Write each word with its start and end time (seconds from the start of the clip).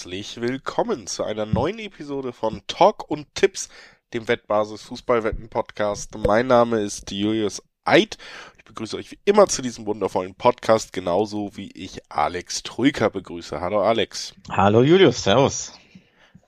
herzlich 0.00 0.40
willkommen 0.40 1.06
zu 1.06 1.24
einer 1.24 1.44
neuen 1.44 1.78
Episode 1.78 2.32
von 2.32 2.62
Talk 2.66 3.10
und 3.10 3.26
Tipps, 3.34 3.68
dem 4.14 4.28
Wettbasis 4.28 4.80
Fußballwetten 4.84 5.50
Podcast. 5.50 6.16
Mein 6.16 6.46
Name 6.46 6.80
ist 6.80 7.10
Julius 7.10 7.62
Eid. 7.84 8.16
Ich 8.56 8.64
begrüße 8.64 8.96
euch 8.96 9.10
wie 9.10 9.18
immer 9.26 9.46
zu 9.46 9.60
diesem 9.60 9.84
wundervollen 9.84 10.34
Podcast, 10.34 10.94
genauso 10.94 11.54
wie 11.54 11.70
ich 11.72 12.00
Alex 12.08 12.62
Troika 12.62 13.10
begrüße. 13.10 13.60
Hallo 13.60 13.82
Alex. 13.82 14.34
Hallo 14.48 14.82
Julius, 14.82 15.22
servus. 15.22 15.74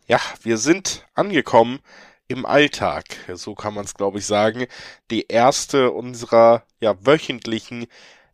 Ja, 0.06 0.20
wir 0.42 0.56
sind 0.56 1.06
angekommen 1.12 1.80
im 2.28 2.46
Alltag, 2.46 3.04
so 3.34 3.54
kann 3.54 3.74
man 3.74 3.84
es 3.84 3.92
glaube 3.92 4.20
ich 4.20 4.24
sagen. 4.24 4.64
Die 5.10 5.26
erste 5.26 5.90
unserer 5.90 6.64
ja 6.80 6.94
wöchentlichen 7.04 7.86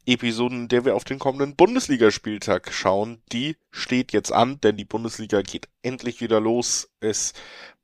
Episoden, 0.09 0.63
in 0.63 0.69
der 0.69 0.87
wir 0.87 0.97
auf 0.97 1.05
den 1.05 1.19
kommenden 1.19 1.55
Bundesligaspieltag 1.55 2.73
schauen, 2.73 3.21
die 3.31 3.59
steht 3.71 4.13
jetzt 4.13 4.33
an, 4.33 4.59
denn 4.63 4.79
die 4.79 4.87
Bundesliga 4.87 5.43
geht 5.43 5.69
endlich 5.83 6.23
wieder 6.23 6.41
los. 6.41 6.89
Es 7.01 7.35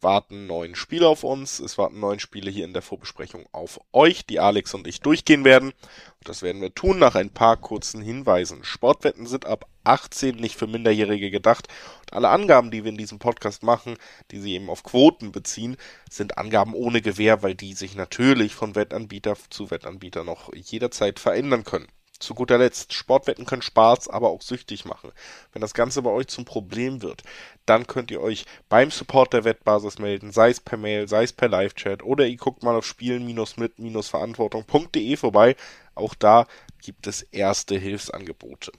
warten 0.01 0.47
neun 0.47 0.75
Spiele 0.75 1.07
auf 1.07 1.23
uns, 1.23 1.61
es 1.61 1.77
warten 1.77 2.01
neun 2.01 2.21
Spiele 2.21 2.51
hier 2.51 2.65
in 2.65 2.73
der 2.73 2.81
Vorbesprechung 2.81 3.45
auf 3.53 3.79
euch, 3.93 4.25
die 4.25 4.41
Alex 4.41 4.73
und 4.73 4.87
ich 4.87 5.03
durchgehen 5.03 5.45
werden. 5.45 5.73
Und 5.73 6.29
das 6.29 6.41
werden 6.41 6.63
wir 6.63 6.75
tun 6.75 6.99
nach 6.99 7.15
ein 7.15 7.29
paar 7.29 7.59
kurzen 7.59 8.01
Hinweisen. 8.01 8.65
Sportwetten 8.65 9.27
sind 9.27 9.45
ab 9.45 9.69
18 9.85 10.37
nicht 10.37 10.57
für 10.57 10.67
Minderjährige 10.67 11.31
gedacht. 11.31 11.69
Und 12.01 12.15
alle 12.15 12.31
Angaben, 12.31 12.71
die 12.71 12.85
wir 12.85 12.91
in 12.91 12.97
diesem 12.97 13.19
Podcast 13.19 13.63
machen, 13.63 13.99
die 14.31 14.41
sie 14.41 14.55
eben 14.55 14.71
auf 14.71 14.83
Quoten 14.83 15.31
beziehen, 15.31 15.77
sind 16.11 16.39
Angaben 16.39 16.73
ohne 16.73 17.03
Gewähr, 17.03 17.43
weil 17.43 17.55
die 17.55 17.75
sich 17.75 17.97
natürlich 17.97 18.55
von 18.55 18.75
Wettanbieter 18.75 19.37
zu 19.51 19.71
Wettanbieter 19.71 20.25
noch 20.25 20.55
jederzeit 20.55 21.21
verändern 21.21 21.65
können. 21.65 21.89
Zu 22.25 22.35
guter 22.35 22.59
Letzt, 22.59 22.93
Sportwetten 22.95 23.47
können 23.47 23.63
Spaß, 23.63 24.09
aber 24.09 24.31
auch 24.31 24.43
süchtig 24.43 24.85
machen. 24.85 25.13
Wenn 25.53 25.61
das 25.61 25.75
Ganze 25.75 26.03
bei 26.03 26.11
euch 26.11 26.27
zum 26.29 26.45
Problem 26.45 27.03
wird, 27.03 27.23
dann 27.67 27.87
könnt 27.87 28.11
ihr 28.11 28.21
euch 28.21 28.47
beim 28.69 28.91
Support 28.91 29.35
der 29.35 29.45
Wettbasis 29.45 29.99
melden, 29.99 30.33
sei 30.33 30.51
es 30.51 30.61
per 30.61 30.79
Mail, 30.79 31.07
sei 31.07 31.23
es 31.25 31.33
per 31.33 31.49
Live-Chat 31.49 32.03
oder 32.03 32.27
ihr 32.27 32.37
guckt 32.37 32.63
mal 32.63 32.77
auf 32.77 32.87
spielen-mit-verantwortung.de 32.87 35.17
vorbei. 35.17 35.57
Auch 35.95 36.15
da 36.15 36.47
gibt 36.83 37.07
es 37.07 37.23
erste 37.23 37.77
Hilfsangebote. 37.77 38.73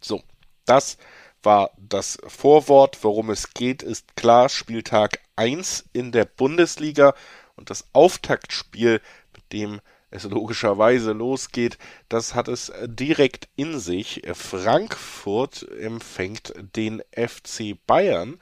So, 0.00 0.22
das 0.64 0.98
war 1.42 1.70
das 1.76 2.18
Vorwort. 2.26 2.98
Worum 3.02 3.30
es 3.30 3.54
geht, 3.54 3.82
ist 3.82 4.16
klar. 4.16 4.48
Spieltag 4.48 5.20
1 5.36 5.84
in 5.92 6.12
der 6.12 6.24
Bundesliga 6.24 7.14
und 7.56 7.70
das 7.70 7.88
Auftaktspiel, 7.92 9.00
mit 9.34 9.52
dem 9.52 9.80
es 10.10 10.24
logischerweise 10.24 11.12
losgeht, 11.12 11.78
das 12.08 12.34
hat 12.34 12.48
es 12.48 12.72
direkt 12.86 13.48
in 13.56 13.78
sich. 13.78 14.22
Frankfurt 14.32 15.66
empfängt 15.78 16.54
den 16.76 17.02
FC 17.12 17.76
Bayern. 17.86 18.38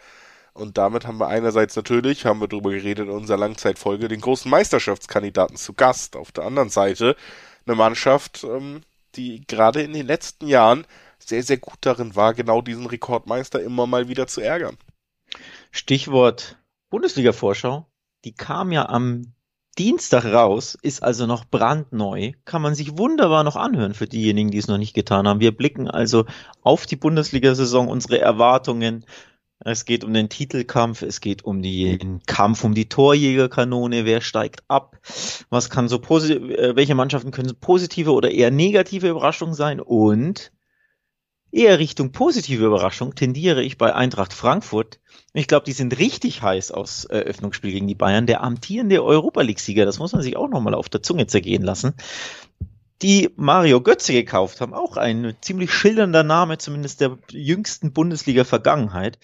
Und 0.52 0.78
damit 0.78 1.06
haben 1.06 1.18
wir 1.18 1.28
einerseits 1.28 1.76
natürlich, 1.76 2.24
haben 2.24 2.40
wir 2.40 2.48
darüber 2.48 2.70
geredet 2.70 3.08
in 3.08 3.12
unserer 3.12 3.36
Langzeitfolge, 3.36 4.08
den 4.08 4.22
großen 4.22 4.50
Meisterschaftskandidaten 4.50 5.56
zu 5.56 5.74
Gast. 5.74 6.16
Auf 6.16 6.32
der 6.32 6.44
anderen 6.44 6.70
Seite 6.70 7.14
eine 7.66 7.76
Mannschaft, 7.76 8.44
ähm, 8.44 8.80
die 9.16 9.46
gerade 9.46 9.82
in 9.82 9.92
den 9.92 10.06
letzten 10.06 10.46
Jahren 10.46 10.86
sehr, 11.18 11.42
sehr 11.42 11.58
gut 11.58 11.78
darin 11.80 12.16
war, 12.16 12.32
genau 12.32 12.62
diesen 12.62 12.86
Rekordmeister 12.86 13.62
immer 13.62 13.86
mal 13.86 14.08
wieder 14.08 14.26
zu 14.26 14.40
ärgern. 14.40 14.78
Stichwort 15.70 16.58
Bundesliga-Vorschau. 16.90 17.86
Die 18.24 18.34
kam 18.34 18.72
ja 18.72 18.88
am 18.88 19.34
Dienstag 19.78 20.24
raus, 20.24 20.76
ist 20.80 21.02
also 21.02 21.26
noch 21.26 21.44
brandneu, 21.44 22.32
kann 22.46 22.62
man 22.62 22.74
sich 22.74 22.96
wunderbar 22.96 23.44
noch 23.44 23.56
anhören 23.56 23.92
für 23.92 24.06
diejenigen, 24.06 24.50
die 24.50 24.58
es 24.58 24.68
noch 24.68 24.78
nicht 24.78 24.94
getan 24.94 25.28
haben. 25.28 25.40
Wir 25.40 25.54
blicken 25.54 25.88
also 25.88 26.24
auf 26.62 26.86
die 26.86 26.96
Bundesliga-Saison, 26.96 27.88
unsere 27.88 28.18
Erwartungen. 28.18 29.04
Es 29.58 29.84
geht 29.84 30.04
um 30.04 30.14
den 30.14 30.28
Titelkampf, 30.28 31.02
es 31.02 31.20
geht 31.20 31.44
um 31.44 31.60
den 31.60 32.22
Kampf 32.26 32.64
um 32.64 32.74
die 32.74 32.88
Torjägerkanone, 32.88 34.04
wer 34.04 34.20
steigt 34.20 34.62
ab, 34.68 34.98
was 35.50 35.70
kann 35.70 35.88
so 35.88 35.96
äh, 35.96 36.76
welche 36.76 36.94
Mannschaften 36.94 37.30
können 37.30 37.54
positive 37.60 38.12
oder 38.12 38.30
eher 38.30 38.50
negative 38.50 39.08
Überraschungen 39.08 39.54
sein 39.54 39.80
und 39.80 40.52
eher 41.50 41.78
Richtung 41.78 42.12
positive 42.12 42.64
Überraschung 42.64 43.14
tendiere 43.14 43.62
ich 43.62 43.78
bei 43.78 43.94
Eintracht 43.94 44.32
Frankfurt. 44.32 45.00
Ich 45.32 45.48
glaube, 45.48 45.64
die 45.64 45.72
sind 45.72 45.98
richtig 45.98 46.42
heiß 46.42 46.70
aus 46.70 47.04
Eröffnungsspiel 47.04 47.72
gegen 47.72 47.88
die 47.88 47.94
Bayern. 47.94 48.26
Der 48.26 48.42
amtierende 48.42 49.04
Europa 49.04 49.42
League-Sieger, 49.42 49.84
das 49.84 49.98
muss 49.98 50.12
man 50.12 50.22
sich 50.22 50.36
auch 50.36 50.48
nochmal 50.48 50.74
auf 50.74 50.88
der 50.88 51.02
Zunge 51.02 51.26
zergehen 51.26 51.62
lassen. 51.62 51.94
Die 53.02 53.30
Mario 53.36 53.82
Götze 53.82 54.12
gekauft 54.12 54.60
haben, 54.60 54.72
auch 54.72 54.96
ein 54.96 55.36
ziemlich 55.42 55.72
schillernder 55.72 56.22
Name, 56.22 56.56
zumindest 56.56 57.02
der 57.02 57.18
jüngsten 57.30 57.92
Bundesliga-Vergangenheit. 57.92 59.18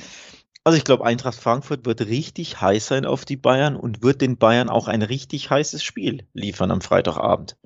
Also 0.65 0.77
ich 0.77 0.85
glaube, 0.85 1.05
Eintracht 1.05 1.39
Frankfurt 1.39 1.87
wird 1.87 2.03
richtig 2.03 2.61
heiß 2.61 2.87
sein 2.87 3.07
auf 3.07 3.25
die 3.25 3.37
Bayern 3.37 3.75
und 3.75 4.03
wird 4.03 4.21
den 4.21 4.37
Bayern 4.37 4.69
auch 4.69 4.89
ein 4.89 5.03
richtig 5.03 5.51
heißes 5.51 5.83
Spiel 5.83 6.27
liefern 6.35 6.71
am 6.71 6.83
Freitagabend. 6.83 7.57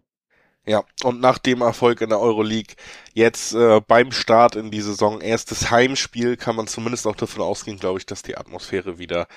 Ja, 0.69 0.83
und 1.05 1.21
nach 1.21 1.39
dem 1.39 1.61
Erfolg 1.61 2.01
in 2.01 2.09
der 2.09 2.19
Euroleague, 2.19 2.75
jetzt 3.15 3.55
äh, 3.55 3.81
beim 3.87 4.11
Start 4.11 4.57
in 4.57 4.73
die 4.73 4.81
Saison, 4.81 5.21
erstes 5.21 5.71
Heimspiel, 5.71 6.37
kann 6.37 6.57
man 6.57 6.67
zumindest 6.67 7.07
auch 7.07 7.15
davon 7.15 7.43
ausgehen, 7.43 7.79
glaube 7.79 8.01
ich, 8.01 8.07
dass 8.07 8.23
die 8.23 8.37
Atmosphäre 8.37 8.99
wieder 8.99 9.29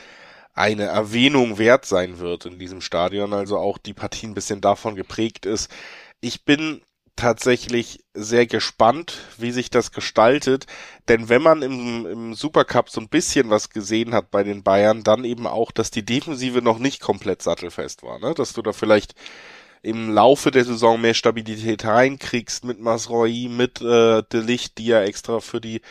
eine 0.55 0.85
Erwähnung 0.85 1.59
wert 1.59 1.85
sein 1.85 2.17
wird 2.19 2.45
in 2.47 2.57
diesem 2.57 2.81
Stadion, 2.81 3.33
also 3.33 3.57
auch 3.57 3.77
die 3.77 3.93
Partie 3.93 4.25
ein 4.25 4.33
bisschen 4.33 4.59
davon 4.59 4.95
geprägt 4.95 5.45
ist. 5.45 5.69
Ich 6.19 6.45
bin 6.45 6.81
tatsächlich 7.15 8.03
sehr 8.13 8.47
gespannt, 8.47 9.19
wie 9.37 9.51
sich 9.51 9.69
das 9.69 9.91
gestaltet, 9.91 10.65
denn 11.09 11.29
wenn 11.29 11.43
man 11.43 11.61
im, 11.61 12.05
im 12.07 12.33
Supercup 12.33 12.89
so 12.89 13.01
ein 13.01 13.09
bisschen 13.09 13.49
was 13.51 13.69
gesehen 13.69 14.13
hat 14.13 14.31
bei 14.31 14.43
den 14.43 14.63
Bayern, 14.63 15.03
dann 15.03 15.25
eben 15.25 15.45
auch, 15.45 15.71
dass 15.71 15.91
die 15.91 16.05
Defensive 16.05 16.61
noch 16.61 16.79
nicht 16.79 17.01
komplett 17.01 17.41
sattelfest 17.43 18.03
war, 18.03 18.19
ne? 18.19 18.33
dass 18.33 18.53
du 18.53 18.61
da 18.61 18.73
vielleicht 18.73 19.13
im 19.81 20.13
Laufe 20.13 20.51
der 20.51 20.65
Saison 20.65 20.99
mehr 20.99 21.13
Stabilität 21.13 21.85
reinkriegst 21.85 22.65
mit 22.65 22.79
Masroi, 22.79 23.47
mit 23.49 23.81
äh, 23.81 24.23
De 24.23 24.41
Licht, 24.41 24.77
die 24.77 24.87
ja 24.87 25.01
extra 25.01 25.39
für 25.39 25.61
die 25.61 25.81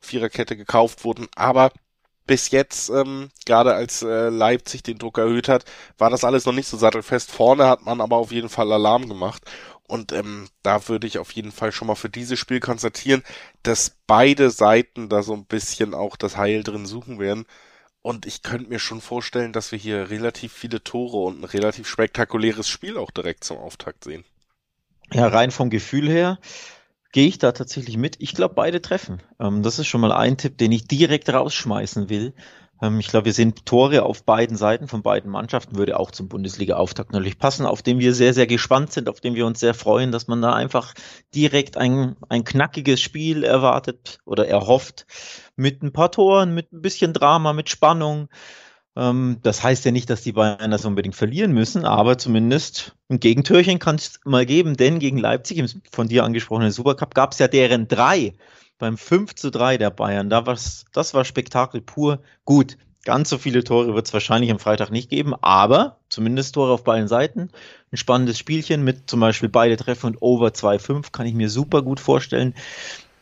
Viererkette 0.00 0.56
gekauft 0.56 1.04
wurden. 1.04 1.28
Aber 1.34 1.72
bis 2.26 2.50
jetzt, 2.50 2.90
ähm, 2.90 3.30
gerade 3.46 3.74
als 3.74 4.02
äh, 4.02 4.28
Leipzig 4.28 4.82
den 4.82 4.98
Druck 4.98 5.18
erhöht 5.18 5.48
hat, 5.48 5.64
war 5.96 6.10
das 6.10 6.24
alles 6.24 6.44
noch 6.44 6.52
nicht 6.52 6.68
so 6.68 6.76
sattelfest. 6.76 7.30
Vorne 7.30 7.66
hat 7.66 7.84
man 7.84 8.00
aber 8.00 8.16
auf 8.16 8.30
jeden 8.32 8.50
Fall 8.50 8.70
Alarm 8.72 9.08
gemacht. 9.08 9.42
Und 9.88 10.12
ähm, 10.12 10.48
da 10.62 10.86
würde 10.88 11.06
ich 11.06 11.18
auf 11.18 11.32
jeden 11.32 11.50
Fall 11.50 11.72
schon 11.72 11.88
mal 11.88 11.94
für 11.94 12.10
dieses 12.10 12.38
Spiel 12.38 12.60
konstatieren, 12.60 13.24
dass 13.62 13.96
beide 14.06 14.50
Seiten 14.50 15.08
da 15.08 15.22
so 15.22 15.32
ein 15.32 15.46
bisschen 15.46 15.94
auch 15.94 16.16
das 16.16 16.36
Heil 16.36 16.62
drin 16.62 16.84
suchen 16.84 17.18
werden. 17.18 17.46
Und 18.02 18.26
ich 18.26 18.42
könnte 18.42 18.68
mir 18.70 18.78
schon 18.78 19.00
vorstellen, 19.00 19.52
dass 19.52 19.72
wir 19.72 19.78
hier 19.78 20.10
relativ 20.10 20.52
viele 20.52 20.82
Tore 20.82 21.18
und 21.18 21.40
ein 21.40 21.44
relativ 21.44 21.88
spektakuläres 21.88 22.68
Spiel 22.68 22.96
auch 22.96 23.10
direkt 23.10 23.44
zum 23.44 23.58
Auftakt 23.58 24.04
sehen. 24.04 24.24
Ja, 25.12 25.26
rein 25.26 25.50
vom 25.50 25.70
Gefühl 25.70 26.08
her 26.08 26.38
gehe 27.12 27.26
ich 27.26 27.38
da 27.38 27.52
tatsächlich 27.52 27.96
mit. 27.96 28.16
Ich 28.20 28.34
glaube, 28.34 28.54
beide 28.54 28.82
treffen. 28.82 29.22
Ähm, 29.40 29.62
das 29.62 29.78
ist 29.78 29.86
schon 29.86 30.00
mal 30.00 30.12
ein 30.12 30.36
Tipp, 30.36 30.58
den 30.58 30.72
ich 30.72 30.86
direkt 30.86 31.32
rausschmeißen 31.32 32.08
will. 32.08 32.34
Ähm, 32.80 33.00
ich 33.00 33.08
glaube, 33.08 33.26
wir 33.26 33.32
sehen 33.32 33.54
Tore 33.64 34.02
auf 34.02 34.24
beiden 34.24 34.56
Seiten 34.56 34.88
von 34.88 35.02
beiden 35.02 35.30
Mannschaften, 35.30 35.76
würde 35.76 35.98
auch 35.98 36.10
zum 36.10 36.28
Bundesliga-Auftakt 36.28 37.12
natürlich 37.12 37.38
passen, 37.38 37.66
auf 37.66 37.82
dem 37.82 37.98
wir 37.98 38.14
sehr, 38.14 38.34
sehr 38.34 38.46
gespannt 38.46 38.92
sind, 38.92 39.08
auf 39.08 39.20
dem 39.20 39.34
wir 39.34 39.46
uns 39.46 39.60
sehr 39.60 39.74
freuen, 39.74 40.12
dass 40.12 40.28
man 40.28 40.42
da 40.42 40.52
einfach 40.52 40.94
direkt 41.34 41.76
ein, 41.76 42.16
ein 42.28 42.44
knackiges 42.44 43.00
Spiel 43.00 43.44
erwartet 43.44 44.20
oder 44.24 44.46
erhofft 44.48 45.06
mit 45.56 45.82
ein 45.82 45.92
paar 45.92 46.10
Toren, 46.10 46.54
mit 46.54 46.72
ein 46.72 46.82
bisschen 46.82 47.12
Drama, 47.12 47.52
mit 47.52 47.68
Spannung. 47.68 48.28
Ähm, 48.96 49.38
das 49.42 49.62
heißt 49.62 49.84
ja 49.84 49.92
nicht, 49.92 50.10
dass 50.10 50.22
die 50.22 50.32
Bayern 50.32 50.70
das 50.70 50.84
unbedingt 50.84 51.16
verlieren 51.16 51.52
müssen, 51.52 51.84
aber 51.84 52.18
zumindest 52.18 52.96
ein 53.08 53.20
Gegentürchen 53.20 53.78
kann 53.78 53.96
es 53.96 54.20
mal 54.24 54.46
geben, 54.46 54.76
denn 54.76 54.98
gegen 54.98 55.18
Leipzig, 55.18 55.58
im 55.58 55.68
von 55.90 56.08
dir 56.08 56.24
angesprochenen 56.24 56.72
Supercup, 56.72 57.14
gab 57.14 57.32
es 57.32 57.38
ja 57.38 57.48
deren 57.48 57.88
drei 57.88 58.34
beim 58.78 58.96
5 58.96 59.34
zu 59.34 59.50
3 59.50 59.76
der 59.78 59.90
Bayern. 59.90 60.30
Da 60.30 60.46
war's, 60.46 60.84
das 60.92 61.14
war 61.14 61.24
Spektakel 61.24 61.80
pur. 61.80 62.20
Gut, 62.44 62.76
ganz 63.04 63.28
so 63.28 63.38
viele 63.38 63.64
Tore 63.64 63.94
wird 63.94 64.06
es 64.06 64.12
wahrscheinlich 64.12 64.50
am 64.50 64.58
Freitag 64.58 64.90
nicht 64.90 65.10
geben, 65.10 65.34
aber 65.40 65.98
zumindest 66.08 66.54
Tore 66.54 66.72
auf 66.72 66.84
beiden 66.84 67.08
Seiten. 67.08 67.50
Ein 67.90 67.96
spannendes 67.96 68.38
Spielchen 68.38 68.84
mit 68.84 69.10
zum 69.10 69.20
Beispiel 69.20 69.48
beide 69.48 69.76
Treffer 69.76 70.06
und 70.06 70.22
Over 70.22 70.48
2-5 70.48 71.12
kann 71.12 71.26
ich 71.26 71.34
mir 71.34 71.50
super 71.50 71.82
gut 71.82 72.00
vorstellen. 72.00 72.54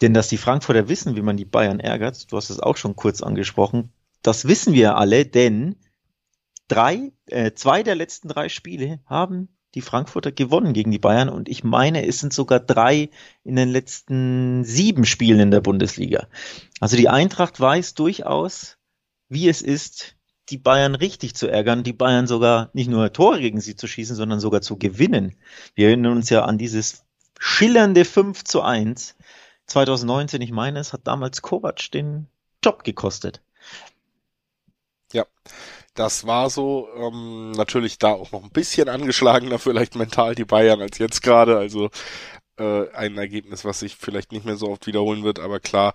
Denn 0.02 0.12
dass 0.12 0.28
die 0.28 0.36
Frankfurter 0.36 0.88
wissen, 0.88 1.16
wie 1.16 1.22
man 1.22 1.36
die 1.36 1.44
Bayern 1.44 1.80
ärgert, 1.80 2.30
du 2.30 2.36
hast 2.36 2.50
es 2.50 2.60
auch 2.60 2.76
schon 2.76 2.96
kurz 2.96 3.22
angesprochen, 3.22 3.90
das 4.22 4.46
wissen 4.46 4.74
wir 4.74 4.96
alle, 4.96 5.24
denn 5.24 5.76
drei, 6.68 7.12
äh, 7.26 7.52
zwei 7.52 7.82
der 7.82 7.94
letzten 7.94 8.28
drei 8.28 8.48
Spiele 8.48 9.00
haben 9.06 9.55
die 9.76 9.82
Frankfurter 9.82 10.32
gewonnen 10.32 10.72
gegen 10.72 10.90
die 10.90 10.98
Bayern 10.98 11.28
und 11.28 11.48
ich 11.48 11.62
meine, 11.62 12.06
es 12.06 12.18
sind 12.18 12.32
sogar 12.32 12.58
drei 12.58 13.10
in 13.44 13.56
den 13.56 13.68
letzten 13.68 14.64
sieben 14.64 15.04
Spielen 15.04 15.38
in 15.38 15.50
der 15.50 15.60
Bundesliga. 15.60 16.26
Also 16.80 16.96
die 16.96 17.10
Eintracht 17.10 17.60
weiß 17.60 17.94
durchaus, 17.94 18.78
wie 19.28 19.48
es 19.48 19.60
ist, 19.60 20.16
die 20.48 20.56
Bayern 20.56 20.94
richtig 20.94 21.34
zu 21.34 21.46
ärgern, 21.46 21.82
die 21.82 21.92
Bayern 21.92 22.26
sogar 22.26 22.70
nicht 22.72 22.88
nur 22.88 23.12
Tore 23.12 23.38
gegen 23.38 23.60
sie 23.60 23.76
zu 23.76 23.86
schießen, 23.86 24.16
sondern 24.16 24.40
sogar 24.40 24.62
zu 24.62 24.78
gewinnen. 24.78 25.36
Wir 25.74 25.88
erinnern 25.88 26.16
uns 26.16 26.30
ja 26.30 26.44
an 26.44 26.56
dieses 26.56 27.04
schillernde 27.38 28.06
5 28.06 28.44
zu 28.44 28.62
1 28.62 29.14
2019, 29.66 30.40
ich 30.40 30.52
meine, 30.52 30.78
es 30.78 30.92
hat 30.92 31.06
damals 31.06 31.42
Kovac 31.42 31.90
den 31.90 32.28
Job 32.64 32.82
gekostet. 32.82 33.42
Ja, 35.12 35.26
das 35.96 36.26
war 36.26 36.50
so. 36.50 36.88
Ähm, 36.96 37.52
natürlich 37.52 37.98
da 37.98 38.12
auch 38.12 38.32
noch 38.32 38.44
ein 38.44 38.50
bisschen 38.50 38.88
angeschlagener 38.88 39.58
vielleicht 39.58 39.96
mental 39.96 40.34
die 40.34 40.44
Bayern 40.44 40.80
als 40.80 40.98
jetzt 40.98 41.22
gerade. 41.22 41.58
Also 41.58 41.90
äh, 42.58 42.88
ein 42.92 43.18
Ergebnis, 43.18 43.64
was 43.64 43.80
sich 43.80 43.96
vielleicht 43.96 44.32
nicht 44.32 44.44
mehr 44.46 44.56
so 44.56 44.68
oft 44.70 44.86
wiederholen 44.86 45.24
wird, 45.24 45.38
aber 45.38 45.60
klar 45.60 45.94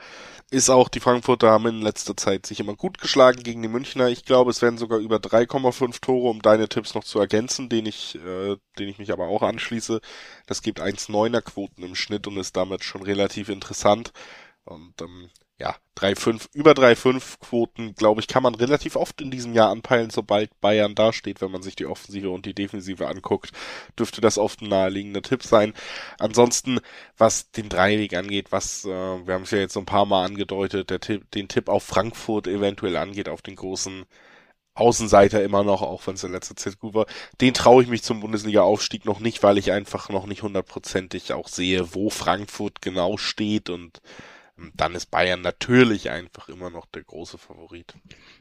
ist 0.51 0.69
auch, 0.69 0.89
die 0.89 0.99
Frankfurter 0.99 1.49
haben 1.49 1.67
in 1.67 1.81
letzter 1.81 2.15
Zeit 2.17 2.45
sich 2.45 2.59
immer 2.59 2.75
gut 2.75 2.97
geschlagen 2.99 3.41
gegen 3.43 3.61
die 3.61 3.69
Münchner. 3.69 4.09
Ich 4.09 4.25
glaube, 4.25 4.51
es 4.51 4.61
werden 4.61 4.77
sogar 4.77 4.99
über 4.99 5.17
3,5 5.17 6.01
Tore, 6.01 6.29
um 6.29 6.41
deine 6.41 6.67
Tipps 6.69 6.93
noch 6.93 7.03
zu 7.05 7.19
ergänzen, 7.19 7.69
den 7.69 7.85
ich, 7.85 8.15
äh, 8.15 8.57
den 8.77 8.89
ich 8.89 8.99
mich 8.99 9.11
aber 9.13 9.27
auch 9.27 9.43
anschließe. 9.43 10.01
Das 10.47 10.61
gibt 10.61 10.81
1,9er 10.81 11.41
Quoten 11.41 11.83
im 11.83 11.95
Schnitt 11.95 12.27
und 12.27 12.37
ist 12.37 12.57
damit 12.57 12.83
schon 12.83 13.01
relativ 13.03 13.49
interessant. 13.49 14.11
Und 14.65 15.01
ähm, 15.01 15.29
ja, 15.61 15.75
3-5, 15.95 16.47
über 16.53 16.71
3-5 16.71 17.39
Quoten, 17.39 17.93
glaube 17.93 18.19
ich, 18.19 18.27
kann 18.27 18.41
man 18.41 18.55
relativ 18.55 18.95
oft 18.95 19.21
in 19.21 19.29
diesem 19.29 19.53
Jahr 19.53 19.69
anpeilen, 19.69 20.09
sobald 20.09 20.59
Bayern 20.59 20.95
dasteht, 20.95 21.39
wenn 21.39 21.51
man 21.51 21.61
sich 21.61 21.75
die 21.75 21.85
Offensive 21.85 22.31
und 22.31 22.47
die 22.47 22.55
Defensive 22.55 23.07
anguckt, 23.07 23.51
dürfte 23.97 24.21
das 24.21 24.39
oft 24.39 24.61
ein 24.61 24.69
naheliegender 24.69 25.21
Tipp 25.21 25.43
sein. 25.43 25.73
Ansonsten, 26.17 26.79
was 27.15 27.51
den 27.51 27.69
Dreiweg 27.69 28.15
angeht, 28.15 28.51
was, 28.51 28.85
äh, 28.85 28.87
wir 28.89 29.35
haben 29.35 29.43
es 29.43 29.51
ja 29.51 29.59
jetzt 29.59 29.73
so 29.73 29.79
ein 29.81 29.85
paar 29.85 30.07
Mal 30.07 30.25
angedeutet, 30.25 30.89
der 30.89 30.99
Tipp, 30.99 31.29
den 31.31 31.47
Tipp 31.47 31.69
auf 31.69 31.83
Frankfurt 31.83 32.47
eventuell 32.47 32.97
angeht, 32.97 33.29
auf 33.29 33.43
den 33.43 33.55
großen 33.55 34.05
Außenseiter 34.73 35.43
immer 35.43 35.63
noch, 35.63 35.83
auch 35.83 36.07
wenn 36.07 36.15
es 36.15 36.23
in 36.23 36.31
letzter 36.31 36.55
Zeit 36.55 36.79
gut 36.79 36.95
war. 36.95 37.05
Den 37.39 37.53
traue 37.53 37.83
ich 37.83 37.89
mich 37.89 38.01
zum 38.01 38.21
Bundesliga-Aufstieg 38.21 39.05
noch 39.05 39.19
nicht, 39.19 39.43
weil 39.43 39.59
ich 39.59 39.71
einfach 39.71 40.09
noch 40.09 40.25
nicht 40.25 40.41
hundertprozentig 40.41 41.33
auch 41.33 41.49
sehe, 41.49 41.93
wo 41.93 42.09
Frankfurt 42.09 42.81
genau 42.81 43.17
steht 43.17 43.69
und 43.69 44.01
dann 44.75 44.95
ist 44.95 45.11
Bayern 45.11 45.41
natürlich 45.41 46.09
einfach 46.09 46.49
immer 46.49 46.69
noch 46.69 46.85
der 46.85 47.03
große 47.03 47.37
Favorit. 47.37 47.93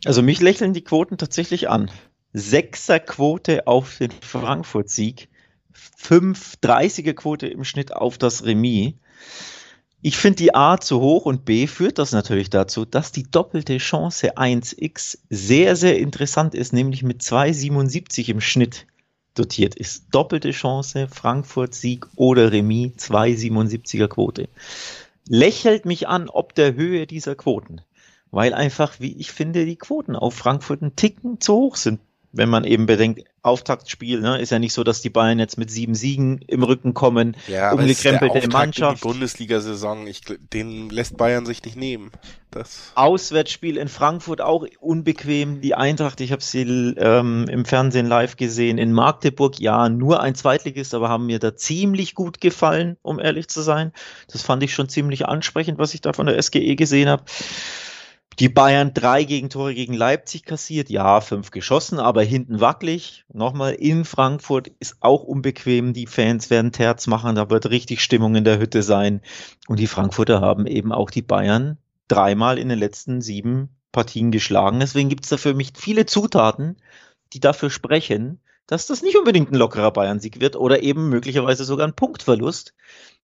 Also 0.04 0.22
mich 0.22 0.40
lächeln 0.40 0.74
die 0.74 0.84
Quoten 0.84 1.18
tatsächlich 1.18 1.68
an. 1.68 1.90
Sechser 2.32 3.00
Quote 3.00 3.66
auf 3.66 3.98
den 3.98 4.10
Frankfurt-Sieg, 4.10 5.28
5,30er 5.74 7.14
Quote 7.14 7.48
im 7.48 7.64
Schnitt 7.64 7.92
auf 7.92 8.18
das 8.18 8.44
Remis. 8.44 8.94
Ich 10.02 10.16
finde 10.16 10.36
die 10.36 10.54
A 10.54 10.78
zu 10.78 11.00
hoch 11.00 11.26
und 11.26 11.44
B 11.44 11.66
führt 11.66 11.98
das 11.98 12.12
natürlich 12.12 12.48
dazu, 12.48 12.84
dass 12.84 13.12
die 13.12 13.24
doppelte 13.24 13.76
Chance 13.78 14.36
1x 14.38 15.18
sehr, 15.28 15.76
sehr 15.76 15.98
interessant 15.98 16.54
ist, 16.54 16.72
nämlich 16.72 17.02
mit 17.02 17.20
2,77 17.20 18.28
im 18.30 18.40
Schnitt 18.40 18.86
dotiert 19.34 19.74
ist. 19.74 20.06
Doppelte 20.10 20.52
Chance, 20.52 21.08
Frankfurt 21.08 21.74
Sieg 21.74 22.06
oder 22.16 22.50
Remis, 22.52 22.92
2,77er 22.96 24.08
Quote 24.08 24.48
lächelt 25.30 25.84
mich 25.84 26.08
an, 26.08 26.28
ob 26.28 26.56
der 26.56 26.74
Höhe 26.74 27.06
dieser 27.06 27.36
Quoten. 27.36 27.82
Weil 28.32 28.52
einfach, 28.52 28.98
wie 28.98 29.16
ich 29.16 29.30
finde, 29.30 29.64
die 29.64 29.76
Quoten 29.76 30.16
auf 30.16 30.34
Frankfurt 30.34 30.82
ein 30.82 30.96
Ticken 30.96 31.40
zu 31.40 31.54
hoch 31.54 31.76
sind. 31.76 32.00
Wenn 32.32 32.48
man 32.48 32.64
eben 32.64 32.86
bedenkt, 32.86 33.24
Auftaktspiel, 33.42 34.20
ne, 34.20 34.38
ist 34.38 34.50
ja 34.50 34.58
nicht 34.58 34.74
so, 34.74 34.84
dass 34.84 35.00
die 35.00 35.10
Bayern 35.10 35.38
jetzt 35.38 35.56
mit 35.56 35.70
sieben 35.70 35.94
Siegen 35.94 36.40
im 36.46 36.62
Rücken 36.62 36.94
kommen, 36.94 37.36
ja, 37.48 37.72
umgekrempelte 37.72 38.48
Mannschaft. 38.48 39.02
Die 39.02 39.08
Bundesliga-Saison, 39.08 40.06
den 40.52 40.90
lässt 40.90 41.16
Bayern 41.16 41.46
sich 41.46 41.64
nicht 41.64 41.76
nehmen. 41.76 42.10
Das 42.50 42.92
Auswärtsspiel 42.96 43.76
in 43.76 43.88
Frankfurt 43.88 44.40
auch 44.40 44.66
unbequem. 44.80 45.60
Die 45.60 45.74
Eintracht, 45.74 46.20
ich 46.20 46.32
habe 46.32 46.42
sie 46.42 46.62
ähm, 46.98 47.46
im 47.48 47.64
Fernsehen 47.64 48.06
live 48.06 48.36
gesehen. 48.36 48.76
In 48.76 48.92
Magdeburg, 48.92 49.58
ja, 49.58 49.88
nur 49.88 50.20
ein 50.20 50.34
Zweitligist, 50.34 50.94
aber 50.94 51.08
haben 51.08 51.26
mir 51.26 51.38
da 51.38 51.56
ziemlich 51.56 52.14
gut 52.14 52.40
gefallen, 52.40 52.96
um 53.02 53.18
ehrlich 53.18 53.48
zu 53.48 53.62
sein. 53.62 53.92
Das 54.30 54.42
fand 54.42 54.62
ich 54.62 54.74
schon 54.74 54.88
ziemlich 54.88 55.26
ansprechend, 55.26 55.78
was 55.78 55.94
ich 55.94 56.00
da 56.00 56.12
von 56.12 56.26
der 56.26 56.40
SGE 56.42 56.76
gesehen 56.76 57.08
habe. 57.08 57.22
Die 58.38 58.48
Bayern 58.48 58.94
drei 58.94 59.24
Gegentore 59.24 59.74
gegen 59.74 59.92
Leipzig 59.92 60.44
kassiert, 60.44 60.88
ja, 60.88 61.20
fünf 61.20 61.50
geschossen, 61.50 61.98
aber 61.98 62.22
hinten 62.22 62.60
wackelig. 62.60 63.24
Nochmal 63.32 63.74
in 63.74 64.04
Frankfurt 64.04 64.68
ist 64.78 64.96
auch 65.00 65.24
unbequem. 65.24 65.92
Die 65.92 66.06
Fans 66.06 66.48
werden 66.48 66.72
Terz 66.72 67.06
machen, 67.06 67.34
da 67.34 67.50
wird 67.50 67.68
richtig 67.68 68.02
Stimmung 68.02 68.36
in 68.36 68.44
der 68.44 68.58
Hütte 68.58 68.82
sein. 68.82 69.20
Und 69.68 69.78
die 69.78 69.86
Frankfurter 69.86 70.40
haben 70.40 70.66
eben 70.66 70.92
auch 70.92 71.10
die 71.10 71.22
Bayern 71.22 71.76
dreimal 72.08 72.58
in 72.58 72.70
den 72.70 72.78
letzten 72.78 73.20
sieben 73.20 73.68
Partien 73.92 74.30
geschlagen. 74.30 74.80
Deswegen 74.80 75.08
gibt 75.08 75.24
es 75.24 75.30
da 75.30 75.36
für 75.36 75.52
mich 75.54 75.72
viele 75.76 76.06
Zutaten, 76.06 76.76
die 77.32 77.40
dafür 77.40 77.68
sprechen, 77.68 78.40
dass 78.66 78.86
das 78.86 79.02
nicht 79.02 79.16
unbedingt 79.16 79.50
ein 79.50 79.56
lockerer 79.56 79.90
Bayern-Sieg 79.90 80.40
wird 80.40 80.56
oder 80.56 80.82
eben 80.82 81.08
möglicherweise 81.08 81.64
sogar 81.64 81.86
ein 81.86 81.94
Punktverlust. 81.94 82.74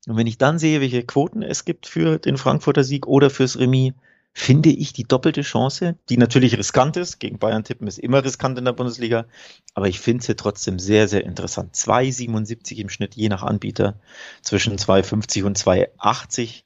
Und 0.08 0.16
wenn 0.16 0.26
ich 0.26 0.38
dann 0.38 0.58
sehe, 0.58 0.80
welche 0.80 1.04
Quoten 1.04 1.42
es 1.42 1.64
gibt 1.64 1.86
für 1.86 2.18
den 2.18 2.36
Frankfurter 2.36 2.84
Sieg 2.84 3.06
oder 3.06 3.30
fürs 3.30 3.58
Remis, 3.58 3.92
finde 4.38 4.68
ich 4.68 4.92
die 4.92 5.04
doppelte 5.04 5.40
Chance, 5.40 5.96
die 6.10 6.18
natürlich 6.18 6.58
riskant 6.58 6.98
ist. 6.98 7.20
Gegen 7.20 7.38
Bayern 7.38 7.64
tippen 7.64 7.88
ist 7.88 7.98
immer 7.98 8.22
riskant 8.22 8.58
in 8.58 8.66
der 8.66 8.72
Bundesliga. 8.72 9.24
Aber 9.72 9.88
ich 9.88 9.98
finde 9.98 10.22
sie 10.22 10.36
trotzdem 10.36 10.78
sehr, 10.78 11.08
sehr 11.08 11.24
interessant. 11.24 11.74
2,77 11.74 12.76
im 12.76 12.90
Schnitt, 12.90 13.14
je 13.14 13.30
nach 13.30 13.42
Anbieter. 13.42 13.98
Zwischen 14.42 14.76
2,50 14.76 15.44
und 15.44 15.58
2,80 15.58 16.64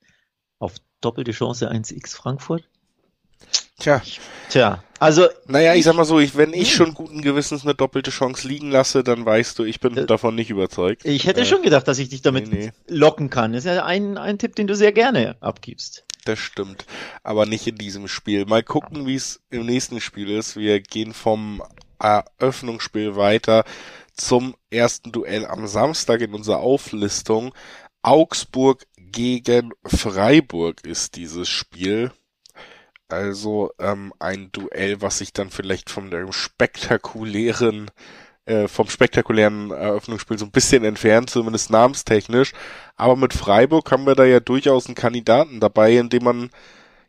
auf 0.58 0.74
doppelte 1.00 1.30
Chance 1.30 1.70
1x 1.70 2.16
Frankfurt. 2.16 2.64
Tja. 3.78 4.02
Tja, 4.48 4.82
also. 4.98 5.28
Naja, 5.46 5.74
ich 5.74 5.84
sag 5.84 5.94
mal 5.94 6.04
so, 6.04 6.18
ich, 6.18 6.36
wenn 6.36 6.52
ich 6.52 6.74
schon 6.74 6.92
guten 6.92 7.22
Gewissens 7.22 7.62
eine 7.62 7.76
doppelte 7.76 8.10
Chance 8.10 8.48
liegen 8.48 8.72
lasse, 8.72 9.04
dann 9.04 9.24
weißt 9.24 9.56
du, 9.60 9.62
ich 9.62 9.78
bin 9.78 9.96
äh, 9.96 10.06
davon 10.06 10.34
nicht 10.34 10.50
überzeugt. 10.50 11.04
Ich 11.04 11.24
hätte 11.24 11.42
äh, 11.42 11.46
schon 11.46 11.62
gedacht, 11.62 11.86
dass 11.86 12.00
ich 12.00 12.08
dich 12.08 12.20
damit 12.20 12.50
nee, 12.50 12.66
nee. 12.66 12.72
locken 12.88 13.30
kann. 13.30 13.52
Das 13.52 13.64
ist 13.64 13.72
ja 13.72 13.84
ein, 13.84 14.18
ein 14.18 14.38
Tipp, 14.38 14.56
den 14.56 14.66
du 14.66 14.74
sehr 14.74 14.90
gerne 14.90 15.36
abgibst 15.40 16.04
das 16.20 16.38
stimmt. 16.38 16.86
Aber 17.22 17.46
nicht 17.46 17.66
in 17.66 17.76
diesem 17.76 18.08
Spiel. 18.08 18.46
Mal 18.46 18.62
gucken, 18.62 19.06
wie 19.06 19.14
es 19.14 19.40
im 19.50 19.66
nächsten 19.66 20.00
Spiel 20.00 20.30
ist. 20.30 20.56
Wir 20.56 20.80
gehen 20.80 21.14
vom 21.14 21.62
Eröffnungsspiel 21.98 23.16
weiter 23.16 23.64
zum 24.14 24.54
ersten 24.70 25.12
Duell 25.12 25.46
am 25.46 25.66
Samstag 25.66 26.20
in 26.20 26.34
unserer 26.34 26.58
Auflistung. 26.58 27.54
Augsburg 28.02 28.86
gegen 28.96 29.72
Freiburg 29.84 30.84
ist 30.84 31.16
dieses 31.16 31.48
Spiel. 31.48 32.12
Also 33.08 33.72
ähm, 33.78 34.12
ein 34.18 34.52
Duell, 34.52 35.02
was 35.02 35.18
sich 35.18 35.32
dann 35.32 35.50
vielleicht 35.50 35.90
von 35.90 36.10
dem 36.10 36.32
spektakulären 36.32 37.90
äh, 38.50 38.68
vom 38.68 38.88
spektakulären 38.88 39.70
Eröffnungsspiel 39.70 40.36
so 40.36 40.44
ein 40.44 40.50
bisschen 40.50 40.84
entfernt, 40.84 41.30
zumindest 41.30 41.70
namenstechnisch. 41.70 42.52
Aber 42.96 43.14
mit 43.14 43.32
Freiburg 43.32 43.90
haben 43.92 44.06
wir 44.06 44.16
da 44.16 44.24
ja 44.24 44.40
durchaus 44.40 44.86
einen 44.86 44.96
Kandidaten 44.96 45.60
dabei, 45.60 45.96
in 45.96 46.08
dem 46.08 46.24
man, 46.24 46.50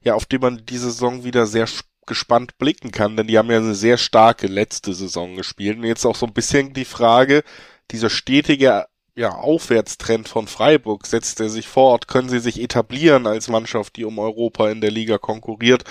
ja, 0.03 0.13
auf 0.13 0.25
dem 0.25 0.41
man 0.41 0.65
diese 0.65 0.91
Saison 0.91 1.23
wieder 1.23 1.47
sehr 1.47 1.67
gespannt 2.05 2.57
blicken 2.59 2.91
kann, 2.91 3.17
denn 3.17 3.27
die 3.27 3.37
haben 3.37 3.49
ja 3.49 3.57
eine 3.57 3.73
sehr 3.73 3.97
starke 3.97 4.47
letzte 4.47 4.93
Saison 4.93 5.35
gespielt. 5.35 5.77
Und 5.77 5.85
jetzt 5.85 6.05
auch 6.05 6.15
so 6.15 6.27
ein 6.27 6.33
bisschen 6.33 6.73
die 6.73 6.85
Frage, 6.85 7.43
dieser 7.89 8.09
stetige 8.09 8.85
ja, 9.15 9.35
Aufwärtstrend 9.35 10.29
von 10.29 10.47
Freiburg 10.47 11.05
setzt 11.05 11.39
er 11.41 11.49
sich 11.49 11.67
fort? 11.67 12.07
Können 12.07 12.29
sie 12.29 12.39
sich 12.39 12.61
etablieren 12.61 13.27
als 13.27 13.49
Mannschaft, 13.49 13.97
die 13.97 14.05
um 14.05 14.19
Europa 14.19 14.69
in 14.69 14.81
der 14.81 14.91
Liga 14.91 15.17
konkurriert? 15.17 15.83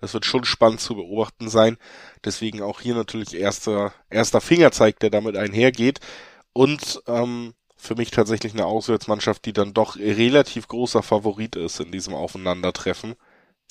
Das 0.00 0.14
wird 0.14 0.24
schon 0.24 0.44
spannend 0.44 0.80
zu 0.80 0.94
beobachten 0.94 1.48
sein. 1.48 1.76
Deswegen 2.24 2.62
auch 2.62 2.80
hier 2.80 2.94
natürlich 2.94 3.34
erster, 3.34 3.92
erster 4.10 4.40
Fingerzeig, 4.40 5.00
der 5.00 5.10
damit 5.10 5.36
einhergeht. 5.36 5.98
Und 6.52 7.02
ähm, 7.06 7.54
für 7.76 7.94
mich 7.96 8.10
tatsächlich 8.10 8.52
eine 8.52 8.66
Auswärtsmannschaft, 8.66 9.44
die 9.44 9.52
dann 9.52 9.74
doch 9.74 9.96
relativ 9.96 10.68
großer 10.68 11.02
Favorit 11.02 11.56
ist 11.56 11.80
in 11.80 11.92
diesem 11.92 12.14
Aufeinandertreffen. 12.14 13.14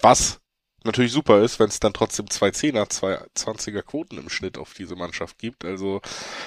Was 0.01 0.39
natürlich 0.83 1.11
super 1.11 1.41
ist, 1.41 1.59
wenn 1.59 1.69
es 1.69 1.79
dann 1.79 1.93
trotzdem 1.93 2.29
zwei 2.29 2.51
Zehner, 2.51 2.89
zwei 2.89 3.19
Zwanziger 3.33 3.83
Quoten 3.83 4.17
im 4.17 4.29
Schnitt 4.29 4.57
auf 4.57 4.73
diese 4.73 4.95
Mannschaft 4.95 5.37
gibt. 5.37 5.65
Also 5.65 6.01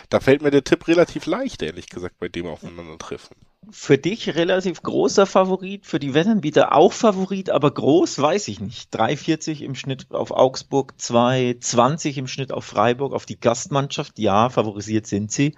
da 0.09 0.21
fällt 0.21 0.43
mir 0.43 0.51
der 0.51 0.65
Tipp 0.65 0.89
relativ 0.89 1.27
leicht, 1.27 1.63
ehrlich 1.63 1.89
gesagt, 1.89 2.19
bei 2.19 2.29
dem 2.29 2.47
Aufeinandertreffen. 2.47 3.37
Für 3.71 3.99
dich 3.99 4.35
relativ 4.35 4.83
großer 4.83 5.27
Favorit, 5.27 5.87
für 5.87 5.99
die 5.99 6.15
Wettanbieter 6.15 6.75
auch 6.75 6.93
Favorit, 6.93 7.51
aber 7.51 7.71
groß 7.71 8.19
weiß 8.19 8.49
ich 8.49 8.61
nicht. 8.61 8.95
3,40 8.95 9.63
im 9.63 9.75
Schnitt 9.75 10.11
auf 10.11 10.31
Augsburg, 10.31 10.95
2,20 10.99 12.17
im 12.17 12.27
Schnitt 12.27 12.53
auf 12.53 12.65
Freiburg, 12.65 13.13
auf 13.13 13.27
die 13.27 13.39
Gastmannschaft. 13.39 14.19
Ja, 14.19 14.49
favorisiert 14.49 15.07
sind 15.07 15.31
sie. 15.31 15.55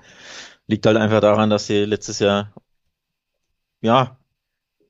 Liegt 0.66 0.84
halt 0.86 0.96
einfach 0.96 1.20
daran, 1.20 1.50
dass 1.50 1.66
sie 1.66 1.84
letztes 1.84 2.18
Jahr 2.18 2.52
ja 3.80 4.18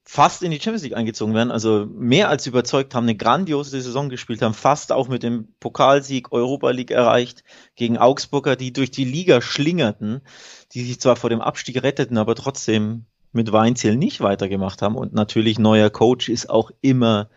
fast 0.04 0.42
in 0.42 0.50
die 0.50 0.60
Champions 0.60 0.82
League 0.82 0.96
eingezogen 0.96 1.34
werden, 1.34 1.50
also 1.50 1.86
mehr 1.86 2.28
als 2.28 2.46
überzeugt 2.46 2.94
haben, 2.94 3.04
eine 3.04 3.16
grandiose 3.16 3.80
Saison 3.80 4.08
gespielt 4.08 4.42
haben, 4.42 4.54
fast 4.54 4.92
auch 4.92 5.08
mit 5.08 5.22
dem 5.22 5.54
Pokalsieg 5.60 6.32
Europa 6.32 6.70
League 6.70 6.90
erreicht 6.90 7.44
gegen 7.76 7.98
Augsburger, 7.98 8.56
die 8.56 8.72
durch 8.72 8.90
die 8.90 9.04
Liga 9.04 9.40
schlingerten, 9.40 10.22
die 10.72 10.84
sich 10.84 11.00
zwar 11.00 11.16
vor 11.16 11.30
dem 11.30 11.40
Abstieg 11.40 11.82
retteten, 11.82 12.18
aber 12.18 12.34
trotzdem 12.34 13.06
mit 13.32 13.52
Weinziel 13.52 13.96
nicht 13.96 14.20
weitergemacht 14.20 14.82
haben 14.82 14.96
und 14.96 15.14
natürlich 15.14 15.58
neuer 15.58 15.88
Coach 15.88 16.28
ist 16.28 16.50
auch 16.50 16.70
immer 16.80 17.30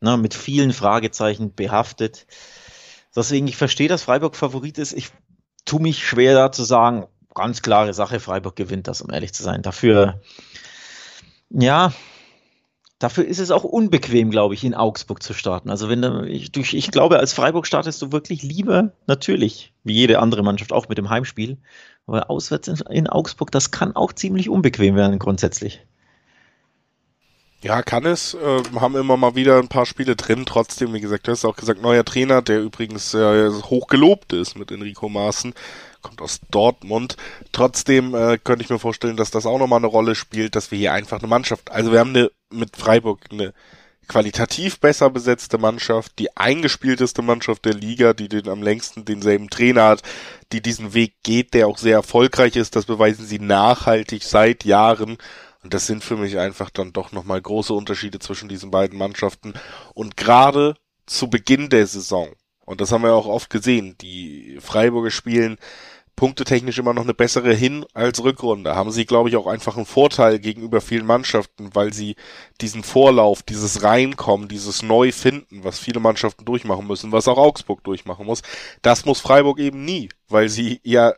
na, 0.00 0.16
mit 0.16 0.34
vielen 0.34 0.72
Fragezeichen 0.72 1.54
behaftet. 1.54 2.26
Deswegen, 3.14 3.46
ich 3.46 3.56
verstehe, 3.56 3.88
dass 3.88 4.02
Freiburg 4.02 4.36
Favorit 4.36 4.78
ist. 4.78 4.92
Ich 4.94 5.10
tue 5.64 5.80
mich 5.80 6.06
schwer 6.06 6.34
da 6.34 6.50
zu 6.50 6.64
sagen, 6.64 7.06
ganz 7.34 7.62
klare 7.62 7.94
Sache, 7.94 8.20
Freiburg 8.20 8.56
gewinnt 8.56 8.88
das, 8.88 9.00
um 9.00 9.12
ehrlich 9.12 9.32
zu 9.32 9.42
sein. 9.42 9.62
Dafür, 9.62 10.20
ja, 11.52 11.92
Dafür 13.02 13.24
ist 13.24 13.40
es 13.40 13.50
auch 13.50 13.64
unbequem, 13.64 14.30
glaube 14.30 14.54
ich, 14.54 14.62
in 14.62 14.76
Augsburg 14.76 15.24
zu 15.24 15.34
starten. 15.34 15.70
Also 15.70 15.88
wenn 15.88 16.02
du, 16.02 16.24
ich, 16.24 16.52
ich 16.56 16.90
glaube, 16.92 17.18
als 17.18 17.32
Freiburg 17.32 17.66
startest 17.66 18.00
du 18.00 18.12
wirklich 18.12 18.44
lieber, 18.44 18.92
natürlich, 19.08 19.72
wie 19.82 19.94
jede 19.94 20.20
andere 20.20 20.44
Mannschaft, 20.44 20.72
auch 20.72 20.88
mit 20.88 20.98
dem 20.98 21.10
Heimspiel. 21.10 21.58
Aber 22.06 22.30
auswärts 22.30 22.68
in, 22.68 23.08
Augsburg, 23.08 23.50
das 23.50 23.72
kann 23.72 23.96
auch 23.96 24.12
ziemlich 24.12 24.48
unbequem 24.48 24.94
werden 24.94 25.18
grundsätzlich. 25.18 25.84
Ja, 27.64 27.82
kann 27.82 28.06
es. 28.06 28.34
Äh, 28.34 28.62
haben 28.76 28.94
immer 28.94 29.16
mal 29.16 29.34
wieder 29.34 29.58
ein 29.58 29.66
paar 29.66 29.86
Spiele 29.86 30.14
drin. 30.14 30.44
Trotzdem, 30.46 30.94
wie 30.94 31.00
gesagt, 31.00 31.26
du 31.26 31.32
hast 31.32 31.44
auch 31.44 31.56
gesagt, 31.56 31.82
neuer 31.82 32.04
Trainer, 32.04 32.40
der 32.40 32.62
übrigens 32.62 33.14
äh, 33.14 33.50
hoch 33.50 33.88
ist 34.32 34.56
mit 34.56 34.70
Enrico 34.70 35.08
Maaßen 35.08 35.54
kommt 36.02 36.20
aus 36.20 36.40
Dortmund. 36.50 37.16
Trotzdem 37.52 38.14
äh, 38.14 38.38
könnte 38.38 38.64
ich 38.64 38.70
mir 38.70 38.78
vorstellen, 38.78 39.16
dass 39.16 39.30
das 39.30 39.46
auch 39.46 39.58
nochmal 39.58 39.78
eine 39.78 39.86
Rolle 39.86 40.14
spielt, 40.14 40.56
dass 40.56 40.70
wir 40.70 40.78
hier 40.78 40.92
einfach 40.92 41.18
eine 41.18 41.28
Mannschaft, 41.28 41.70
also 41.70 41.92
wir 41.92 42.00
haben 42.00 42.10
eine 42.10 42.30
mit 42.50 42.76
Freiburg 42.76 43.20
eine 43.30 43.54
qualitativ 44.08 44.80
besser 44.80 45.10
besetzte 45.10 45.58
Mannschaft, 45.58 46.18
die 46.18 46.36
eingespielteste 46.36 47.22
Mannschaft 47.22 47.64
der 47.64 47.74
Liga, 47.74 48.12
die 48.12 48.28
den 48.28 48.48
am 48.48 48.62
längsten 48.62 49.04
denselben 49.04 49.48
Trainer 49.48 49.84
hat, 49.84 50.02
die 50.52 50.60
diesen 50.60 50.92
Weg 50.92 51.14
geht, 51.22 51.54
der 51.54 51.66
auch 51.66 51.78
sehr 51.78 51.94
erfolgreich 51.94 52.56
ist. 52.56 52.76
Das 52.76 52.84
beweisen 52.84 53.24
sie 53.24 53.38
nachhaltig 53.38 54.22
seit 54.24 54.64
Jahren. 54.64 55.18
Und 55.62 55.72
das 55.72 55.86
sind 55.86 56.02
für 56.02 56.16
mich 56.16 56.38
einfach 56.38 56.70
dann 56.70 56.92
doch 56.92 57.12
nochmal 57.12 57.40
große 57.40 57.72
Unterschiede 57.72 58.18
zwischen 58.18 58.48
diesen 58.48 58.70
beiden 58.70 58.98
Mannschaften. 58.98 59.54
Und 59.94 60.16
gerade 60.16 60.74
zu 61.06 61.30
Beginn 61.30 61.68
der 61.68 61.86
Saison, 61.86 62.28
und 62.64 62.80
das 62.80 62.92
haben 62.92 63.04
wir 63.04 63.14
auch 63.14 63.26
oft 63.26 63.50
gesehen, 63.50 63.96
die 64.00 64.58
Freiburger 64.60 65.10
spielen 65.10 65.58
punktetechnisch 66.22 66.78
immer 66.78 66.94
noch 66.94 67.02
eine 67.02 67.14
bessere 67.14 67.52
Hin- 67.52 67.84
als 67.94 68.22
Rückrunde. 68.22 68.76
Haben 68.76 68.92
sie, 68.92 69.06
glaube 69.06 69.28
ich, 69.28 69.34
auch 69.34 69.48
einfach 69.48 69.76
einen 69.76 69.86
Vorteil 69.86 70.38
gegenüber 70.38 70.80
vielen 70.80 71.04
Mannschaften, 71.04 71.70
weil 71.74 71.92
sie 71.92 72.14
diesen 72.60 72.84
Vorlauf, 72.84 73.42
dieses 73.42 73.82
Reinkommen, 73.82 74.46
dieses 74.46 74.84
Neufinden, 74.84 75.64
was 75.64 75.80
viele 75.80 75.98
Mannschaften 75.98 76.44
durchmachen 76.44 76.86
müssen, 76.86 77.10
was 77.10 77.26
auch 77.26 77.38
Augsburg 77.38 77.82
durchmachen 77.82 78.24
muss, 78.24 78.42
das 78.82 79.04
muss 79.04 79.18
Freiburg 79.18 79.58
eben 79.58 79.84
nie, 79.84 80.10
weil 80.28 80.48
sie 80.48 80.78
ja 80.84 81.12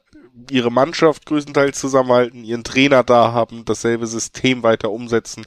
ihre 0.51 0.73
Mannschaft 0.73 1.27
größtenteils 1.27 1.79
zusammenhalten, 1.79 2.43
ihren 2.43 2.65
Trainer 2.65 3.05
da 3.05 3.31
haben, 3.31 3.67
dasselbe 3.67 4.07
System 4.07 4.63
weiter 4.63 4.91
umsetzen 4.91 5.45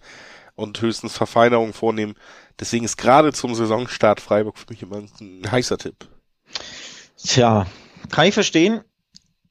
und 0.53 0.79
höchstens 0.79 1.17
Verfeinerungen 1.17 1.73
vornehmen. 1.73 2.13
Deswegen 2.59 2.85
ist 2.85 2.97
gerade 2.97 3.33
zum 3.33 3.55
Saisonstart 3.55 4.21
Freiburg 4.21 4.59
für 4.59 4.67
mich 4.69 4.83
immer 4.83 4.97
ein 4.97 5.51
heißer 5.51 5.79
Tipp. 5.79 6.07
Tja, 7.17 7.65
kann 8.11 8.27
ich 8.27 8.35
verstehen 8.35 8.83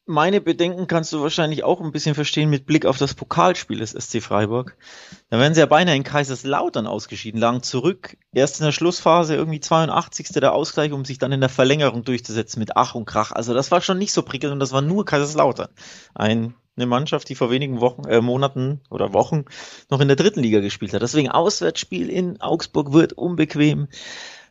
meine 0.06 0.40
Bedenken 0.40 0.86
kannst 0.86 1.12
du 1.12 1.20
wahrscheinlich 1.20 1.64
auch 1.64 1.80
ein 1.80 1.90
bisschen 1.90 2.14
verstehen 2.14 2.48
mit 2.48 2.64
Blick 2.64 2.86
auf 2.86 2.96
das 2.96 3.14
Pokalspiel 3.14 3.78
des 3.78 3.90
SC 3.90 4.22
Freiburg. 4.22 4.76
Da 5.30 5.38
wären 5.38 5.52
sie 5.52 5.60
ja 5.60 5.66
beinahe 5.66 5.96
in 5.96 6.04
Kaiserslautern 6.04 6.86
ausgeschieden, 6.86 7.40
lagen 7.40 7.62
zurück. 7.62 8.16
Erst 8.32 8.60
in 8.60 8.66
der 8.66 8.72
Schlussphase 8.72 9.34
irgendwie 9.34 9.58
82. 9.58 10.28
der 10.28 10.52
Ausgleich, 10.52 10.92
um 10.92 11.04
sich 11.04 11.18
dann 11.18 11.32
in 11.32 11.40
der 11.40 11.48
Verlängerung 11.48 12.04
durchzusetzen 12.04 12.60
mit 12.60 12.76
Ach 12.76 12.94
und 12.94 13.04
Krach. 13.04 13.32
Also 13.32 13.52
das 13.52 13.72
war 13.72 13.80
schon 13.80 13.98
nicht 13.98 14.12
so 14.12 14.22
prickelnd 14.22 14.52
und 14.52 14.60
das 14.60 14.72
war 14.72 14.80
nur 14.80 15.04
Kaiserslautern. 15.04 15.68
Ein, 16.14 16.54
eine 16.76 16.86
Mannschaft, 16.86 17.28
die 17.28 17.34
vor 17.34 17.50
wenigen 17.50 17.80
Wochen, 17.80 18.04
äh, 18.04 18.20
Monaten 18.20 18.82
oder 18.90 19.12
Wochen 19.12 19.44
noch 19.90 20.00
in 20.00 20.08
der 20.08 20.16
dritten 20.16 20.40
Liga 20.40 20.60
gespielt 20.60 20.94
hat. 20.94 21.02
Deswegen 21.02 21.30
Auswärtsspiel 21.30 22.08
in 22.10 22.40
Augsburg 22.40 22.92
wird 22.92 23.12
unbequem. 23.14 23.88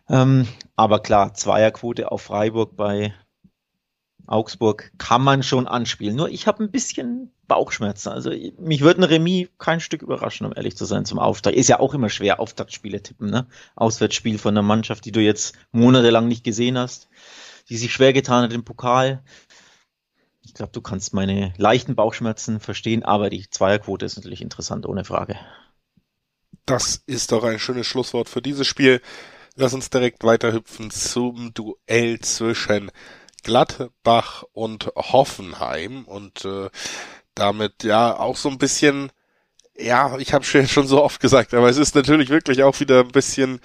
Ähm, 0.09 0.47
aber 0.75 1.00
klar, 1.00 1.33
Zweierquote 1.33 2.12
auf 2.12 2.24
Freiburg 2.24 2.75
bei 2.75 3.13
Augsburg 4.27 4.91
kann 4.98 5.24
man 5.24 5.44
schon 5.44 5.67
anspielen. 5.67 6.15
Nur 6.15 6.29
ich 6.29 6.48
habe 6.48 6.63
ein 6.63 6.72
bisschen 6.72 7.32
Bauchschmerzen. 7.48 8.10
Also 8.10 8.32
mich 8.58 8.82
würde 8.82 9.01
ein 9.01 9.03
Remis 9.03 9.50
kein 9.58 9.79
Stück 9.79 10.01
überraschen, 10.01 10.46
um 10.46 10.53
ehrlich 10.55 10.75
zu 10.75 10.86
sein, 10.86 11.05
zum 11.05 11.20
Auftakt. 11.20 11.55
Ist 11.55 11.70
ja 11.70 11.79
auch 11.79 11.94
immer 11.94 12.10
schwer, 12.10 12.39
Auftaktspiele 12.39 13.01
tippen, 13.01 13.29
ne? 13.29 13.48
Auswärtsspiel 13.75 14.38
von 14.38 14.53
einer 14.53 14.65
Mannschaft, 14.65 15.05
die 15.05 15.12
du 15.12 15.22
jetzt 15.22 15.55
monatelang 15.72 16.27
nicht 16.27 16.44
gesehen 16.44 16.77
hast, 16.77 17.08
die 17.70 17.77
sich 17.77 17.94
schwer 17.94 18.13
getan 18.13 18.44
hat 18.44 18.53
im 18.53 18.63
Pokal. 18.63 19.24
Ich 20.41 20.53
glaube, 20.53 20.72
du 20.72 20.82
kannst 20.82 21.13
meine 21.13 21.53
leichten 21.58 21.96
Bauchschmerzen 21.96 22.60
verstehen, 22.60 23.03
aber 23.03 23.29
die 23.29 23.50
Zweierquote 23.50 24.05
ist 24.05 24.15
natürlich 24.15 24.41
interessant, 24.41 24.86
ohne 24.86 25.03
Frage. 25.03 25.38
Das 26.65 27.03
ist 27.05 27.32
doch 27.32 27.44
ein 27.44 27.60
schönes 27.60 27.88
Schlusswort 27.88 28.29
für 28.29 28.41
dieses 28.41 28.67
Spiel. 28.67 29.01
Lass 29.55 29.74
uns 29.74 29.89
direkt 29.89 30.24
weiterhüpfen 30.24 30.91
zum 30.91 31.53
Duell 31.53 32.20
zwischen 32.20 32.91
Gladbach 33.45 34.43
und 34.53 34.91
Hoffenheim 34.95 36.03
und 36.05 36.43
äh, 36.45 36.69
damit 37.35 37.83
ja 37.83 38.19
auch 38.19 38.37
so 38.37 38.49
ein 38.49 38.57
bisschen, 38.57 39.11
ja, 39.77 40.17
ich 40.17 40.33
habe 40.33 40.43
schon 40.67 40.87
so 40.87 41.01
oft 41.01 41.21
gesagt, 41.21 41.53
aber 41.53 41.69
es 41.69 41.77
ist 41.77 41.95
natürlich 41.95 42.29
wirklich 42.29 42.63
auch 42.63 42.79
wieder 42.79 43.01
ein 43.01 43.11
bisschen 43.11 43.61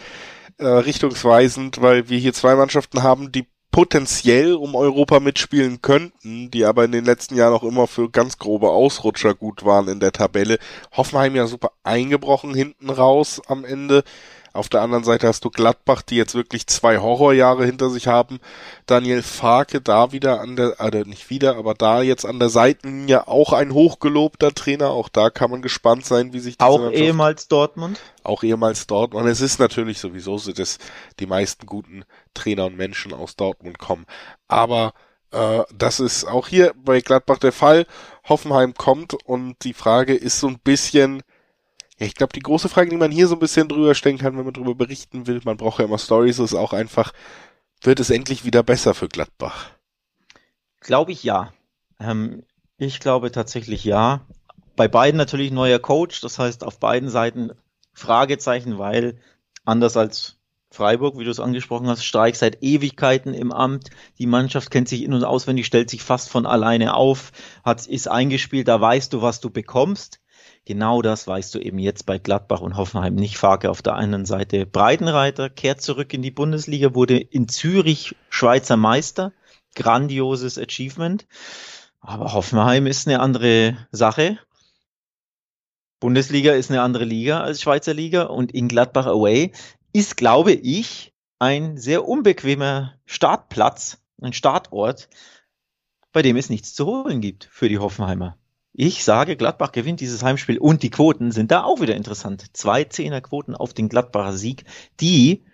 äh, 0.58 0.66
richtungsweisend, 0.66 1.80
weil 1.80 2.08
wir 2.10 2.18
hier 2.18 2.34
zwei 2.34 2.54
Mannschaften 2.54 3.02
haben, 3.02 3.32
die 3.32 3.46
potenziell 3.70 4.54
um 4.54 4.74
Europa 4.74 5.18
mitspielen 5.18 5.80
könnten, 5.80 6.50
die 6.50 6.64
aber 6.64 6.84
in 6.84 6.92
den 6.92 7.04
letzten 7.04 7.36
Jahren 7.36 7.54
auch 7.54 7.62
immer 7.62 7.86
für 7.86 8.10
ganz 8.10 8.36
grobe 8.36 8.68
Ausrutscher 8.68 9.34
gut 9.34 9.64
waren 9.64 9.88
in 9.88 10.00
der 10.00 10.12
Tabelle. 10.12 10.58
Hoffenheim 10.92 11.36
ja 11.36 11.46
super 11.46 11.70
eingebrochen 11.84 12.52
hinten 12.52 12.90
raus 12.90 13.40
am 13.46 13.64
Ende. 13.64 14.02
Auf 14.52 14.68
der 14.68 14.82
anderen 14.82 15.04
Seite 15.04 15.28
hast 15.28 15.44
du 15.44 15.50
Gladbach, 15.50 16.02
die 16.02 16.16
jetzt 16.16 16.34
wirklich 16.34 16.66
zwei 16.66 16.98
Horrorjahre 16.98 17.64
hinter 17.64 17.88
sich 17.90 18.08
haben. 18.08 18.40
Daniel 18.86 19.22
Farke 19.22 19.80
da 19.80 20.10
wieder 20.12 20.40
an 20.40 20.56
der, 20.56 20.80
also 20.80 20.98
nicht 21.00 21.30
wieder, 21.30 21.56
aber 21.56 21.74
da 21.74 22.02
jetzt 22.02 22.26
an 22.26 22.38
der 22.40 22.48
Seitenlinie 22.48 23.28
auch 23.28 23.52
ein 23.52 23.72
hochgelobter 23.72 24.52
Trainer. 24.52 24.90
Auch 24.90 25.08
da 25.08 25.30
kann 25.30 25.50
man 25.50 25.62
gespannt 25.62 26.04
sein, 26.04 26.32
wie 26.32 26.40
sich 26.40 26.58
diese 26.58 26.68
Auch 26.68 26.90
ehemals 26.90 27.48
Dortmund? 27.48 28.00
Auch 28.24 28.42
ehemals 28.42 28.86
Dortmund. 28.86 29.28
Es 29.28 29.40
ist 29.40 29.60
natürlich 29.60 29.98
sowieso 29.98 30.38
so, 30.38 30.52
dass 30.52 30.78
die 31.20 31.26
meisten 31.26 31.66
guten 31.66 32.04
Trainer 32.34 32.66
und 32.66 32.76
Menschen 32.76 33.12
aus 33.12 33.36
Dortmund 33.36 33.78
kommen. 33.78 34.04
Aber 34.48 34.94
äh, 35.32 35.62
das 35.72 36.00
ist 36.00 36.24
auch 36.24 36.48
hier 36.48 36.74
bei 36.76 37.00
Gladbach 37.00 37.38
der 37.38 37.52
Fall. 37.52 37.86
Hoffenheim 38.28 38.74
kommt 38.74 39.14
und 39.14 39.56
die 39.62 39.74
Frage 39.74 40.14
ist 40.14 40.40
so 40.40 40.48
ein 40.48 40.58
bisschen, 40.58 41.22
ja, 42.00 42.06
ich 42.06 42.14
glaube, 42.14 42.32
die 42.32 42.40
große 42.40 42.70
Frage, 42.70 42.88
die 42.88 42.96
man 42.96 43.10
hier 43.10 43.28
so 43.28 43.36
ein 43.36 43.40
bisschen 43.40 43.68
drüber 43.68 43.94
stellen 43.94 44.16
kann, 44.16 44.36
wenn 44.38 44.44
man 44.44 44.54
drüber 44.54 44.74
berichten 44.74 45.26
will, 45.26 45.40
man 45.44 45.58
braucht 45.58 45.80
ja 45.80 45.84
immer 45.84 45.98
Stories, 45.98 46.38
ist 46.38 46.54
auch 46.54 46.72
einfach, 46.72 47.12
wird 47.82 48.00
es 48.00 48.08
endlich 48.08 48.44
wieder 48.44 48.62
besser 48.62 48.94
für 48.94 49.08
Gladbach? 49.08 49.70
Glaube 50.80 51.12
ich 51.12 51.22
ja. 51.22 51.52
Ähm, 52.00 52.42
ich 52.78 53.00
glaube 53.00 53.30
tatsächlich 53.30 53.84
ja. 53.84 54.22
Bei 54.76 54.88
beiden 54.88 55.18
natürlich 55.18 55.50
neuer 55.50 55.78
Coach, 55.78 56.22
das 56.22 56.38
heißt 56.38 56.64
auf 56.64 56.80
beiden 56.80 57.10
Seiten 57.10 57.52
Fragezeichen, 57.92 58.78
weil 58.78 59.18
anders 59.66 59.98
als 59.98 60.38
Freiburg, 60.70 61.18
wie 61.18 61.24
du 61.24 61.30
es 61.30 61.40
angesprochen 61.40 61.88
hast, 61.88 62.04
Streik 62.04 62.36
seit 62.36 62.62
Ewigkeiten 62.62 63.34
im 63.34 63.52
Amt. 63.52 63.90
Die 64.18 64.26
Mannschaft 64.26 64.70
kennt 64.70 64.88
sich 64.88 65.02
in- 65.02 65.12
und 65.12 65.24
auswendig, 65.24 65.66
stellt 65.66 65.90
sich 65.90 66.02
fast 66.02 66.30
von 66.30 66.46
alleine 66.46 66.94
auf, 66.94 67.32
hat, 67.62 67.86
ist 67.86 68.08
eingespielt, 68.08 68.68
da 68.68 68.80
weißt 68.80 69.12
du, 69.12 69.20
was 69.20 69.40
du 69.40 69.50
bekommst. 69.50 70.20
Genau 70.66 71.02
das 71.02 71.26
weißt 71.26 71.54
du 71.54 71.58
eben 71.58 71.78
jetzt 71.78 72.06
bei 72.06 72.18
Gladbach 72.18 72.60
und 72.60 72.76
Hoffenheim 72.76 73.14
nicht. 73.14 73.38
Farke 73.38 73.70
auf 73.70 73.82
der 73.82 73.96
einen 73.96 74.26
Seite 74.26 74.66
Breitenreiter, 74.66 75.48
kehrt 75.48 75.80
zurück 75.80 76.12
in 76.12 76.22
die 76.22 76.30
Bundesliga, 76.30 76.94
wurde 76.94 77.18
in 77.18 77.48
Zürich 77.48 78.14
Schweizer 78.28 78.76
Meister. 78.76 79.32
Grandioses 79.74 80.58
Achievement. 80.58 81.26
Aber 82.00 82.32
Hoffenheim 82.32 82.86
ist 82.86 83.06
eine 83.06 83.20
andere 83.20 83.76
Sache. 83.92 84.38
Bundesliga 86.00 86.52
ist 86.52 86.70
eine 86.70 86.82
andere 86.82 87.04
Liga 87.04 87.40
als 87.40 87.60
Schweizer 87.60 87.94
Liga 87.94 88.24
und 88.24 88.52
in 88.52 88.68
Gladbach 88.68 89.06
Away 89.06 89.52
ist, 89.92 90.16
glaube 90.16 90.52
ich, 90.52 91.12
ein 91.38 91.76
sehr 91.76 92.06
unbequemer 92.06 92.94
Startplatz, 93.04 93.98
ein 94.20 94.32
Startort, 94.32 95.08
bei 96.12 96.22
dem 96.22 96.36
es 96.36 96.50
nichts 96.50 96.74
zu 96.74 96.86
holen 96.86 97.20
gibt 97.20 97.48
für 97.50 97.68
die 97.68 97.78
Hoffenheimer. 97.78 98.39
Ich 98.72 99.04
sage, 99.04 99.36
Gladbach 99.36 99.72
gewinnt 99.72 100.00
dieses 100.00 100.22
Heimspiel 100.22 100.58
und 100.58 100.82
die 100.82 100.90
Quoten 100.90 101.32
sind 101.32 101.50
da 101.50 101.64
auch 101.64 101.80
wieder 101.80 101.96
interessant. 101.96 102.44
Zwei 102.52 102.84
Zehnerquoten 102.84 103.54
auf 103.54 103.74
den 103.74 103.88
Gladbacher 103.88 104.34
Sieg, 104.34 104.64
die 105.00 105.44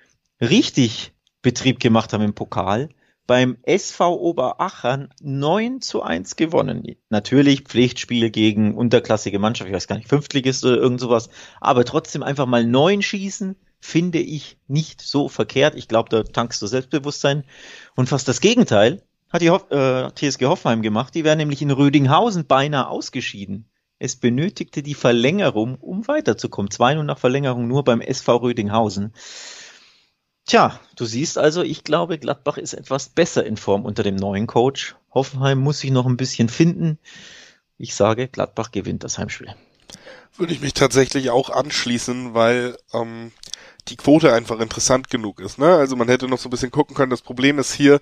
richtig 0.41 1.15
Betrieb 1.41 1.81
gemacht 1.81 2.13
haben 2.13 2.25
im 2.25 2.35
Pokal. 2.35 2.91
Beim 3.27 3.57
SV 3.63 4.21
Oberachern 4.21 5.09
9 5.21 5.81
zu 5.81 6.03
1 6.03 6.37
gewonnen. 6.37 6.85
Natürlich 7.09 7.63
Pflichtspiel 7.63 8.31
gegen 8.31 8.77
unterklassige 8.77 9.41
Mannschaft, 9.41 9.69
ich 9.69 9.75
weiß 9.75 9.89
gar 9.89 9.97
nicht, 9.97 10.09
Fünftligist 10.09 10.65
oder 10.65 10.77
irgend 10.77 11.01
sowas, 11.01 11.29
aber 11.61 11.85
trotzdem 11.85 12.23
einfach 12.23 12.47
mal 12.47 12.65
neun 12.65 13.03
schießen, 13.03 13.57
finde 13.81 14.19
ich 14.19 14.59
nicht 14.69 15.01
so 15.01 15.29
verkehrt. 15.29 15.75
Ich 15.75 15.89
glaube, 15.89 16.09
da 16.11 16.23
tankst 16.23 16.63
du 16.63 16.67
Selbstbewusstsein. 16.67 17.45
Und 17.97 18.09
fast 18.09 18.29
das 18.29 18.41
Gegenteil, 18.41 19.03
hat 19.37 19.43
die 19.43 19.51
Hoff 19.51 19.71
äh, 19.71 20.11
TSG 20.13 20.47
Hoffenheim 20.47 20.83
gemacht. 20.83 21.15
Die 21.15 21.25
wären 21.25 21.39
nämlich 21.39 21.63
in 21.63 21.71
Rödinghausen 21.71 22.47
beinahe 22.47 22.89
ausgeschieden. 22.89 23.71
Es 23.99 24.17
benötigte 24.17 24.83
die 24.83 24.95
Verlängerung, 24.95 25.77
um 25.77 26.07
weiterzukommen. 26.09 26.71
2-0 26.71 27.03
nach 27.03 27.19
Verlängerung 27.19 27.69
nur 27.69 27.85
beim 27.85 28.01
SV 28.01 28.37
Rödinghausen. 28.37 29.15
Tja, 30.47 30.79
du 30.97 31.05
siehst 31.05 31.39
also, 31.39 31.63
ich 31.63 31.83
glaube, 31.83 32.19
Gladbach 32.19 32.57
ist 32.57 32.73
etwas 32.73 33.09
besser 33.09 33.45
in 33.45 33.57
Form 33.57 33.85
unter 33.85 34.03
dem 34.03 34.17
neuen 34.17 34.47
Coach. 34.47 34.97
Hoffenheim 35.13 35.59
muss 35.59 35.81
sich 35.81 35.91
noch 35.91 36.07
ein 36.07 36.17
bisschen 36.17 36.49
finden. 36.49 36.99
Ich 37.79 37.95
sage, 37.95 38.29
Gladbach 38.29 38.71
gewinnt 38.71 39.03
das 39.03 39.19
Heimspiel. 39.19 39.55
Würde 40.37 40.53
ich 40.53 40.61
mich 40.61 40.75
tatsächlich 40.75 41.31
auch 41.31 41.51
anschließen, 41.51 42.35
weil 42.35 42.77
ähm, 42.93 43.33
die 43.89 43.97
Quote 43.97 44.33
einfach 44.33 44.61
interessant 44.61 45.11
genug 45.11 45.41
ist. 45.41 45.59
Ne? 45.59 45.75
Also 45.75 45.97
man 45.97 46.09
hätte 46.09 46.29
noch 46.29 46.39
so 46.39 46.49
ein 46.49 46.51
bisschen 46.51 46.71
gucken 46.71 46.95
können. 46.95 47.11
Das 47.11 47.23
Problem 47.23 47.59
ist 47.59 47.73
hier, 47.73 48.01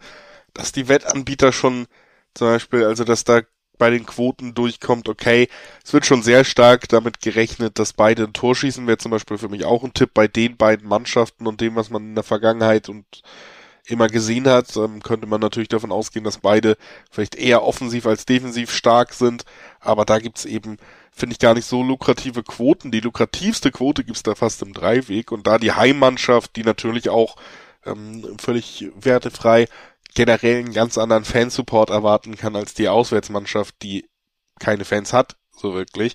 dass 0.54 0.72
die 0.72 0.88
Wettanbieter 0.88 1.52
schon 1.52 1.86
zum 2.34 2.48
Beispiel, 2.48 2.84
also 2.84 3.04
dass 3.04 3.24
da 3.24 3.42
bei 3.76 3.90
den 3.90 4.06
Quoten 4.06 4.54
durchkommt, 4.54 5.08
okay, 5.08 5.48
es 5.84 5.92
wird 5.92 6.06
schon 6.06 6.22
sehr 6.22 6.44
stark 6.44 6.88
damit 6.88 7.20
gerechnet, 7.20 7.78
dass 7.78 7.92
beide 7.92 8.24
ein 8.24 8.32
Tor 8.32 8.54
schießen, 8.54 8.86
wäre 8.86 8.98
zum 8.98 9.10
Beispiel 9.10 9.36
für 9.36 9.48
mich 9.48 9.64
auch 9.64 9.82
ein 9.82 9.94
Tipp 9.94 10.10
bei 10.14 10.28
den 10.28 10.56
beiden 10.56 10.88
Mannschaften 10.88 11.46
und 11.46 11.60
dem, 11.60 11.74
was 11.74 11.90
man 11.90 12.04
in 12.04 12.14
der 12.14 12.24
Vergangenheit 12.24 12.88
und 12.88 13.04
immer 13.86 14.08
gesehen 14.08 14.48
hat, 14.48 14.76
ähm, 14.76 15.02
könnte 15.02 15.26
man 15.26 15.40
natürlich 15.40 15.68
davon 15.68 15.92
ausgehen, 15.92 16.24
dass 16.24 16.38
beide 16.38 16.76
vielleicht 17.10 17.34
eher 17.34 17.62
offensiv 17.62 18.06
als 18.06 18.24
defensiv 18.24 18.70
stark 18.70 19.12
sind, 19.12 19.44
aber 19.80 20.04
da 20.04 20.18
gibt's 20.18 20.44
eben, 20.44 20.78
finde 21.12 21.34
ich, 21.34 21.38
gar 21.38 21.54
nicht 21.54 21.66
so 21.66 21.82
lukrative 21.82 22.42
Quoten. 22.42 22.90
Die 22.90 23.00
lukrativste 23.00 23.70
Quote 23.70 24.04
gibt's 24.04 24.22
da 24.22 24.34
fast 24.34 24.62
im 24.62 24.72
Dreiweg 24.72 25.32
und 25.32 25.46
da 25.46 25.58
die 25.58 25.72
Heimmannschaft, 25.72 26.56
die 26.56 26.64
natürlich 26.64 27.10
auch 27.10 27.36
ähm, 27.84 28.36
völlig 28.38 28.90
wertefrei 28.98 29.66
generell 30.14 30.58
einen 30.58 30.72
ganz 30.72 30.98
anderen 30.98 31.24
Fansupport 31.24 31.90
erwarten 31.90 32.36
kann 32.36 32.56
als 32.56 32.74
die 32.74 32.88
Auswärtsmannschaft, 32.88 33.74
die 33.82 34.08
keine 34.60 34.84
Fans 34.84 35.12
hat, 35.12 35.36
so 35.56 35.74
wirklich. 35.74 36.14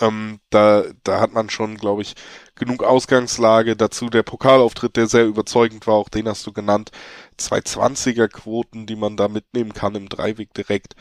Ähm, 0.00 0.40
da, 0.50 0.84
da 1.04 1.20
hat 1.20 1.32
man 1.32 1.48
schon, 1.48 1.76
glaube 1.76 2.02
ich, 2.02 2.14
genug 2.54 2.82
Ausgangslage. 2.82 3.76
Dazu 3.76 4.10
der 4.10 4.22
Pokalauftritt, 4.22 4.96
der 4.96 5.06
sehr 5.06 5.24
überzeugend 5.24 5.86
war, 5.86 5.94
auch 5.94 6.08
den 6.08 6.28
hast 6.28 6.46
du 6.46 6.52
genannt. 6.52 6.90
220er 7.38 8.28
Quoten, 8.28 8.86
die 8.86 8.96
man 8.96 9.16
da 9.16 9.28
mitnehmen 9.28 9.72
kann 9.72 9.94
im 9.94 10.08
Dreiweg 10.08 10.52
direkt. 10.52 10.96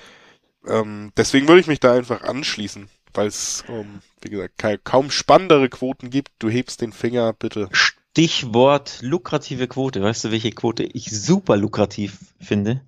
Ähm, 0.68 1.12
deswegen 1.18 1.48
würde 1.48 1.62
ich 1.62 1.68
mich 1.68 1.80
da 1.80 1.94
einfach 1.94 2.22
anschließen, 2.22 2.90
weil 3.14 3.28
es, 3.28 3.64
ähm, 3.68 4.02
wie 4.22 4.30
gesagt, 4.30 4.84
kaum 4.86 5.12
spannendere 5.12 5.70
Quoten 5.70 6.10
gibt. 6.10 6.32
Du 6.40 6.50
hebst 6.50 6.82
den 6.82 6.94
Finger, 6.94 7.34
bitte. 7.34 7.70
Stichwort 8.18 9.02
lukrative 9.02 9.68
Quote. 9.68 10.02
Weißt 10.02 10.24
du, 10.24 10.32
welche 10.32 10.52
Quote 10.52 10.84
ich 10.84 11.12
super 11.12 11.58
lukrativ 11.58 12.34
finde? 12.40 12.80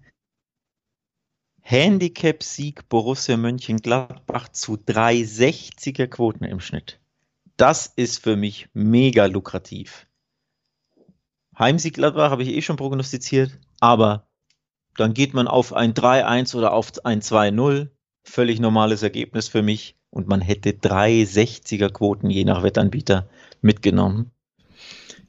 Handicap-Sieg 1.60 2.88
Borussia 2.88 3.36
Mönchengladbach 3.36 4.48
zu 4.48 4.76
360er 4.76 6.08
Quoten 6.08 6.46
im 6.46 6.62
Schnitt. 6.62 7.02
Das 7.58 7.88
ist 7.88 8.24
für 8.24 8.38
mich 8.38 8.70
mega 8.72 9.26
lukrativ. 9.26 10.08
Heimsieg 11.60 11.96
Gladbach 11.96 12.32
habe 12.32 12.44
ich 12.44 12.56
eh 12.56 12.62
schon 12.62 12.78
prognostiziert, 12.78 13.60
aber 13.82 14.30
dann 14.96 15.14
geht 15.14 15.34
man 15.34 15.50
auf 15.50 15.74
ein 15.74 15.94
3-1 15.94 16.56
oder 16.56 16.72
auf 16.72 17.04
ein 17.04 17.20
2-0. 17.20 17.90
Völlig 18.24 18.62
normales 18.62 19.04
Ergebnis 19.04 19.50
für 19.50 19.62
mich. 19.62 19.98
Und 20.10 20.30
man 20.30 20.40
hätte 20.40 20.70
360er 20.70 21.90
Quoten 21.90 22.30
je 22.30 22.46
nach 22.46 22.64
Wettanbieter 22.64 23.28
mitgenommen 23.60 24.32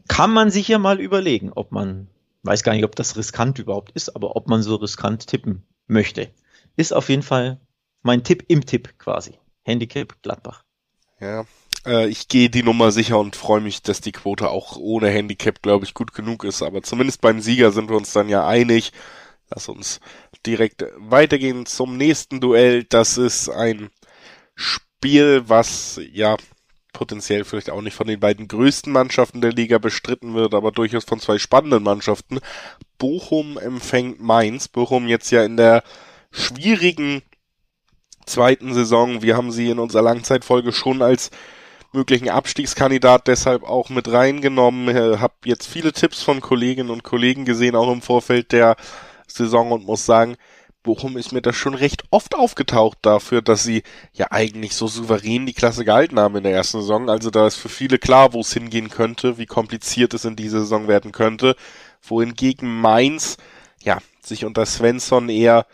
kann 0.09 0.33
man 0.33 0.51
sich 0.51 0.69
ja 0.69 0.79
mal 0.79 1.01
überlegen, 1.01 1.53
ob 1.55 1.71
man, 1.73 2.09
weiß 2.43 2.63
gar 2.63 2.73
nicht, 2.73 2.85
ob 2.85 2.97
das 2.97 3.17
riskant 3.17 3.59
überhaupt 3.59 3.93
ist, 3.93 4.15
aber 4.17 4.37
ob 4.37 4.49
man 4.49 4.63
so 4.63 4.77
riskant 4.77 5.27
tippen 5.27 5.63
möchte. 5.87 6.31
Ist 6.77 6.93
auf 6.93 7.09
jeden 7.09 7.23
Fall 7.23 7.61
mein 8.03 8.25
Tipp 8.25 8.45
im 8.49 8.65
Tipp 8.65 8.99
quasi. 8.99 9.39
Handicap 9.63 10.21
Gladbach. 10.23 10.65
Ja, 11.21 11.45
äh, 11.87 12.09
ich 12.09 12.29
gehe 12.29 12.51
die 12.51 12.63
Nummer 12.63 12.93
sicher 12.93 13.19
und 13.19 13.37
freue 13.37 13.61
mich, 13.61 13.83
dass 13.83 14.01
die 14.01 14.13
Quote 14.13 14.51
auch 14.51 14.77
ohne 14.77 15.09
Handicap, 15.11 15.63
glaube 15.63 15.85
ich, 15.85 15.95
gut 15.95 16.15
genug 16.15 16.45
ist. 16.45 16.63
Aber 16.63 16.83
zumindest 16.83 17.21
beim 17.21 17.41
Sieger 17.41 17.73
sind 17.73 17.91
wir 17.91 17.97
uns 17.97 18.13
dann 18.13 18.29
ja 18.29 18.47
einig. 18.47 18.93
Lass 19.51 19.69
uns 19.69 20.01
direkt 20.47 20.85
weitergehen 20.97 21.67
zum 21.67 21.97
nächsten 21.97 22.41
Duell. 22.41 22.85
Das 22.85 23.19
ist 23.19 23.49
ein 23.49 23.91
Spiel, 24.55 25.49
was 25.49 26.01
ja 26.13 26.37
potenziell 26.99 27.45
vielleicht 27.45 27.71
auch 27.71 27.81
nicht 27.81 27.95
von 27.95 28.09
den 28.09 28.19
beiden 28.19 28.49
größten 28.49 28.93
Mannschaften 28.93 29.41
der 29.41 29.53
Liga 29.53 29.79
bestritten 29.79 30.35
wird, 30.35 30.53
aber 30.53 30.73
durchaus 30.73 31.05
von 31.05 31.21
zwei 31.21 31.39
spannenden 31.39 31.85
Mannschaften. 31.85 32.41
Bochum 32.99 33.57
empfängt 33.57 34.21
Mainz. 34.21 34.67
Bochum 34.67 35.07
jetzt 35.07 35.31
ja 35.31 35.45
in 35.45 35.57
der 35.57 35.85
schwierigen 36.33 37.23
zweiten 38.27 38.75
Saison. 38.75 39.23
Wir 39.23 39.37
haben 39.37 39.53
sie 39.53 39.71
in 39.71 39.79
unserer 39.79 40.03
Langzeitfolge 40.03 40.73
schon 40.73 41.01
als 41.01 41.31
möglichen 41.93 42.31
Abstiegskandidat 42.31 43.29
deshalb 43.29 43.63
auch 43.63 43.91
mit 43.91 44.11
reingenommen. 44.11 44.89
Äh, 44.89 45.19
hab 45.19 45.47
jetzt 45.47 45.69
viele 45.69 45.93
Tipps 45.93 46.21
von 46.21 46.41
Kolleginnen 46.41 46.91
und 46.91 47.05
Kollegen 47.05 47.45
gesehen, 47.45 47.77
auch 47.77 47.93
im 47.93 48.03
Vorfeld 48.03 48.51
der 48.51 48.75
Saison 49.29 49.71
und 49.71 49.87
muss 49.87 50.05
sagen, 50.05 50.37
Bochum 50.89 51.19
ist 51.19 51.33
mir 51.33 51.43
das 51.43 51.55
schon 51.55 51.75
recht 51.75 52.05
oft 52.11 52.35
aufgetaucht 52.35 52.97
dafür, 53.03 53.43
dass 53.43 53.63
sie 53.63 53.83
ja 54.15 54.29
eigentlich 54.31 54.75
so 54.75 54.87
souverän 54.87 55.45
die 55.45 55.53
Klasse 55.53 55.85
gehalten 55.85 56.19
haben 56.19 56.37
in 56.37 56.45
der 56.45 56.55
ersten 56.55 56.81
Saison. 56.81 57.11
Also 57.11 57.29
da 57.29 57.47
ist 57.47 57.57
für 57.57 57.69
viele 57.69 57.99
klar, 57.99 58.33
wo 58.33 58.41
es 58.41 58.55
hingehen 58.55 58.89
könnte, 58.89 59.37
wie 59.37 59.45
kompliziert 59.45 60.15
es 60.15 60.25
in 60.25 60.35
dieser 60.35 60.61
Saison 60.61 60.89
werden 60.89 61.13
könnte. 61.13 61.57
Wohingegen 62.01 62.81
Mainz, 62.81 63.37
ja, 63.83 63.99
sich 64.23 64.47
unter 64.47 64.65
Svensson 64.65 65.29
eher 65.29 65.67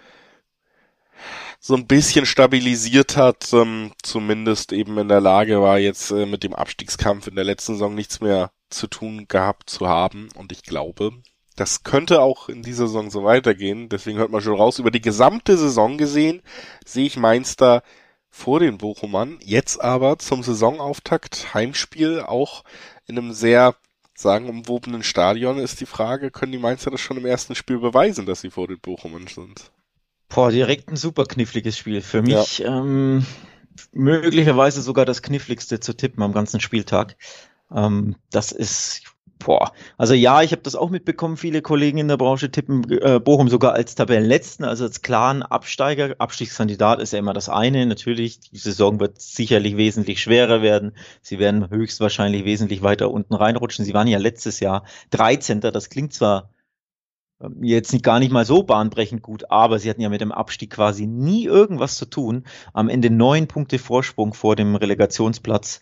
so 1.60 1.76
ein 1.76 1.86
bisschen 1.86 2.26
stabilisiert 2.26 3.16
hat, 3.16 3.52
ähm, 3.52 3.92
zumindest 4.02 4.72
eben 4.72 4.98
in 4.98 5.06
der 5.06 5.20
Lage 5.20 5.60
war, 5.62 5.78
jetzt 5.78 6.10
äh, 6.10 6.26
mit 6.26 6.42
dem 6.42 6.56
Abstiegskampf 6.56 7.28
in 7.28 7.36
der 7.36 7.44
letzten 7.44 7.74
Saison 7.74 7.94
nichts 7.94 8.20
mehr 8.20 8.50
zu 8.68 8.88
tun 8.88 9.26
gehabt 9.28 9.70
zu 9.70 9.86
haben. 9.86 10.28
Und 10.34 10.50
ich 10.50 10.64
glaube, 10.64 11.12
das 11.56 11.84
könnte 11.84 12.20
auch 12.20 12.48
in 12.48 12.62
dieser 12.62 12.86
Saison 12.86 13.10
so 13.10 13.24
weitergehen. 13.24 13.88
Deswegen 13.88 14.18
hört 14.18 14.30
man 14.30 14.40
schon 14.40 14.56
raus. 14.56 14.78
Über 14.78 14.90
die 14.90 15.00
gesamte 15.00 15.56
Saison 15.56 15.98
gesehen 15.98 16.42
sehe 16.84 17.06
ich 17.06 17.16
Mainz 17.16 17.56
da 17.56 17.82
vor 18.28 18.60
den 18.60 18.78
Bochumern. 18.78 19.38
Jetzt 19.42 19.80
aber 19.80 20.18
zum 20.18 20.42
Saisonauftakt 20.42 21.54
Heimspiel 21.54 22.20
auch 22.20 22.64
in 23.06 23.18
einem 23.18 23.32
sehr 23.32 23.76
sagen 24.16 24.48
umwobenen 24.48 25.02
Stadion 25.02 25.58
ist 25.58 25.80
die 25.80 25.86
Frage, 25.86 26.30
können 26.30 26.52
die 26.52 26.58
Mainzer 26.58 26.90
das 26.90 27.00
schon 27.00 27.16
im 27.16 27.26
ersten 27.26 27.54
Spiel 27.54 27.78
beweisen, 27.78 28.26
dass 28.26 28.40
sie 28.40 28.50
vor 28.50 28.68
den 28.68 28.78
Bochumern 28.78 29.26
sind? 29.26 29.72
Boah, 30.28 30.50
direkt 30.50 30.88
ein 30.88 30.96
super 30.96 31.24
kniffliges 31.26 31.76
Spiel. 31.76 32.00
Für 32.00 32.22
mich 32.22 32.58
ja. 32.58 32.78
ähm, 32.78 33.26
möglicherweise 33.92 34.82
sogar 34.82 35.04
das 35.04 35.22
kniffligste 35.22 35.80
zu 35.80 35.94
tippen 35.94 36.22
am 36.22 36.32
ganzen 36.32 36.60
Spieltag. 36.60 37.16
Ähm, 37.72 38.16
das 38.30 38.52
ist, 38.52 39.02
Boah, 39.38 39.72
also 39.98 40.14
ja, 40.14 40.42
ich 40.42 40.52
habe 40.52 40.62
das 40.62 40.74
auch 40.74 40.90
mitbekommen. 40.90 41.36
Viele 41.36 41.60
Kollegen 41.60 41.98
in 41.98 42.08
der 42.08 42.16
Branche 42.16 42.50
tippen 42.50 42.90
äh, 42.90 43.20
Bochum 43.20 43.48
sogar 43.48 43.72
als 43.74 43.94
Tabellenletzten, 43.94 44.64
also 44.64 44.84
als 44.84 45.02
klaren 45.02 45.42
Absteiger. 45.42 46.14
Abstiegskandidat 46.18 47.00
ist 47.00 47.12
ja 47.12 47.18
immer 47.18 47.32
das 47.34 47.48
eine. 47.48 47.84
Natürlich, 47.86 48.40
die 48.40 48.56
Saison 48.56 49.00
wird 49.00 49.20
sicherlich 49.20 49.76
wesentlich 49.76 50.22
schwerer 50.22 50.62
werden. 50.62 50.92
Sie 51.20 51.38
werden 51.38 51.68
höchstwahrscheinlich 51.68 52.44
wesentlich 52.44 52.82
weiter 52.82 53.10
unten 53.10 53.34
reinrutschen. 53.34 53.84
Sie 53.84 53.94
waren 53.94 54.08
ja 54.08 54.18
letztes 54.18 54.60
Jahr 54.60 54.84
13. 55.10 55.60
Das 55.60 55.90
klingt 55.90 56.14
zwar 56.14 56.50
ähm, 57.40 57.62
jetzt 57.62 57.92
nicht, 57.92 58.04
gar 58.04 58.20
nicht 58.20 58.32
mal 58.32 58.44
so 58.44 58.62
bahnbrechend 58.62 59.22
gut, 59.22 59.50
aber 59.50 59.78
sie 59.78 59.90
hatten 59.90 60.00
ja 60.00 60.08
mit 60.08 60.20
dem 60.20 60.32
Abstieg 60.32 60.70
quasi 60.70 61.06
nie 61.06 61.44
irgendwas 61.44 61.96
zu 61.96 62.06
tun. 62.06 62.44
Am 62.72 62.88
Ende 62.88 63.10
neun 63.10 63.46
Punkte 63.46 63.78
Vorsprung 63.78 64.34
vor 64.34 64.56
dem 64.56 64.76
Relegationsplatz 64.76 65.80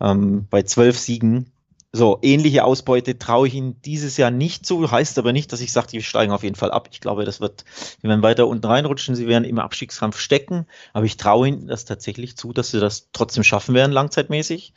ähm, 0.00 0.46
bei 0.48 0.62
zwölf 0.62 0.98
Siegen 0.98 1.51
so, 1.94 2.18
ähnliche 2.22 2.64
Ausbeute 2.64 3.18
traue 3.18 3.48
ich 3.48 3.54
ihnen 3.54 3.80
dieses 3.82 4.16
Jahr 4.16 4.30
nicht 4.30 4.64
zu, 4.64 4.90
heißt 4.90 5.18
aber 5.18 5.34
nicht, 5.34 5.52
dass 5.52 5.60
ich 5.60 5.72
sage, 5.72 5.88
die 5.88 6.02
steigen 6.02 6.32
auf 6.32 6.42
jeden 6.42 6.56
Fall 6.56 6.70
ab. 6.70 6.88
Ich 6.90 7.00
glaube, 7.00 7.26
das 7.26 7.40
wird, 7.40 7.66
sie 8.00 8.08
werden 8.08 8.22
weiter 8.22 8.48
unten 8.48 8.64
reinrutschen, 8.64 9.14
sie 9.14 9.26
werden 9.26 9.44
im 9.44 9.58
Abstiegskampf 9.58 10.18
stecken, 10.18 10.66
aber 10.94 11.04
ich 11.04 11.18
traue 11.18 11.48
ihnen 11.48 11.66
das 11.66 11.84
tatsächlich 11.84 12.36
zu, 12.36 12.54
dass 12.54 12.70
sie 12.70 12.80
das 12.80 13.10
trotzdem 13.12 13.44
schaffen 13.44 13.74
werden, 13.74 13.92
langzeitmäßig. 13.92 14.72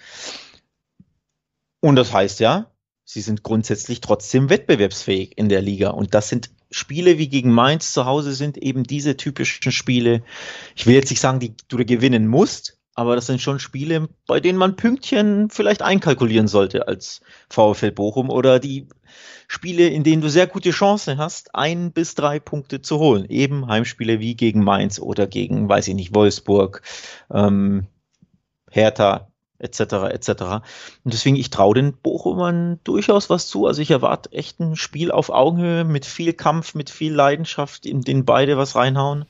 Und 1.80 1.96
das 1.96 2.12
heißt 2.12 2.42
ja, 2.42 2.72
sie 3.06 3.22
sind 3.22 3.44
grundsätzlich 3.44 4.02
trotzdem 4.02 4.50
wettbewerbsfähig 4.50 5.38
in 5.38 5.48
der 5.48 5.62
Liga. 5.62 5.92
Und 5.92 6.14
das 6.14 6.28
sind 6.28 6.50
Spiele 6.70 7.18
wie 7.18 7.30
gegen 7.30 7.52
Mainz 7.52 7.94
zu 7.94 8.06
Hause 8.06 8.34
sind 8.34 8.58
eben 8.58 8.84
diese 8.84 9.16
typischen 9.16 9.72
Spiele. 9.72 10.24
Ich 10.76 10.86
will 10.86 10.96
jetzt 10.96 11.12
nicht 11.12 11.22
sagen, 11.22 11.40
die 11.40 11.56
du 11.70 11.78
gewinnen 11.78 12.28
musst, 12.28 12.78
aber 12.96 13.16
das 13.16 13.28
sind 13.28 13.42
schon 13.42 13.60
Spiele, 13.60 14.08
bei 14.26 14.40
denen 14.40 14.58
man 14.58 14.78
Pünktchen 14.78 15.50
vielleicht 15.50 15.82
einkalkulieren 15.82 16.48
sollte 16.48 16.88
als 16.88 17.22
VfL 17.50 17.92
Bochum 17.92 18.30
oder 18.30 18.60
die 18.60 18.88
Spiele, 19.48 19.88
in 19.88 20.04
denen 20.04 20.22
du 20.22 20.30
sehr 20.30 20.48
gute 20.48 20.72
Chancen 20.72 21.18
hast, 21.18 21.54
ein 21.54 21.92
bis 21.92 22.16
drei 22.16 22.40
Punkte 22.40 22.82
zu 22.82 22.98
holen. 22.98 23.26
Eben 23.26 23.68
Heimspiele 23.68 24.20
wie 24.20 24.36
gegen 24.36 24.64
Mainz 24.64 25.00
oder 25.00 25.28
gegen, 25.28 25.70
weiß 25.70 25.90
ich 25.90 25.96
nicht, 25.96 26.16
Wolfsburg, 26.16 26.82
ähm, 27.32 27.86
Hertha, 28.72 29.28
etc. 29.60 29.80
etc. 30.12 30.30
Und 31.04 31.14
deswegen, 31.14 31.36
ich 31.36 31.50
traue 31.50 31.76
den 31.76 31.94
Bochumern 31.94 32.80
durchaus 32.84 33.30
was 33.30 33.48
zu. 33.48 33.68
Also 33.68 33.82
ich 33.82 33.92
erwarte 33.92 34.32
echt 34.32 34.60
ein 34.60 34.76
Spiel 34.76 35.12
auf 35.12 35.30
Augenhöhe 35.30 35.84
mit 35.84 36.06
viel 36.06 36.34
Kampf, 36.34 36.76
mit 36.76 36.90
viel 36.90 37.14
Leidenschaft, 37.14 37.86
in 37.86 38.02
den 38.02 38.26
beide 38.26 38.58
was 38.58 38.76
reinhauen. 38.76 39.26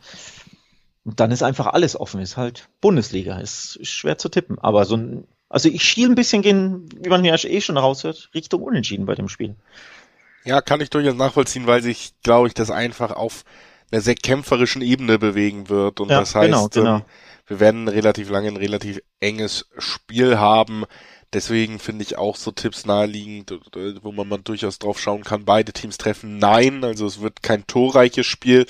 Und 1.06 1.20
dann 1.20 1.32
ist 1.32 1.44
einfach 1.44 1.68
alles 1.68 1.98
offen, 1.98 2.20
ist 2.20 2.36
halt 2.36 2.68
Bundesliga, 2.82 3.38
ist, 3.38 3.76
ist 3.76 3.92
schwer 3.92 4.18
zu 4.18 4.28
tippen. 4.28 4.58
Aber 4.60 4.86
so 4.86 4.98
ein, 4.98 5.28
also 5.50 5.70
ich 5.70 5.84
schiel 5.84 6.10
ein 6.10 6.16
bisschen 6.16 6.42
gehen, 6.42 6.90
wie 7.00 7.10
man 7.10 7.24
ja 7.24 7.36
eh 7.36 7.62
schon 7.62 7.78
raushört, 7.78 8.32
Richtung 8.34 8.64
Unentschieden 8.64 9.06
bei 9.06 9.14
dem 9.14 9.30
Spiel. 9.30 9.56
Ja, 10.46 10.62
kann 10.62 10.82
ich 10.82 10.90
durchaus 10.90 11.16
nachvollziehen, 11.16 11.68
weil 11.68 11.82
sich, 11.82 12.14
glaube 12.24 12.48
ich, 12.48 12.56
das 12.56 12.72
einfach 12.72 13.12
auf 13.12 13.44
einer 13.92 14.02
sehr 14.02 14.16
kämpferischen 14.16 14.82
Ebene 14.82 15.20
bewegen 15.20 15.70
wird. 15.70 16.00
Und 16.00 16.10
ja, 16.10 16.20
das 16.20 16.34
heißt, 16.34 16.46
genau, 16.46 16.68
genau. 16.70 16.96
Ähm, 16.98 17.06
wir 17.48 17.60
werden 17.60 17.88
relativ 17.88 18.30
lange 18.30 18.48
ein 18.48 18.58
relativ 18.58 19.00
enges 19.20 19.68
Spiel 19.78 20.40
haben. 20.40 20.86
Deswegen 21.34 21.80
finde 21.80 22.04
ich 22.04 22.18
auch 22.18 22.36
so 22.36 22.52
Tipps 22.52 22.86
naheliegend, 22.86 23.54
wo 24.02 24.12
man 24.12 24.28
mal 24.28 24.40
durchaus 24.40 24.80
drauf 24.80 25.00
schauen 25.00 25.24
kann. 25.24 25.46
Beide 25.46 25.74
Teams 25.74 25.98
treffen 25.98 26.38
Nein, 26.38 26.84
also 26.84 27.06
es 27.06 27.22
wird 27.22 27.44
kein 27.44 27.68
torreiches 27.68 28.26
Spiel. 28.26 28.66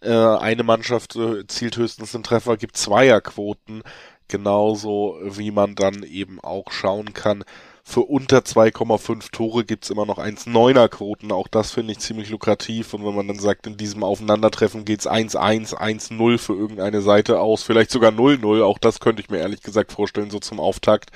Äh, 0.00 0.12
eine 0.12 0.62
Mannschaft 0.62 1.16
äh, 1.16 1.46
zielt 1.46 1.76
höchstens 1.76 2.14
einen 2.14 2.24
Treffer, 2.24 2.56
gibt 2.56 2.76
Zweierquoten. 2.76 3.82
Genauso 4.28 5.18
wie 5.22 5.52
man 5.52 5.76
dann 5.76 6.02
eben 6.02 6.40
auch 6.40 6.72
schauen 6.72 7.14
kann, 7.14 7.44
für 7.88 8.00
unter 8.00 8.38
2,5 8.38 9.30
Tore 9.30 9.64
gibt's 9.64 9.90
immer 9.90 10.06
noch 10.06 10.18
1,9er 10.18 10.88
Quoten. 10.88 11.30
Auch 11.30 11.46
das 11.46 11.70
finde 11.70 11.92
ich 11.92 12.00
ziemlich 12.00 12.30
lukrativ. 12.30 12.92
Und 12.94 13.06
wenn 13.06 13.14
man 13.14 13.28
dann 13.28 13.38
sagt, 13.38 13.68
in 13.68 13.76
diesem 13.76 14.02
Aufeinandertreffen 14.02 14.84
geht's 14.84 15.08
1-1, 15.08 15.76
1-0 15.76 16.38
für 16.38 16.54
irgendeine 16.54 17.00
Seite 17.00 17.38
aus, 17.38 17.62
vielleicht 17.62 17.92
sogar 17.92 18.10
0-0, 18.10 18.64
auch 18.64 18.78
das 18.78 18.98
könnte 18.98 19.22
ich 19.22 19.30
mir 19.30 19.38
ehrlich 19.38 19.62
gesagt 19.62 19.92
vorstellen, 19.92 20.30
so 20.30 20.40
zum 20.40 20.58
Auftakt, 20.58 21.10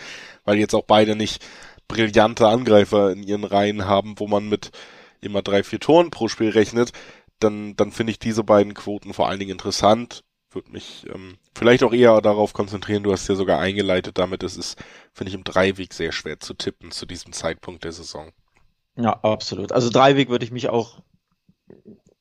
weil 0.45 0.59
jetzt 0.59 0.75
auch 0.75 0.85
beide 0.85 1.17
nicht 1.17 1.45
brillante 1.89 2.47
Angreifer 2.47 3.11
in 3.11 3.25
ihren 3.25 3.43
Reihen 3.45 3.87
haben, 3.87 4.15
wo 4.19 4.29
man 4.29 4.49
mit 4.49 4.71
immer 5.21 5.43
drei, 5.43 5.65
vier 5.65 5.81
Toren 5.81 6.11
pro 6.11 6.29
Spiel 6.29 6.51
rechnet, 6.51 6.93
dann, 7.41 7.77
dann 7.77 7.93
finde 7.93 8.13
ich 8.13 8.19
diese 8.19 8.45
beiden 8.45 8.75
Quoten 8.75 9.13
vor 9.15 9.29
allen 9.29 9.41
Dingen 9.41 9.53
interessant 9.53 10.23
würde 10.55 10.71
mich 10.71 11.07
ähm, 11.13 11.39
vielleicht 11.57 11.83
auch 11.83 11.93
eher 11.93 12.21
darauf 12.21 12.53
konzentrieren. 12.53 13.03
Du 13.03 13.13
hast 13.13 13.29
ja 13.29 13.35
sogar 13.35 13.59
eingeleitet 13.59 14.19
damit, 14.19 14.43
es 14.43 14.57
ist, 14.57 14.79
finde 15.13 15.31
ich, 15.31 15.35
im 15.35 15.45
Dreiweg 15.45 15.95
sehr 15.95 16.13
schwer 16.13 16.41
zu 16.41 16.55
tippen 16.55 16.91
zu 16.91 17.07
diesem 17.07 17.33
Zeitpunkt 17.33 17.85
der 17.85 17.93
Saison. 17.93 18.31
Ja, 18.97 19.13
absolut. 19.23 19.73
Also 19.73 19.91
Dreiweg 19.91 20.29
würde 20.29 20.45
ich 20.45 20.51
mich 20.51 20.69
auch 20.69 21.01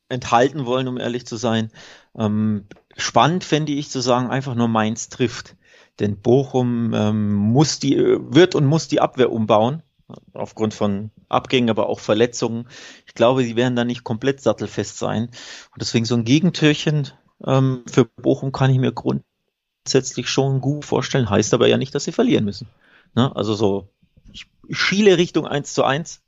enthalten 0.09 0.65
wollen, 0.65 0.87
um 0.87 0.97
ehrlich 0.97 1.25
zu 1.25 1.37
sein. 1.37 1.71
Ähm, 2.17 2.67
spannend 2.97 3.43
fände 3.43 3.71
ich 3.71 3.89
zu 3.89 3.99
sagen, 3.99 4.29
einfach 4.29 4.55
nur 4.55 4.67
Mainz 4.67 5.09
trifft. 5.09 5.55
Denn 5.99 6.21
Bochum 6.21 6.93
ähm, 6.93 7.33
muss 7.33 7.79
die, 7.79 7.97
wird 7.97 8.55
und 8.55 8.65
muss 8.65 8.87
die 8.87 9.01
Abwehr 9.01 9.31
umbauen. 9.31 9.83
Aufgrund 10.33 10.73
von 10.73 11.11
Abgängen, 11.27 11.69
aber 11.69 11.87
auch 11.87 11.99
Verletzungen. 11.99 12.67
Ich 13.05 13.13
glaube, 13.13 13.43
sie 13.43 13.55
werden 13.55 13.75
da 13.75 13.85
nicht 13.85 14.03
komplett 14.03 14.41
sattelfest 14.41 14.97
sein. 14.97 15.23
Und 15.23 15.81
deswegen 15.81 16.05
so 16.05 16.15
ein 16.15 16.25
Gegentürchen 16.25 17.09
ähm, 17.45 17.83
für 17.87 18.05
Bochum 18.05 18.51
kann 18.51 18.71
ich 18.71 18.79
mir 18.79 18.91
grundsätzlich 18.91 20.29
schon 20.29 20.61
gut 20.61 20.85
vorstellen, 20.85 21.29
heißt 21.29 21.53
aber 21.53 21.67
ja 21.67 21.77
nicht, 21.77 21.93
dass 21.93 22.03
sie 22.03 22.11
verlieren 22.11 22.45
müssen. 22.45 22.67
Ne? 23.15 23.35
Also 23.35 23.53
so, 23.53 23.89
ich, 24.33 24.47
ich 24.67 24.77
schiele 24.77 25.17
Richtung 25.17 25.45
1 25.45 25.73
zu 25.73 25.83
1, 25.83 26.21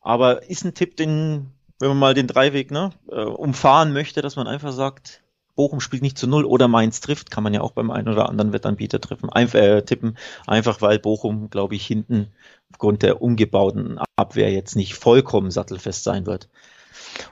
aber 0.00 0.48
ist 0.48 0.64
ein 0.64 0.74
Tipp, 0.74 0.96
den, 0.96 1.50
wenn 1.80 1.88
man 1.88 1.98
mal 1.98 2.14
den 2.14 2.26
Dreiweg 2.26 2.70
ne, 2.70 2.90
äh, 3.10 3.24
umfahren 3.24 3.92
möchte, 3.92 4.22
dass 4.22 4.36
man 4.36 4.46
einfach 4.46 4.72
sagt, 4.72 5.23
Bochum 5.54 5.80
spielt 5.80 6.02
nicht 6.02 6.18
zu 6.18 6.26
null 6.26 6.44
oder 6.44 6.68
Mainz 6.68 7.00
trifft, 7.00 7.30
kann 7.30 7.44
man 7.44 7.54
ja 7.54 7.60
auch 7.60 7.72
beim 7.72 7.90
einen 7.90 8.08
oder 8.08 8.28
anderen 8.28 8.52
Wettanbieter 8.52 9.00
treffen, 9.00 9.30
einfach, 9.30 9.58
äh, 9.58 9.82
tippen, 9.82 10.16
einfach 10.46 10.82
weil 10.82 10.98
Bochum, 10.98 11.50
glaube 11.50 11.74
ich, 11.74 11.86
hinten 11.86 12.32
aufgrund 12.72 13.02
der 13.02 13.22
umgebauten 13.22 13.98
Abwehr 14.16 14.50
jetzt 14.52 14.76
nicht 14.76 14.94
vollkommen 14.94 15.50
sattelfest 15.50 16.04
sein 16.04 16.26
wird. 16.26 16.48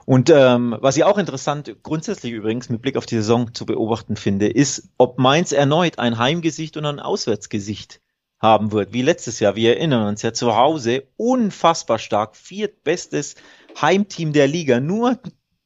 Und 0.06 0.30
ähm, 0.30 0.76
was 0.80 0.96
ich 0.96 1.04
auch 1.04 1.18
interessant 1.18 1.76
grundsätzlich 1.82 2.32
übrigens 2.32 2.68
mit 2.68 2.82
Blick 2.82 2.96
auf 2.96 3.06
die 3.06 3.16
Saison 3.16 3.52
zu 3.54 3.66
beobachten 3.66 4.16
finde, 4.16 4.48
ist, 4.48 4.90
ob 4.98 5.18
Mainz 5.18 5.52
erneut 5.52 5.98
ein 5.98 6.18
Heimgesicht 6.18 6.76
und 6.76 6.86
ein 6.86 7.00
Auswärtsgesicht 7.00 8.00
haben 8.40 8.72
wird, 8.72 8.92
wie 8.92 9.02
letztes 9.02 9.38
Jahr. 9.40 9.54
Wir 9.54 9.76
erinnern 9.76 10.06
uns 10.06 10.22
ja 10.22 10.32
zu 10.32 10.56
Hause 10.56 11.04
unfassbar 11.16 11.98
stark, 11.98 12.36
viertbestes 12.36 13.36
Heimteam 13.80 14.32
der 14.32 14.48
Liga. 14.48 14.80
Nur 14.80 15.18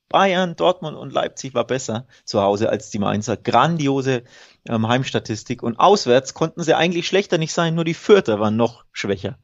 Bayern, 0.08 0.56
Dortmund 0.56 0.96
und 0.96 1.12
Leipzig 1.12 1.54
war 1.54 1.66
besser 1.66 2.06
zu 2.24 2.40
Hause 2.40 2.70
als 2.70 2.90
die 2.90 2.98
Mainzer. 2.98 3.36
Grandiose 3.36 4.22
ähm, 4.68 4.86
Heimstatistik. 4.86 5.62
Und 5.62 5.78
auswärts 5.78 6.34
konnten 6.34 6.62
sie 6.62 6.74
eigentlich 6.74 7.06
schlechter 7.06 7.38
nicht 7.38 7.52
sein, 7.52 7.74
nur 7.74 7.84
die 7.84 7.94
Fürther 7.94 8.38
waren 8.40 8.56
noch 8.56 8.84
schwächer. 8.92 9.38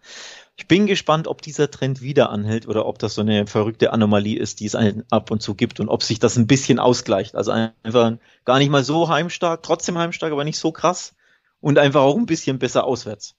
Ich 0.57 0.69
bin 0.69 0.87
gespannt, 0.87 1.27
ob 1.27 1.43
dieser 1.43 1.71
Trend 1.71 2.03
wieder 2.03 2.31
anhält 2.31 2.69
oder 2.69 2.87
ob 2.87 2.99
das 2.99 3.15
so 3.15 3.23
eine 3.23 3.47
verrückte 3.47 3.93
Anomalie 3.93 4.39
ist, 4.39 4.61
die 4.61 4.67
es 4.67 4.77
ab 5.11 5.31
und 5.31 5.43
zu 5.43 5.55
gibt 5.55 5.81
und 5.81 5.89
ob 5.89 6.03
sich 6.03 6.19
das 6.19 6.37
ein 6.37 6.47
bisschen 6.47 6.79
ausgleicht. 6.79 7.35
Also 7.35 7.51
einfach 7.51 8.13
gar 8.45 8.59
nicht 8.59 8.71
mal 8.71 8.85
so 8.85 9.09
heimstark, 9.09 9.63
trotzdem 9.63 9.99
heimstark, 9.99 10.33
aber 10.33 10.45
nicht 10.45 10.59
so 10.59 10.71
krass 10.71 11.15
und 11.61 11.79
einfach 11.79 12.03
auch 12.03 12.17
ein 12.17 12.27
bisschen 12.27 12.59
besser 12.59 12.85
auswärts. 12.85 13.35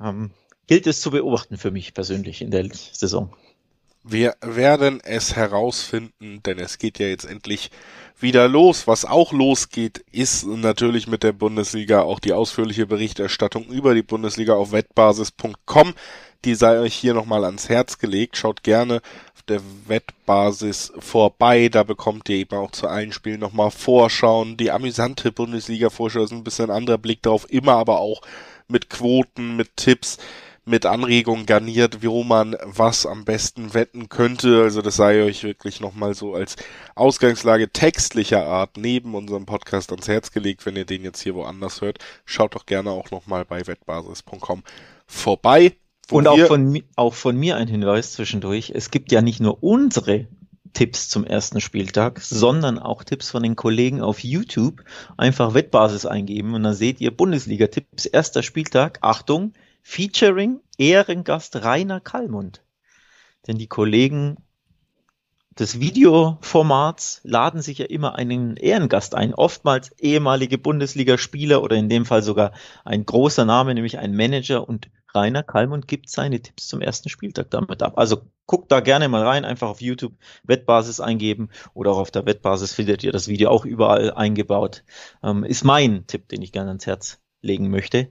Ähm, 0.00 0.32
gilt 0.66 0.86
es 0.86 1.00
zu 1.00 1.10
beobachten 1.10 1.56
für 1.56 1.70
mich 1.70 1.94
persönlich 1.94 2.42
in 2.42 2.50
der 2.50 2.68
Saison. 2.72 3.34
Wir 4.06 4.36
werden 4.42 5.00
es 5.02 5.34
herausfinden, 5.34 6.42
denn 6.44 6.58
es 6.58 6.78
geht 6.78 6.98
ja 6.98 7.06
jetzt 7.06 7.24
endlich 7.24 7.70
wieder 8.20 8.48
los. 8.48 8.86
Was 8.86 9.04
auch 9.04 9.32
losgeht, 9.32 10.04
ist 10.12 10.46
natürlich 10.46 11.06
mit 11.06 11.22
der 11.22 11.32
Bundesliga 11.32 12.02
auch 12.02 12.20
die 12.20 12.34
ausführliche 12.34 12.86
Berichterstattung 12.86 13.66
über 13.68 13.94
die 13.94 14.02
Bundesliga 14.02 14.54
auf 14.54 14.72
wettbasis.com 14.72 15.94
die 16.44 16.54
sei 16.54 16.78
euch 16.78 16.94
hier 16.94 17.14
nochmal 17.14 17.44
ans 17.44 17.68
Herz 17.68 17.98
gelegt. 17.98 18.36
Schaut 18.36 18.62
gerne 18.62 19.00
auf 19.34 19.42
der 19.48 19.60
Wettbasis 19.86 20.92
vorbei. 20.98 21.68
Da 21.68 21.82
bekommt 21.82 22.28
ihr 22.28 22.36
eben 22.36 22.56
auch 22.56 22.70
zu 22.70 22.86
allen 22.86 23.12
Spielen 23.12 23.40
nochmal 23.40 23.70
Vorschauen. 23.70 24.56
Die 24.56 24.70
amüsante 24.70 25.32
Bundesliga-Vorschau 25.32 26.22
ist 26.22 26.32
ein 26.32 26.44
bisschen 26.44 26.70
anderer 26.70 26.98
Blick 26.98 27.22
drauf. 27.22 27.46
Immer 27.48 27.72
aber 27.72 28.00
auch 28.00 28.20
mit 28.68 28.90
Quoten, 28.90 29.56
mit 29.56 29.76
Tipps, 29.76 30.18
mit 30.64 30.86
Anregungen 30.86 31.46
garniert, 31.46 32.02
wo 32.02 32.24
man 32.24 32.56
was 32.64 33.06
am 33.06 33.24
besten 33.24 33.74
wetten 33.74 34.08
könnte. 34.08 34.62
Also 34.62 34.82
das 34.82 34.96
sei 34.96 35.22
euch 35.22 35.44
wirklich 35.44 35.80
nochmal 35.80 36.14
so 36.14 36.34
als 36.34 36.56
Ausgangslage 36.94 37.70
textlicher 37.70 38.46
Art 38.46 38.76
neben 38.76 39.14
unserem 39.14 39.46
Podcast 39.46 39.90
ans 39.90 40.08
Herz 40.08 40.30
gelegt, 40.30 40.64
wenn 40.66 40.76
ihr 40.76 40.86
den 40.86 41.04
jetzt 41.04 41.22
hier 41.22 41.34
woanders 41.34 41.80
hört. 41.80 41.98
Schaut 42.24 42.54
doch 42.54 42.66
gerne 42.66 42.90
auch 42.90 43.10
nochmal 43.10 43.44
bei 43.44 43.66
wettbasis.com 43.66 44.62
vorbei. 45.06 45.76
Und 46.10 46.28
auch 46.28 46.38
von, 46.38 46.82
auch 46.96 47.14
von 47.14 47.36
mir 47.36 47.56
ein 47.56 47.68
Hinweis 47.68 48.12
zwischendurch. 48.12 48.72
Es 48.74 48.90
gibt 48.90 49.10
ja 49.10 49.22
nicht 49.22 49.40
nur 49.40 49.62
unsere 49.62 50.28
Tipps 50.74 51.08
zum 51.08 51.24
ersten 51.24 51.60
Spieltag, 51.60 52.20
sondern 52.20 52.78
auch 52.78 53.04
Tipps 53.04 53.30
von 53.30 53.42
den 53.42 53.56
Kollegen 53.56 54.02
auf 54.02 54.22
YouTube. 54.22 54.84
Einfach 55.16 55.54
Wettbasis 55.54 56.04
eingeben 56.04 56.54
und 56.54 56.64
dann 56.64 56.74
seht 56.74 57.00
ihr 57.00 57.16
Bundesliga-Tipps, 57.16 58.06
erster 58.06 58.42
Spieltag. 58.42 58.98
Achtung, 59.00 59.52
Featuring 59.86 60.60
Ehrengast 60.78 61.56
Rainer 61.62 62.00
Kallmund. 62.00 62.64
Denn 63.46 63.58
die 63.58 63.68
Kollegen 63.68 64.38
des 65.58 65.78
Videoformats 65.78 67.20
laden 67.22 67.62
sich 67.62 67.78
ja 67.78 67.84
immer 67.84 68.16
einen 68.16 68.56
Ehrengast 68.56 69.14
ein, 69.14 69.34
oftmals 69.34 69.92
ehemalige 69.98 70.58
Bundesligaspieler 70.58 71.62
oder 71.62 71.76
in 71.76 71.88
dem 71.88 72.06
Fall 72.06 72.22
sogar 72.22 72.52
ein 72.84 73.04
großer 73.04 73.44
Name, 73.44 73.74
nämlich 73.74 73.98
ein 73.98 74.16
Manager 74.16 74.66
und 74.66 74.90
Rainer 75.14 75.44
Kallmund 75.44 75.86
gibt 75.86 76.10
seine 76.10 76.40
Tipps 76.40 76.66
zum 76.66 76.80
ersten 76.80 77.08
Spieltag 77.08 77.50
damit 77.50 77.82
ab. 77.82 77.98
Also 77.98 78.22
guckt 78.46 78.72
da 78.72 78.80
gerne 78.80 79.08
mal 79.08 79.22
rein, 79.22 79.44
einfach 79.44 79.68
auf 79.68 79.80
YouTube 79.80 80.14
Wettbasis 80.42 80.98
eingeben 80.98 81.50
oder 81.74 81.92
auch 81.92 81.98
auf 81.98 82.10
der 82.10 82.26
Wettbasis 82.26 82.72
findet 82.72 83.04
ihr 83.04 83.12
das 83.12 83.28
Video 83.28 83.50
auch 83.50 83.64
überall 83.64 84.12
eingebaut. 84.12 84.82
Ähm, 85.22 85.44
ist 85.44 85.62
mein 85.62 86.06
Tipp, 86.08 86.28
den 86.30 86.42
ich 86.42 86.50
gerne 86.50 86.70
ans 86.70 86.86
Herz 86.86 87.20
legen 87.42 87.70
möchte. 87.70 88.08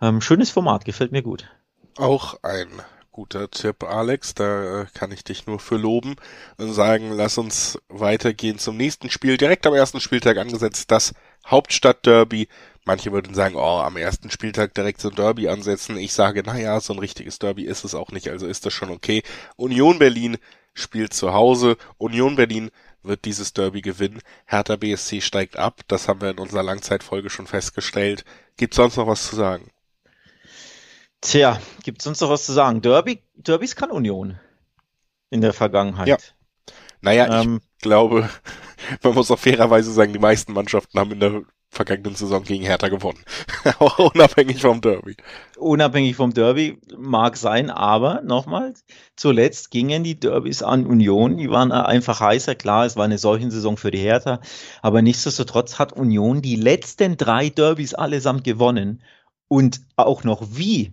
Ähm, 0.00 0.20
schönes 0.20 0.50
Format, 0.50 0.84
gefällt 0.84 1.12
mir 1.12 1.22
gut. 1.22 1.48
Auch 1.96 2.42
ein 2.42 2.68
guter 3.16 3.50
Tipp, 3.50 3.82
Alex. 3.82 4.34
Da 4.34 4.82
äh, 4.82 4.86
kann 4.92 5.10
ich 5.10 5.24
dich 5.24 5.46
nur 5.46 5.58
für 5.58 5.76
loben 5.76 6.16
und 6.58 6.72
sagen, 6.74 7.10
lass 7.12 7.38
uns 7.38 7.78
weitergehen 7.88 8.58
zum 8.58 8.76
nächsten 8.76 9.08
Spiel. 9.08 9.38
Direkt 9.38 9.66
am 9.66 9.72
ersten 9.74 10.00
Spieltag 10.00 10.36
angesetzt, 10.36 10.90
das 10.90 11.14
Hauptstadtderby. 11.46 12.48
Manche 12.84 13.12
würden 13.12 13.34
sagen, 13.34 13.56
oh, 13.56 13.80
am 13.80 13.96
ersten 13.96 14.30
Spieltag 14.30 14.74
direkt 14.74 15.00
so 15.00 15.08
ein 15.08 15.16
Derby 15.16 15.48
ansetzen. 15.48 15.96
Ich 15.96 16.12
sage, 16.12 16.42
naja, 16.42 16.78
so 16.80 16.92
ein 16.92 16.98
richtiges 16.98 17.38
Derby 17.38 17.64
ist 17.64 17.84
es 17.84 17.94
auch 17.94 18.12
nicht, 18.12 18.28
also 18.28 18.46
ist 18.46 18.66
das 18.66 18.74
schon 18.74 18.90
okay. 18.90 19.22
Union 19.56 19.98
Berlin 19.98 20.36
spielt 20.74 21.14
zu 21.14 21.32
Hause. 21.32 21.78
Union 21.96 22.36
Berlin 22.36 22.70
wird 23.02 23.24
dieses 23.24 23.54
Derby 23.54 23.80
gewinnen. 23.80 24.20
Hertha 24.44 24.76
BSC 24.76 25.22
steigt 25.22 25.56
ab. 25.56 25.80
Das 25.88 26.06
haben 26.06 26.20
wir 26.20 26.30
in 26.30 26.38
unserer 26.38 26.62
Langzeitfolge 26.62 27.30
schon 27.30 27.46
festgestellt. 27.46 28.24
Gibt 28.58 28.74
sonst 28.74 28.96
noch 28.96 29.06
was 29.06 29.26
zu 29.26 29.36
sagen? 29.36 29.70
Tja, 31.20 31.60
gibt 31.82 32.02
sonst 32.02 32.20
noch 32.20 32.30
was 32.30 32.46
zu 32.46 32.52
sagen? 32.52 32.82
Derby, 32.82 33.22
Derbys 33.34 33.76
kann 33.76 33.90
Union 33.90 34.38
in 35.30 35.40
der 35.40 35.52
Vergangenheit. 35.52 36.08
Ja. 36.08 36.18
Naja, 37.00 37.42
ähm, 37.42 37.60
ich 37.76 37.82
glaube, 37.82 38.28
man 39.02 39.14
muss 39.14 39.30
auch 39.30 39.38
fairerweise 39.38 39.92
sagen, 39.92 40.12
die 40.12 40.18
meisten 40.18 40.52
Mannschaften 40.52 40.98
haben 40.98 41.12
in 41.12 41.20
der 41.20 41.42
vergangenen 41.68 42.14
Saison 42.14 42.42
gegen 42.42 42.64
Hertha 42.64 42.88
gewonnen. 42.88 43.18
auch 43.78 43.98
unabhängig 43.98 44.60
vom 44.60 44.80
Derby. 44.80 45.16
Unabhängig 45.56 46.16
vom 46.16 46.32
Derby 46.32 46.80
mag 46.96 47.36
sein, 47.36 47.70
aber 47.70 48.22
nochmal, 48.22 48.74
zuletzt 49.14 49.70
gingen 49.70 50.02
die 50.02 50.18
Derbys 50.18 50.62
an 50.62 50.86
Union. 50.86 51.36
Die 51.36 51.50
waren 51.50 51.72
einfach 51.72 52.20
heißer. 52.20 52.54
Klar, 52.54 52.86
es 52.86 52.96
war 52.96 53.04
eine 53.04 53.18
solche 53.18 53.50
Saison 53.50 53.76
für 53.76 53.90
die 53.90 53.98
Hertha. 53.98 54.40
Aber 54.80 55.02
nichtsdestotrotz 55.02 55.78
hat 55.78 55.92
Union 55.92 56.40
die 56.40 56.56
letzten 56.56 57.16
drei 57.16 57.50
Derbys 57.50 57.94
allesamt 57.94 58.44
gewonnen. 58.44 59.02
Und 59.48 59.82
auch 59.96 60.24
noch 60.24 60.42
wie 60.52 60.92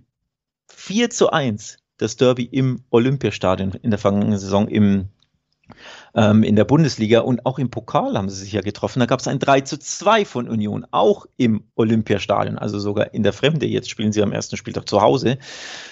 4 0.75 1.09
zu 1.09 1.31
1 1.31 1.77
das 1.97 2.17
Derby 2.17 2.43
im 2.43 2.83
Olympiastadion 2.89 3.73
in 3.81 3.91
der 3.91 3.99
vergangenen 3.99 4.39
Saison 4.39 4.67
im 4.67 5.09
ähm, 6.15 6.43
in 6.43 6.55
der 6.55 6.65
Bundesliga 6.65 7.21
und 7.21 7.45
auch 7.45 7.59
im 7.59 7.69
Pokal 7.69 8.15
haben 8.17 8.29
sie 8.29 8.37
sich 8.37 8.53
ja 8.53 8.61
getroffen. 8.61 8.99
Da 8.99 9.05
gab 9.05 9.19
es 9.19 9.27
ein 9.27 9.39
3 9.39 9.61
zu 9.61 9.79
2 9.79 10.25
von 10.25 10.47
Union, 10.47 10.85
auch 10.91 11.25
im 11.37 11.63
Olympiastadion, 11.75 12.57
also 12.57 12.79
sogar 12.79 13.13
in 13.13 13.23
der 13.23 13.33
Fremde. 13.33 13.65
Jetzt 13.65 13.89
spielen 13.89 14.11
sie 14.11 14.21
am 14.21 14.31
ersten 14.31 14.57
Spieltag 14.57 14.87
zu 14.87 15.01
Hause. 15.01 15.37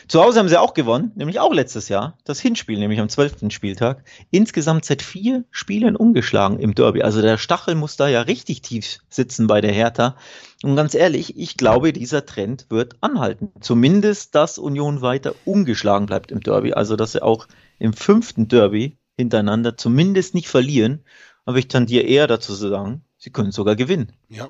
Zu 0.07 0.21
Hause 0.23 0.39
haben 0.39 0.49
sie 0.49 0.59
auch 0.59 0.73
gewonnen, 0.73 1.11
nämlich 1.15 1.39
auch 1.39 1.53
letztes 1.53 1.89
Jahr, 1.89 2.17
das 2.23 2.39
Hinspiel, 2.39 2.77
nämlich 2.77 2.99
am 2.99 3.09
zwölften 3.09 3.49
Spieltag. 3.51 4.03
Insgesamt 4.29 4.85
seit 4.85 5.01
vier 5.01 5.45
Spielen 5.49 5.95
umgeschlagen 5.95 6.59
im 6.59 6.75
Derby. 6.75 7.01
Also 7.01 7.21
der 7.21 7.37
Stachel 7.37 7.75
muss 7.75 7.97
da 7.97 8.07
ja 8.07 8.21
richtig 8.21 8.61
tief 8.61 8.99
sitzen 9.09 9.47
bei 9.47 9.61
der 9.61 9.71
Hertha. 9.71 10.15
Und 10.63 10.75
ganz 10.75 10.93
ehrlich, 10.93 11.37
ich 11.37 11.57
glaube, 11.57 11.91
dieser 11.91 12.25
Trend 12.25 12.67
wird 12.69 12.95
anhalten. 13.01 13.51
Zumindest, 13.61 14.35
dass 14.35 14.59
Union 14.59 15.01
weiter 15.01 15.33
ungeschlagen 15.45 16.05
bleibt 16.05 16.31
im 16.31 16.41
Derby. 16.41 16.73
Also, 16.73 16.95
dass 16.95 17.13
sie 17.13 17.23
auch 17.23 17.47
im 17.79 17.93
fünften 17.93 18.47
Derby 18.47 18.99
hintereinander 19.17 19.77
zumindest 19.77 20.33
nicht 20.33 20.47
verlieren, 20.47 21.03
aber 21.45 21.57
ich 21.57 21.67
tendiere 21.67 22.05
eher 22.05 22.27
dazu 22.27 22.55
zu 22.55 22.69
sagen, 22.69 23.03
sie 23.17 23.31
können 23.31 23.51
sogar 23.51 23.75
gewinnen. 23.75 24.13
Ja. 24.29 24.49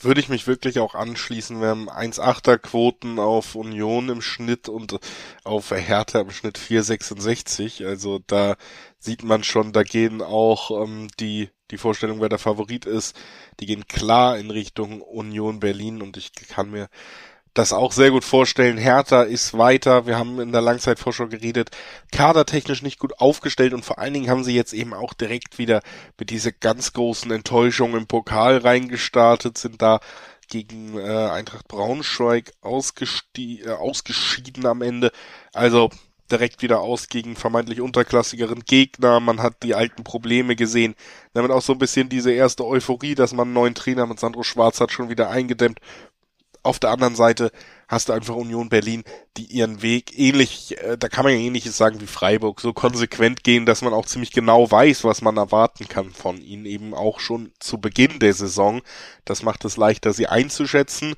Würde 0.00 0.20
ich 0.20 0.28
mich 0.28 0.46
wirklich 0.46 0.78
auch 0.78 0.94
anschließen. 0.94 1.60
Wir 1.60 1.68
haben 1.68 1.90
1,8er 1.90 2.58
Quoten 2.58 3.18
auf 3.18 3.56
Union 3.56 4.08
im 4.08 4.22
Schnitt 4.22 4.68
und 4.68 5.00
auf 5.42 5.72
Hertha 5.72 6.20
im 6.20 6.30
Schnitt 6.30 6.56
4,66. 6.56 7.84
Also 7.84 8.20
da 8.24 8.56
sieht 9.00 9.24
man 9.24 9.42
schon, 9.42 9.72
da 9.72 9.82
gehen 9.82 10.22
auch 10.22 10.84
ähm, 10.84 11.08
die, 11.18 11.50
die 11.72 11.78
Vorstellung, 11.78 12.20
wer 12.20 12.28
der 12.28 12.38
Favorit 12.38 12.86
ist, 12.86 13.16
die 13.58 13.66
gehen 13.66 13.88
klar 13.88 14.38
in 14.38 14.52
Richtung 14.52 15.02
Union 15.02 15.58
Berlin 15.58 16.00
und 16.00 16.16
ich 16.16 16.30
kann 16.32 16.70
mir 16.70 16.88
das 17.58 17.72
auch 17.72 17.90
sehr 17.92 18.12
gut 18.12 18.24
vorstellen. 18.24 18.78
Hertha 18.78 19.22
ist 19.22 19.58
weiter. 19.58 20.06
Wir 20.06 20.16
haben 20.16 20.38
in 20.40 20.52
der 20.52 20.60
Langzeitvorschau 20.60 21.26
geredet. 21.26 21.70
Kadertechnisch 22.12 22.82
nicht 22.82 23.00
gut 23.00 23.18
aufgestellt 23.18 23.74
und 23.74 23.84
vor 23.84 23.98
allen 23.98 24.14
Dingen 24.14 24.30
haben 24.30 24.44
sie 24.44 24.54
jetzt 24.54 24.72
eben 24.72 24.94
auch 24.94 25.12
direkt 25.12 25.58
wieder 25.58 25.82
mit 26.18 26.30
dieser 26.30 26.52
ganz 26.52 26.92
großen 26.92 27.30
Enttäuschung 27.32 27.96
im 27.96 28.06
Pokal 28.06 28.58
reingestartet, 28.58 29.58
sind 29.58 29.82
da 29.82 29.98
gegen 30.48 30.96
äh, 30.98 31.02
Eintracht 31.02 31.66
Braunschweig 31.66 32.52
äh, 32.62 33.70
ausgeschieden 33.70 34.64
am 34.64 34.80
Ende. 34.80 35.10
Also 35.52 35.90
direkt 36.30 36.62
wieder 36.62 36.80
aus 36.80 37.08
gegen 37.08 37.36
vermeintlich 37.36 37.80
unterklassigeren 37.80 38.60
Gegner. 38.64 39.20
Man 39.20 39.42
hat 39.42 39.62
die 39.62 39.74
alten 39.74 40.04
Probleme 40.04 40.56
gesehen. 40.56 40.94
Damit 41.32 41.50
auch 41.50 41.62
so 41.62 41.72
ein 41.72 41.78
bisschen 41.78 42.08
diese 42.08 42.32
erste 42.32 42.66
Euphorie, 42.66 43.14
dass 43.14 43.32
man 43.32 43.48
einen 43.48 43.54
neuen 43.54 43.74
Trainer 43.74 44.06
mit 44.06 44.20
Sandro 44.20 44.42
Schwarz 44.42 44.80
hat, 44.80 44.92
schon 44.92 45.08
wieder 45.08 45.30
eingedämmt. 45.30 45.80
Auf 46.62 46.78
der 46.78 46.90
anderen 46.90 47.14
Seite 47.16 47.50
hast 47.88 48.08
du 48.08 48.12
einfach 48.12 48.34
Union 48.34 48.68
Berlin, 48.68 49.04
die 49.36 49.46
ihren 49.46 49.82
Weg 49.82 50.18
ähnlich, 50.18 50.76
äh, 50.82 50.98
da 50.98 51.08
kann 51.08 51.24
man 51.24 51.32
ja 51.32 51.38
ähnliches 51.38 51.76
sagen 51.76 52.00
wie 52.00 52.06
Freiburg, 52.06 52.60
so 52.60 52.72
konsequent 52.72 53.44
gehen, 53.44 53.66
dass 53.66 53.82
man 53.82 53.94
auch 53.94 54.06
ziemlich 54.06 54.32
genau 54.32 54.70
weiß, 54.70 55.04
was 55.04 55.22
man 55.22 55.36
erwarten 55.36 55.88
kann 55.88 56.10
von 56.10 56.40
ihnen, 56.40 56.66
eben 56.66 56.94
auch 56.94 57.20
schon 57.20 57.52
zu 57.58 57.78
Beginn 57.80 58.18
der 58.18 58.34
Saison. 58.34 58.82
Das 59.24 59.42
macht 59.42 59.64
es 59.64 59.76
leichter, 59.76 60.12
sie 60.12 60.26
einzuschätzen, 60.26 61.14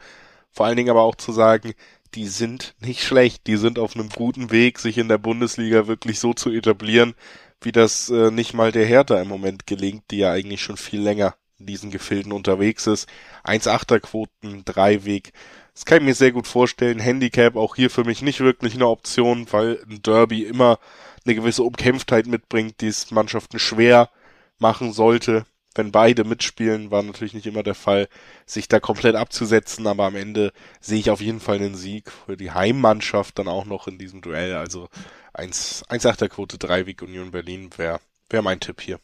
vor 0.51 0.67
allen 0.67 0.77
Dingen 0.77 0.91
aber 0.91 1.03
auch 1.03 1.17
zu 1.17 1.33
sagen, 1.33 1.75
die 2.15 2.27
sind 2.27 2.75
nicht 2.81 3.03
schlecht, 3.03 3.47
die 3.47 3.57
sind 3.57 3.79
auf 3.79 3.95
einem 3.95 4.09
guten 4.09 4.51
Weg, 4.51 4.79
sich 4.79 4.99
in 4.99 5.09
der 5.09 5.19
Bundesliga 5.19 5.87
wirklich 5.87 6.19
so 6.19 6.35
zu 6.35 6.51
etablieren, 6.51 7.15
wie 7.61 7.73
das 7.73 8.09
äh, 8.11 8.31
nicht 8.31 8.55
mal 8.55 8.73
der 8.73 8.87
Hertha 8.87 9.21
im 9.21 9.29
Moment 9.29 9.67
gelingt, 9.67 10.05
die 10.11 10.19
ja 10.19 10.33
eigentlich 10.33 10.63
schon 10.63 10.77
viel 10.77 11.01
länger 11.01 11.35
in 11.61 11.67
diesen 11.67 11.91
Gefilden 11.91 12.33
unterwegs 12.33 12.87
ist. 12.87 13.09
1,8er 13.45 14.01
Quoten, 14.01 14.65
Dreiweg. 14.65 15.33
Das 15.75 15.85
kann 15.85 15.99
ich 15.99 16.05
mir 16.05 16.15
sehr 16.15 16.33
gut 16.33 16.47
vorstellen. 16.47 16.99
Handicap 16.99 17.57
auch 17.57 17.77
hier 17.77 17.91
für 17.91 18.05
mich 18.05 18.23
nicht 18.23 18.41
wirklich 18.41 18.75
eine 18.75 18.89
Option, 18.89 19.47
weil 19.53 19.81
ein 19.89 20.03
Derby 20.03 20.45
immer 20.45 20.79
eine 21.25 21.35
gewisse 21.35 21.63
Umkämpftheit 21.63 22.27
mitbringt, 22.27 22.81
die 22.81 22.89
es 22.89 23.11
Mannschaften 23.11 23.59
schwer 23.59 24.11
machen 24.59 24.93
sollte. 24.93 25.45
Wenn 25.75 25.93
beide 25.93 26.25
mitspielen, 26.25 26.91
war 26.91 27.03
natürlich 27.03 27.35
nicht 27.35 27.47
immer 27.47 27.63
der 27.63 27.77
Fall, 27.77 28.09
sich 28.45 28.67
da 28.67 28.81
komplett 28.81 29.15
abzusetzen, 29.15 29.87
aber 29.87 30.05
am 30.05 30.17
Ende 30.17 30.53
sehe 30.81 30.99
ich 30.99 31.11
auf 31.11 31.21
jeden 31.21 31.39
Fall 31.39 31.57
einen 31.57 31.77
Sieg 31.77 32.11
für 32.11 32.37
die 32.37 32.51
Heimmannschaft 32.51 33.39
dann 33.39 33.47
auch 33.47 33.67
noch 33.67 33.87
in 33.87 33.97
diesem 33.97 34.21
Duell. 34.21 34.57
Also 34.57 34.89
1,8er 35.35 36.29
Quote, 36.29 36.59
Dreiweg 36.59 37.03
Union 37.03 37.31
Berlin 37.31 37.71
wäre 37.77 38.01
wär 38.29 38.43
mein 38.43 38.59
Tipp 38.61 38.81
hier. 38.81 38.99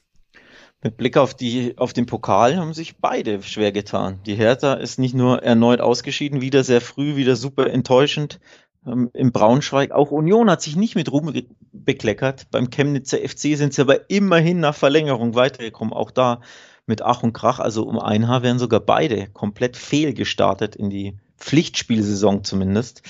Mit 0.83 0.97
Blick 0.99 1.17
auf 1.17 1.35
die, 1.35 1.77
auf 1.79 1.93
den 1.93 2.07
Pokal 2.07 2.57
haben 2.57 2.75
sich 2.75 2.99
beide 2.99 3.43
schwer 3.43 3.73
getan. 3.73 4.21
Die 4.27 4.35
Hertha 4.35 4.75
ist 4.75 4.99
nicht 4.99 5.15
nur 5.15 5.43
erneut 5.43 5.81
ausgeschieden, 5.81 6.41
wieder 6.41 6.65
sehr 6.65 6.81
früh, 6.81 7.17
wieder 7.17 7.35
super 7.35 7.69
enttäuschend. 7.69 8.39
Ähm, 8.87 9.11
Im 9.15 9.33
Braunschweig, 9.33 9.91
auch 9.91 10.11
Union 10.11 10.51
hat 10.51 10.63
sich 10.63 10.77
nicht 10.77 10.95
mit 10.95 11.11
Ruhm 11.11 11.33
bekleckert. 11.73 12.51
Beim 12.51 12.71
Chemnitzer 12.71 13.19
FC 13.19 13.57
sind 13.57 13.75
sie 13.75 13.83
aber 13.83 14.11
immerhin 14.11 14.61
nach 14.61 14.75
Verlängerung 14.75 15.35
weitergekommen. 15.35 15.95
Auch 15.95 16.11
da 16.11 16.41
mit 16.87 17.03
Ach 17.03 17.23
und 17.23 17.33
Krach, 17.33 17.59
also 17.59 17.83
um 17.85 17.99
ein 17.99 18.29
Haar 18.29 18.43
wären 18.43 18.59
sogar 18.59 18.81
beide 18.81 19.29
komplett 19.29 19.77
fehlgestartet 19.77 20.77
in 20.77 20.91
die 20.91 21.19
Pflichtspielsaison 21.39 22.45
zumindest. 22.45 23.03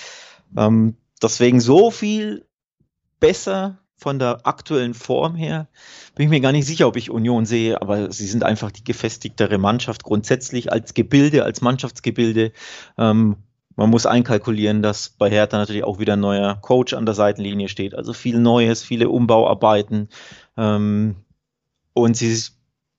Ähm, 0.57 0.96
deswegen 1.22 1.61
so 1.61 1.90
viel 1.90 2.46
besser 3.20 3.79
von 3.96 4.18
der 4.18 4.46
aktuellen 4.46 4.94
Form 4.94 5.35
her 5.35 5.68
bin 6.14 6.24
ich 6.24 6.30
mir 6.30 6.40
gar 6.40 6.52
nicht 6.52 6.66
sicher, 6.66 6.87
ob 6.87 6.96
ich 6.96 7.11
Union 7.11 7.46
sehe, 7.46 7.80
aber 7.80 8.12
sie 8.12 8.26
sind 8.26 8.44
einfach 8.44 8.70
die 8.70 8.85
gefestigtere 8.85 9.59
Mannschaft 9.59 10.04
grundsätzlich 10.04 10.70
als 10.72 10.94
Gebilde, 10.94 11.44
als 11.44 11.61
Mannschaftsgebilde. 11.61 12.52
Ähm, 12.98 13.37
man 13.76 13.90
muss 13.90 14.06
einkalkulieren, 14.06 14.82
dass 14.82 15.11
bei 15.11 15.30
Hertha 15.30 15.59
natürlich 15.59 15.85
auch 15.85 15.98
wieder 15.98 16.14
ein 16.14 16.20
neuer 16.20 16.56
Coach 16.56 16.94
an 16.94 17.04
der 17.04 17.14
Seitenlinie 17.14 17.68
steht. 17.68 17.94
Also 17.94 18.12
viel 18.14 18.38
Neues, 18.38 18.82
viele 18.82 19.11
Umbauarbeiten. 19.11 20.09
Ähm, 20.56 21.16
und 21.92 22.16
sie 22.16 22.30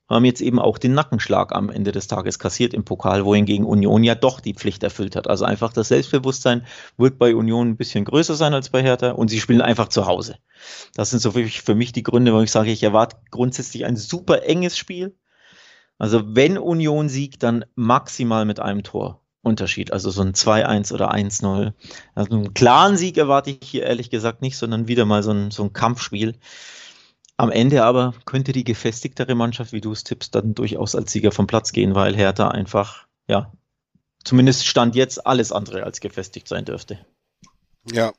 haben 0.09 0.25
jetzt 0.25 0.41
eben 0.41 0.59
auch 0.59 0.77
den 0.77 0.93
Nackenschlag 0.93 1.53
am 1.53 1.69
Ende 1.69 1.91
des 1.91 2.07
Tages 2.07 2.39
kassiert 2.39 2.73
im 2.73 2.85
Pokal, 2.85 3.25
wohingegen 3.25 3.65
Union 3.65 4.03
ja 4.03 4.15
doch 4.15 4.39
die 4.39 4.53
Pflicht 4.53 4.83
erfüllt 4.83 5.15
hat. 5.15 5.27
Also 5.27 5.45
einfach 5.45 5.73
das 5.73 5.89
Selbstbewusstsein 5.89 6.65
wird 6.97 7.19
bei 7.19 7.35
Union 7.35 7.69
ein 7.69 7.77
bisschen 7.77 8.05
größer 8.05 8.35
sein 8.35 8.53
als 8.53 8.69
bei 8.69 8.81
Hertha 8.81 9.11
und 9.11 9.27
sie 9.27 9.41
spielen 9.41 9.61
einfach 9.61 9.89
zu 9.89 10.05
Hause. 10.05 10.37
Das 10.95 11.09
sind 11.09 11.19
so 11.19 11.31
für 11.31 11.75
mich 11.75 11.91
die 11.91 12.03
Gründe, 12.03 12.31
warum 12.31 12.45
ich 12.45 12.51
sage, 12.51 12.71
ich 12.71 12.83
erwarte 12.83 13.17
grundsätzlich 13.31 13.85
ein 13.85 13.97
super 13.97 14.43
enges 14.43 14.77
Spiel. 14.77 15.15
Also 15.97 16.23
wenn 16.35 16.57
Union 16.57 17.09
siegt, 17.09 17.43
dann 17.43 17.65
maximal 17.75 18.45
mit 18.45 18.59
einem 18.59 18.83
Tor. 18.83 19.21
Unterschied, 19.43 19.93
also 19.93 20.09
so 20.09 20.21
ein 20.21 20.33
2-1 20.33 20.93
oder 20.93 21.13
1-0. 21.13 21.73
Also 22.15 22.35
einen 22.35 22.53
klaren 22.53 22.97
Sieg 22.97 23.17
erwarte 23.17 23.51
ich 23.51 23.59
hier 23.61 23.83
ehrlich 23.83 24.09
gesagt 24.09 24.41
nicht, 24.41 24.57
sondern 24.57 24.89
wieder 24.89 25.05
mal 25.05 25.23
so 25.23 25.31
ein, 25.31 25.51
so 25.51 25.63
ein 25.63 25.71
Kampfspiel. 25.71 26.35
Am 27.37 27.51
Ende 27.51 27.83
aber 27.83 28.15
könnte 28.25 28.51
die 28.51 28.63
gefestigtere 28.63 29.35
Mannschaft, 29.35 29.71
wie 29.71 29.81
du 29.81 29.91
es 29.91 30.03
tippst, 30.03 30.33
dann 30.33 30.55
durchaus 30.55 30.95
als 30.95 31.11
Sieger 31.11 31.31
vom 31.31 31.45
Platz 31.45 31.71
gehen, 31.71 31.93
weil 31.93 32.15
Hertha 32.15 32.47
einfach, 32.47 33.07
ja, 33.27 33.53
zumindest 34.23 34.65
stand 34.65 34.95
jetzt 34.95 35.25
alles 35.25 35.51
andere 35.51 35.83
als 35.83 35.99
gefestigt 35.99 36.47
sein 36.47 36.65
dürfte. 36.65 37.05
Ja, 37.91 38.11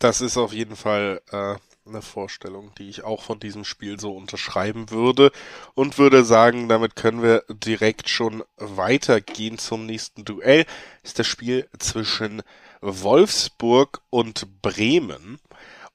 das 0.00 0.20
ist 0.20 0.36
auf 0.36 0.52
jeden 0.52 0.74
Fall 0.74 1.22
äh, 1.30 1.54
eine 1.86 2.02
Vorstellung, 2.02 2.72
die 2.76 2.88
ich 2.88 3.04
auch 3.04 3.22
von 3.22 3.38
diesem 3.38 3.64
Spiel 3.64 4.00
so 4.00 4.12
unterschreiben 4.12 4.90
würde 4.90 5.30
und 5.74 5.98
würde 5.98 6.24
sagen, 6.24 6.68
damit 6.68 6.96
können 6.96 7.22
wir 7.22 7.44
direkt 7.48 8.08
schon 8.08 8.42
weitergehen 8.56 9.56
zum 9.58 9.86
nächsten 9.86 10.24
Duell. 10.24 10.66
Ist 11.02 11.20
das 11.20 11.28
Spiel 11.28 11.68
zwischen 11.78 12.42
Wolfsburg 12.80 14.02
und 14.10 14.62
Bremen 14.62 15.38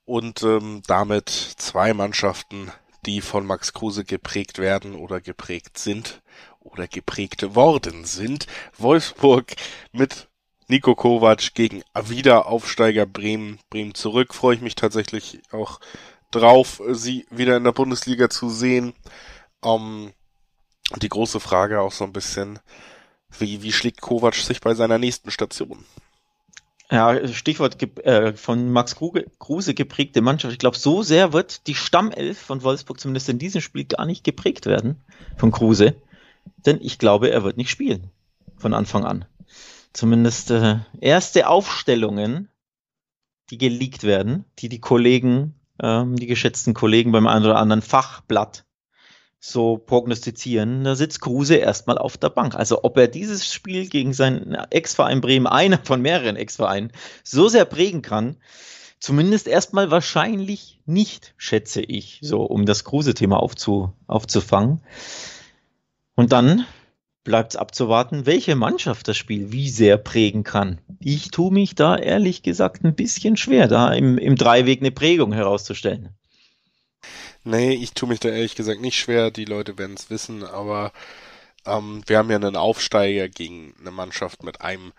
und 0.10 0.42
ähm, 0.42 0.82
damit 0.88 1.30
zwei 1.30 1.94
Mannschaften, 1.94 2.72
die 3.06 3.22
von 3.22 3.46
Max 3.46 3.74
Kruse 3.74 4.04
geprägt 4.04 4.58
werden 4.58 4.96
oder 4.96 5.22
geprägt 5.22 5.78
sind 5.78 6.24
oder 6.62 6.88
geprägt 6.88 7.54
worden 7.54 8.06
sind. 8.06 8.48
Wolfsburg 8.76 9.56
mit 9.92 10.28
Nico 10.68 10.96
Kovac 10.96 11.54
gegen 11.54 11.84
Wiederaufsteiger 11.94 13.06
Bremen. 13.06 13.60
Bremen 13.70 13.94
zurück. 13.94 14.34
Freue 14.34 14.56
ich 14.56 14.62
mich 14.62 14.74
tatsächlich 14.74 15.42
auch 15.52 15.80
drauf, 16.32 16.82
sie 16.90 17.28
wieder 17.30 17.58
in 17.58 17.64
der 17.64 17.72
Bundesliga 17.72 18.32
zu 18.32 18.50
sehen. 18.50 18.94
Ähm, 19.64 20.12
die 21.04 21.10
große 21.10 21.40
Frage 21.40 21.82
auch 21.82 21.92
so 21.92 22.04
ein 22.04 22.14
bisschen, 22.14 22.58
wie, 23.38 23.62
wie 23.62 23.72
schlägt 23.72 24.02
Kovac 24.02 24.34
sich 24.34 24.60
bei 24.60 24.74
seiner 24.74 24.98
nächsten 24.98 25.30
Station? 25.30 25.86
Ja, 26.92 27.28
Stichwort 27.28 27.82
äh, 28.06 28.34
von 28.34 28.72
Max 28.72 28.96
Kruse 28.96 29.74
geprägte 29.76 30.22
Mannschaft. 30.22 30.54
Ich 30.54 30.60
glaube, 30.60 30.78
so 30.78 31.04
sehr 31.04 31.34
wird 31.34 31.68
die 31.68 31.76
Stammelf 31.76 32.40
von 32.40 32.64
Wolfsburg 32.64 33.00
zumindest 33.00 33.30
in 33.30 33.38
diesem 33.38 33.62
Spiel 33.62 33.86
gar 33.86 34.06
nicht 34.06 34.24
geprägt 34.24 34.66
werden 34.66 35.04
von 35.38 35.52
Kruse. 35.52 35.96
Denn 36.66 36.80
ich 36.82 36.98
glaube, 36.98 37.30
er 37.30 37.44
wird 37.44 37.58
nicht 37.58 37.70
spielen 37.70 38.10
von 38.58 38.74
Anfang 38.74 39.06
an. 39.06 39.26
Zumindest 39.94 40.50
äh, 40.50 40.80
erste 41.00 41.48
Aufstellungen, 41.48 42.50
die 43.52 43.60
geleakt 43.60 44.04
werden, 44.04 44.46
die 44.58 44.70
die 44.70 44.82
Kollegen, 44.82 45.60
ähm, 45.82 46.16
die 46.16 46.28
geschätzten 46.28 46.74
Kollegen 46.74 47.12
beim 47.12 47.28
einen 47.28 47.46
oder 47.46 47.58
anderen 47.58 47.84
Fachblatt 47.84 48.66
so 49.40 49.78
prognostizieren, 49.78 50.84
da 50.84 50.96
sitzt 50.96 51.22
Kruse 51.22 51.56
erstmal 51.56 51.98
auf 51.98 52.18
der 52.18 52.30
Bank. 52.30 52.56
Also 52.56 52.84
ob 52.84 52.98
er 52.98 53.08
dieses 53.08 53.52
Spiel 53.52 53.88
gegen 53.88 54.14
seinen 54.14 54.54
Ex-Verein 54.54 55.22
Bremen, 55.22 55.48
einer 55.48 55.80
von 55.84 56.02
mehreren 56.02 56.36
Ex-Vereinen, 56.36 56.92
so 57.24 57.48
sehr 57.48 57.66
prägen 57.66 58.02
kann, 58.02 58.38
Zumindest 59.00 59.48
erstmal 59.48 59.92
wahrscheinlich 59.92 60.82
nicht, 60.86 61.34
schätze 61.38 61.82
ich, 61.82 62.20
so 62.22 62.42
um 62.42 62.66
das 62.66 62.84
Kruse-Thema 62.84 63.42
aufzu, 63.42 63.94
aufzufangen. 64.08 64.82
Und 66.16 66.34
dann 66.34 66.66
bleibt 67.24 67.54
es 67.54 67.58
abzuwarten, 67.58 68.26
welche 68.26 68.56
Mannschaft 68.56 69.08
das 69.08 69.16
Spiel 69.16 69.54
wie 69.54 69.70
sehr 69.70 69.98
prägen 69.98 70.44
kann. 70.44 70.82
Ich 71.00 71.32
tue 71.32 71.52
mich 71.52 71.76
da 71.76 71.96
ehrlich 71.96 72.44
gesagt 72.44 72.84
ein 72.84 72.94
bisschen 72.94 73.38
schwer, 73.38 73.70
da 73.70 73.94
im, 73.94 74.18
im 74.18 74.36
Dreiweg 74.36 74.82
eine 74.82 74.92
Prägung 74.92 75.32
herauszustellen. 75.32 76.10
Nee, 77.50 77.74
ich 77.74 77.94
tue 77.94 78.08
mich 78.08 78.20
da 78.20 78.30
ehrlich 78.30 78.54
gesagt 78.54 78.80
nicht 78.80 78.98
schwer, 79.00 79.32
die 79.32 79.46
Leute 79.46 79.78
werden 79.80 79.96
es 79.96 80.12
wissen, 80.12 80.44
aber 80.44 80.92
ähm, 81.66 82.04
wir 82.06 82.20
haben 82.20 82.30
ja 82.30 82.36
einen 82.36 82.56
Aufsteiger 82.56 83.28
gegen 83.28 83.76
eine 83.80 83.90
Mannschaft 83.90 84.44
mit 84.44 84.62
einem 84.62 84.94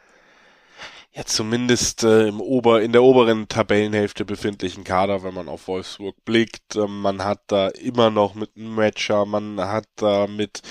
ja 1.13 1.25
zumindest 1.25 2.03
äh, 2.03 2.27
im 2.29 2.41
Ober 2.41 2.83
in 2.83 2.93
der 2.93 3.05
oberen 3.05 3.47
Tabellenhälfte 3.49 4.25
befindlichen 4.25 4.83
Kader, 4.85 5.23
wenn 5.23 5.35
man 5.35 5.49
auf 5.49 5.69
Wolfsburg 5.69 6.17
blickt. 6.25 6.75
Ähm, 6.77 7.03
man 7.03 7.25
hat 7.25 7.41
da 7.49 7.69
immer 7.69 8.11
noch 8.11 8.35
mit 8.35 8.57
einem 8.57 8.75
Matcher, 8.75 9.27
man 9.27 9.61
hat 9.61 9.87
da 9.97 10.27
mit 10.27 10.63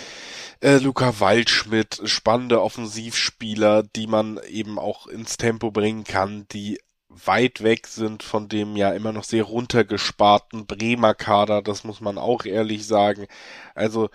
äh, 0.61 0.77
Luca 0.79 1.19
Waldschmidt 1.21 2.01
spannende 2.05 2.61
Offensivspieler, 2.61 3.83
die 3.83 4.07
man 4.07 4.37
eben 4.49 4.79
auch 4.79 5.07
ins 5.07 5.37
Tempo 5.37 5.71
bringen 5.71 6.03
kann, 6.03 6.45
die 6.51 6.79
weit 7.09 7.63
weg 7.63 7.87
sind 7.87 8.23
von 8.23 8.49
dem 8.49 8.75
ja 8.75 8.91
immer 8.91 9.11
noch 9.11 9.23
sehr 9.23 9.43
runtergesparten 9.43 10.65
Bremer 10.65 11.13
Kader, 11.15 11.61
das 11.61 11.83
muss 11.83 12.01
man 12.01 12.17
auch 12.17 12.45
ehrlich 12.45 12.85
sagen. 12.87 13.27
Also 13.75 14.09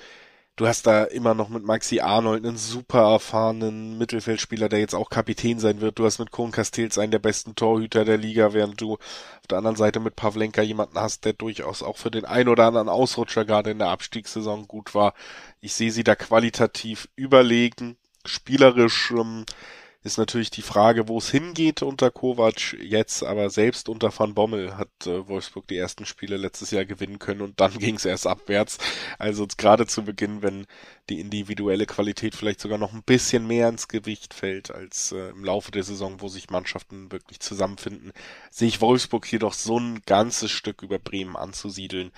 Du 0.57 0.68
hast 0.68 0.87
da 0.87 1.02
immer 1.02 1.35
noch 1.35 1.48
mit 1.48 1.64
Maxi 1.64 1.98
Arnold 1.98 2.46
einen 2.46 2.57
super 2.57 3.11
erfahrenen 3.11 3.98
Mittelfeldspieler, 3.98 4.68
der 4.68 4.78
jetzt 4.78 4.94
auch 4.94 5.11
Kapitän 5.11 5.59
sein 5.59 5.80
wird. 5.80 5.98
Du 5.98 6.04
hast 6.04 6.20
mit 6.20 6.30
Kohn 6.30 6.52
Castells 6.52 6.96
einen 6.96 7.11
der 7.11 7.18
besten 7.18 7.57
Torhüter 7.57 8.04
der 8.04 8.18
Liga, 8.18 8.52
während 8.52 8.80
du 8.80 8.92
auf 8.92 9.46
der 9.50 9.59
anderen 9.59 9.74
Seite 9.76 9.98
mit 9.98 10.14
Pavlenka 10.14 10.62
jemanden 10.62 10.96
hast, 10.96 11.24
der 11.24 11.33
durchaus 11.33 11.83
auch 11.83 11.96
für 11.96 12.12
den 12.12 12.24
ein 12.24 12.46
oder 12.46 12.66
anderen 12.66 12.88
Ausrutscher 12.88 13.44
gerade 13.44 13.72
in 13.72 13.80
der 13.80 13.88
Abstiegssaison 13.88 14.68
gut 14.68 14.94
war. 14.94 15.14
Ich 15.61 15.74
sehe 15.74 15.90
sie 15.90 16.04
da 16.04 16.14
qualitativ 16.14 17.09
überlegen. 17.16 17.96
Spielerisch 18.24 19.11
ähm, 19.11 19.46
ist 20.04 20.18
natürlich 20.18 20.50
die 20.50 20.62
Frage, 20.62 21.08
wo 21.08 21.16
es 21.16 21.30
hingeht 21.30 21.82
unter 21.82 22.10
Kovac 22.10 22.74
jetzt, 22.74 23.24
aber 23.24 23.48
selbst 23.48 23.88
unter 23.88 24.16
Van 24.16 24.34
Bommel 24.34 24.76
hat 24.76 24.90
äh, 25.06 25.26
Wolfsburg 25.26 25.66
die 25.66 25.78
ersten 25.78 26.04
Spiele 26.04 26.36
letztes 26.36 26.70
Jahr 26.70 26.84
gewinnen 26.84 27.18
können 27.18 27.40
und 27.40 27.58
dann 27.58 27.72
ging 27.78 27.96
es 27.96 28.04
erst 28.04 28.26
abwärts. 28.26 28.76
Also 29.18 29.46
gerade 29.56 29.86
zu 29.86 30.04
Beginn, 30.04 30.42
wenn 30.42 30.66
die 31.08 31.20
individuelle 31.20 31.86
Qualität 31.86 32.34
vielleicht 32.34 32.60
sogar 32.60 32.76
noch 32.76 32.92
ein 32.92 33.02
bisschen 33.02 33.46
mehr 33.46 33.70
ins 33.70 33.88
Gewicht 33.88 34.34
fällt 34.34 34.70
als 34.70 35.12
äh, 35.12 35.30
im 35.30 35.42
Laufe 35.42 35.70
der 35.70 35.84
Saison, 35.84 36.20
wo 36.20 36.28
sich 36.28 36.50
Mannschaften 36.50 37.10
wirklich 37.10 37.40
zusammenfinden, 37.40 38.12
sehe 38.50 38.68
ich 38.68 38.82
Wolfsburg 38.82 39.30
jedoch 39.32 39.54
so 39.54 39.78
ein 39.78 40.02
ganzes 40.04 40.50
Stück 40.50 40.82
über 40.82 40.98
Bremen 40.98 41.34
anzusiedeln, 41.34 42.12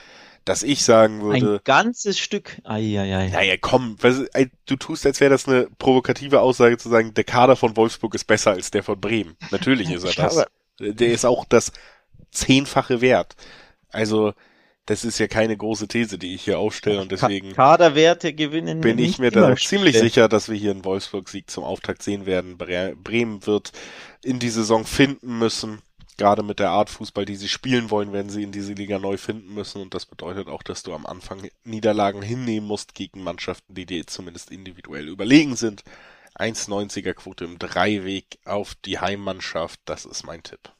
dass 0.47 0.63
ich 0.63 0.85
sagen 0.85 1.21
würde. 1.23 1.57
Ein 1.57 1.61
ganzes 1.65 2.19
Stück. 2.19 2.63
Eieiei. 2.65 3.29
Naja, 3.29 3.57
komm, 3.61 3.99
du 4.67 4.77
tust, 4.77 5.05
als 5.05 5.21
wäre 5.21 5.31
das 5.31 5.47
eine 5.47 5.69
provokative 5.79 6.41
Aussage 6.41 6.79
zu 6.79 6.89
sagen, 6.89 7.13
der 7.13 7.25
Kader 7.25 7.57
von 7.57 7.77
Wolfsburg 7.77 8.15
ist 8.15 8.25
besser 8.25 8.53
als 8.53 8.71
der 8.71 8.83
von 8.83 8.99
Bremen. 8.99 9.37
Natürlich 9.51 9.91
ist 9.91 10.05
er 10.05 10.15
das. 10.15 10.47
Der 10.79 11.09
ist 11.09 11.27
auch 11.27 11.45
das 11.45 11.73
zehnfache 12.31 13.01
wert. 13.01 13.35
Also, 13.91 14.35
das 14.85 15.05
ist 15.05 15.19
ja 15.19 15.27
keine 15.27 15.57
große 15.57 15.89
These, 15.89 16.17
die 16.17 16.35
ich 16.35 16.45
hier 16.45 16.61
aufstelle 16.61 17.01
und 17.01 17.11
deswegen 17.11 17.53
Kaderwerte 17.53 18.33
gewinnen 18.33 18.83
bin 18.83 18.99
ich 18.99 19.19
mir 19.19 19.33
da 19.33 19.57
ziemlich 19.57 19.99
sicher, 19.99 20.29
dass 20.29 20.49
wir 20.49 20.57
hier 20.57 20.71
einen 20.71 20.85
Wolfsburg-Sieg 20.85 21.51
zum 21.51 21.65
Auftakt 21.65 22.05
sehen 22.05 22.25
werden. 22.25 22.57
Bremen 22.57 23.45
wird 23.47 23.73
in 24.23 24.39
die 24.39 24.51
Saison 24.51 24.85
finden 24.85 25.39
müssen 25.39 25.83
gerade 26.17 26.43
mit 26.43 26.59
der 26.59 26.71
Art 26.71 26.91
Fußball, 26.91 27.25
die 27.25 27.37
sie 27.37 27.49
spielen 27.49 27.91
wollen, 27.91 28.13
werden 28.13 28.31
sie 28.31 28.43
in 28.43 28.53
diese 28.53 28.73
Liga 28.73 28.99
neu 28.99 29.17
finden 29.17 29.55
müssen. 29.55 29.83
Und 29.83 29.95
das 29.95 30.07
bedeutet 30.07 30.49
auch, 30.49 30.63
dass 30.63 30.83
du 30.83 30.95
am 30.95 31.07
Anfang 31.07 31.49
Niederlagen 31.65 32.23
hinnehmen 32.23 32.67
musst 32.67 32.95
gegen 32.95 33.23
Mannschaften, 33.23 33.75
die 33.75 33.87
dir 33.87 34.07
zumindest 34.07 34.51
individuell 34.51 35.09
überlegen 35.09 35.57
sind. 35.57 35.83
1,90er 36.39 37.15
Quote 37.15 37.45
im 37.45 37.59
Dreiweg 37.59 38.39
auf 38.45 38.75
die 38.85 38.99
Heimmannschaft, 38.99 39.81
das 39.85 40.05
ist 40.05 40.25
mein 40.25 40.43
Tipp. 40.43 40.71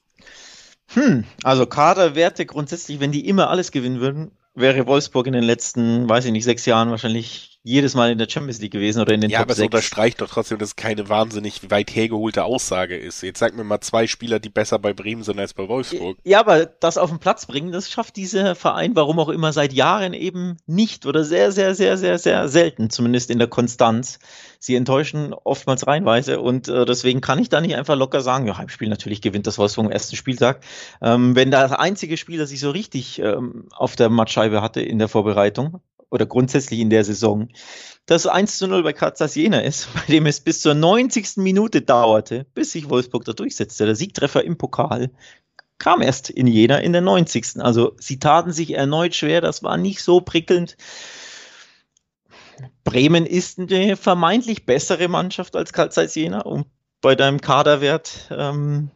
Hm, 0.89 1.25
also 1.43 1.67
Kaderwerte 1.67 2.47
grundsätzlich, 2.47 3.01
wenn 3.01 3.13
die 3.13 3.27
immer 3.27 3.49
alles 3.49 3.73
gewinnen 3.73 4.01
würden, 4.01 4.33
wäre 4.55 4.87
Wolfsburg 4.87 5.27
in 5.27 5.33
den 5.33 5.45
letzten, 5.45 6.09
weiß 6.09 6.27
ich 6.27 6.33
nicht, 6.33 6.45
sechs 6.45 6.67
Jahren 6.67 6.91
wahrscheinlich 6.91 7.56
jedes 7.67 7.95
Mal 7.95 8.13
in 8.13 8.19
der 8.19 8.29
Champions 8.31 8.61
League 8.61 8.71
gewesen 8.71 9.01
oder 9.01 9.13
in 9.13 9.21
den 9.21 9.29
ja, 9.29 9.39
Top 9.39 9.47
aber 9.47 9.55
es 9.55 9.61
unterstreicht 9.61 10.21
doch 10.21 10.29
trotzdem, 10.29 10.59
dass 10.59 10.69
es 10.69 10.77
keine 10.77 11.09
wahnsinnig 11.09 11.69
weit 11.69 11.95
hergeholte 11.95 12.45
Aussage 12.45 12.97
ist. 12.97 13.23
Jetzt 13.23 13.41
sag 13.41 13.57
mir 13.57 13.65
mal 13.65 13.81
zwei 13.81 14.07
Spieler, 14.07 14.39
die 14.39 14.51
besser 14.51 14.79
bei 14.79 14.93
Bremen 14.93 15.25
sind 15.25 15.41
als 15.41 15.53
bei 15.53 15.69
Wolfsburg. 15.69 16.17
Ja, 16.23 16.39
aber 16.39 16.67
das 16.67 16.97
auf 16.97 17.11
den 17.11 17.19
Platz 17.19 17.47
bringen, 17.47 17.73
das 17.73 17.91
schafft 17.91 18.15
dieser 18.15 18.55
Verein, 18.55 18.95
warum 18.95 19.19
auch 19.19 19.29
immer, 19.29 19.53
seit 19.53 19.73
Jahren 19.73 20.15
eben 20.15 20.59
nicht 20.67 21.07
oder 21.07 21.25
sehr, 21.25 21.51
sehr, 21.51 21.75
sehr, 21.75 21.99
sehr, 21.99 22.19
sehr 22.19 22.49
selten, 22.49 22.89
zumindest 22.89 23.31
in 23.31 23.39
der 23.41 23.49
Konstanz. 23.49 24.21
Sie 24.61 24.77
enttäuschen 24.77 25.35
oftmals 25.35 25.89
reinweise 25.89 26.41
und 26.41 26.69
äh, 26.69 26.85
deswegen 26.85 27.21
kann 27.21 27.41
ich 27.41 27.49
da 27.49 27.61
nicht 27.61 27.75
einfach 27.75 27.97
locker 27.97 28.21
sagen, 28.21 28.47
ja, 28.47 28.57
Heimspiel 28.57 28.89
natürlich 28.89 29.23
gewinnt 29.23 29.49
das 29.49 29.59
Wolfsburg 29.59 29.87
am 29.87 29.93
ersten 29.93 30.15
Spieltag. 30.15 30.61
Ähm, 31.03 31.35
wenn 31.35 31.51
der 31.51 31.81
einzige 31.81 32.17
Spieler 32.17 32.47
sich 32.47 32.61
so 32.61 32.71
richtig 32.71 33.19
ähm, 33.19 33.69
auf 33.73 33.97
der 33.97 34.09
Matscheibe 34.09 34.63
hatte 34.63 34.81
in 34.81 35.01
der 35.01 35.09
Vorbereitung, 35.09 35.81
oder 36.11 36.27
grundsätzlich 36.27 36.81
in 36.81 36.91
der 36.91 37.05
Saison, 37.05 37.49
dass 38.07 38.27
1 38.27 38.59
zu 38.59 38.69
0 38.69 38.83
bei 38.83 38.93
Katzas 38.93 39.35
Jena 39.35 39.61
ist, 39.61 39.89
bei 39.95 40.03
dem 40.09 40.27
es 40.27 40.41
bis 40.41 40.61
zur 40.61 40.75
90. 40.75 41.39
Minute 41.39 41.83
dauerte, 41.83 42.47
bis 42.55 42.73
sich 42.73 42.89
Wolfsburg 42.89 43.25
da 43.25 43.33
durchsetzte. 43.33 43.87
Der 43.87 43.97
Siegtreffer 43.97 44.45
im 44.45 44.57
Pokal 44.57 45.11
kam 45.79 46.01
erst 46.01 46.31
in 46.31 46.47
Jena 46.47 46.79
in 46.79 46.93
der 46.93 47.03
90. 47.03 47.57
Also 47.59 47.95
sie 47.99 48.19
taten 48.19 48.53
sich 48.53 48.73
erneut 48.73 49.15
schwer, 49.15 49.41
das 49.41 49.63
war 49.63 49.77
nicht 49.77 50.03
so 50.03 50.21
prickelnd. 50.21 50.77
Bremen 52.85 53.27
ist 53.27 53.59
eine 53.59 53.97
vermeintlich 53.97 54.65
bessere 54.65 55.09
Mannschaft 55.09 55.57
als 55.57 55.73
Karl 55.73 55.91
Jena, 56.13 56.41
um 56.41 56.65
bei 57.03 57.15
deinem 57.15 57.41
Kaderwert 57.41 58.29
ähm, 58.31 58.91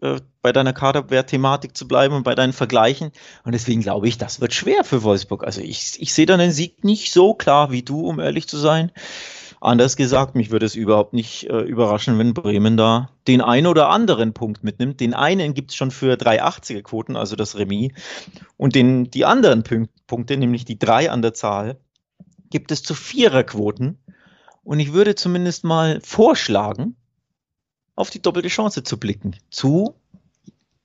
äh, 0.00 0.20
bei 0.42 0.52
deiner 0.52 0.72
Kaderwert-Thematik 0.72 1.76
zu 1.76 1.88
bleiben 1.88 2.14
und 2.14 2.22
bei 2.22 2.34
deinen 2.34 2.52
Vergleichen. 2.52 3.10
Und 3.44 3.52
deswegen 3.52 3.82
glaube 3.82 4.08
ich, 4.08 4.18
das 4.18 4.40
wird 4.40 4.54
schwer 4.54 4.84
für 4.84 5.02
Wolfsburg. 5.02 5.44
Also 5.44 5.60
ich, 5.60 6.00
ich 6.00 6.14
sehe 6.14 6.26
dann 6.26 6.38
den 6.38 6.52
Sieg 6.52 6.84
nicht 6.84 7.12
so 7.12 7.34
klar 7.34 7.70
wie 7.70 7.82
du, 7.82 8.00
um 8.06 8.20
ehrlich 8.20 8.48
zu 8.48 8.56
sein. 8.56 8.92
Anders 9.60 9.96
gesagt, 9.96 10.36
mich 10.36 10.50
würde 10.50 10.66
es 10.66 10.76
überhaupt 10.76 11.14
nicht 11.14 11.50
äh, 11.50 11.62
überraschen, 11.62 12.16
wenn 12.18 12.32
Bremen 12.32 12.76
da 12.76 13.10
den 13.26 13.40
einen 13.40 13.66
oder 13.66 13.88
anderen 13.88 14.32
Punkt 14.32 14.62
mitnimmt. 14.62 15.00
Den 15.00 15.14
einen 15.14 15.52
gibt 15.52 15.72
es 15.72 15.76
schon 15.76 15.90
für 15.90 16.14
380er 16.14 16.82
Quoten, 16.82 17.16
also 17.16 17.34
das 17.34 17.58
Remis. 17.58 17.90
Und 18.56 18.76
den, 18.76 19.10
die 19.10 19.24
anderen 19.24 19.64
Punk 19.64 19.90
Punkte, 20.06 20.36
nämlich 20.36 20.64
die 20.64 20.78
drei 20.78 21.10
an 21.10 21.22
der 21.22 21.34
Zahl, 21.34 21.80
gibt 22.50 22.70
es 22.70 22.82
zu 22.82 22.94
Viererquoten. 22.94 23.98
Und 24.62 24.80
ich 24.80 24.92
würde 24.92 25.16
zumindest 25.16 25.64
mal 25.64 26.00
vorschlagen, 26.02 26.96
auf 27.98 28.10
die 28.10 28.22
doppelte 28.22 28.48
Chance 28.48 28.84
zu 28.84 28.98
blicken. 28.98 29.36
Zu 29.50 29.94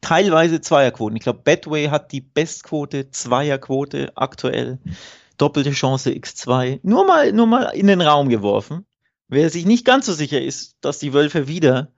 teilweise 0.02 0.62
Zweierquoten. 0.62 1.16
Ich 1.16 1.24
glaube, 1.24 1.42
Badway 1.44 1.88
hat 1.88 2.12
die 2.12 2.22
Bestquote, 2.22 3.12
Zweierquote 3.12 4.12
aktuell. 4.16 4.80
Doppelte 5.38 5.72
Chance 5.72 6.12
X2. 6.12 6.80
Nur 6.84 7.06
mal, 7.06 7.32
nur 7.32 7.48
mal 7.48 7.64
in 7.74 7.88
den 7.88 8.02
Raum 8.02 8.30
geworfen. 8.30 8.86
Wer 9.28 9.50
sich 9.50 9.66
nicht 9.66 9.86
ganz 9.86 10.06
so 10.06 10.14
sicher 10.14 10.42
ist, 10.42 10.76
dass 10.82 11.00
die 11.00 11.14
Wölfe 11.14 11.48
wieder 11.48 11.92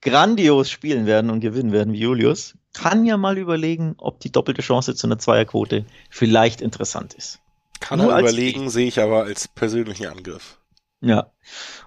grandios 0.00 0.68
spielen 0.68 1.06
werden 1.06 1.30
und 1.30 1.40
gewinnen 1.40 1.72
werden 1.72 1.92
wie 1.92 2.00
Julius, 2.00 2.54
kann 2.74 3.04
ja 3.04 3.16
mal 3.16 3.38
überlegen, 3.38 3.94
ob 3.98 4.20
die 4.20 4.32
doppelte 4.32 4.62
Chance 4.62 4.94
zu 4.94 5.06
einer 5.06 5.18
Zweierquote 5.18 5.84
vielleicht 6.10 6.60
interessant 6.60 7.14
ist. 7.14 7.40
Kann 7.80 7.98
Nur 7.98 8.12
er 8.12 8.20
überlegen, 8.20 8.70
sehe 8.70 8.88
ich 8.88 9.00
aber 9.00 9.24
als 9.24 9.48
persönlichen 9.48 10.06
Angriff. 10.06 10.58
Ja, 11.02 11.32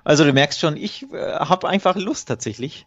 also 0.03 0.25
du 0.25 0.33
merkst 0.33 0.59
schon, 0.59 0.75
ich 0.75 1.03
äh, 1.11 1.39
habe 1.39 1.69
einfach 1.69 1.95
Lust 1.95 2.27
tatsächlich, 2.27 2.85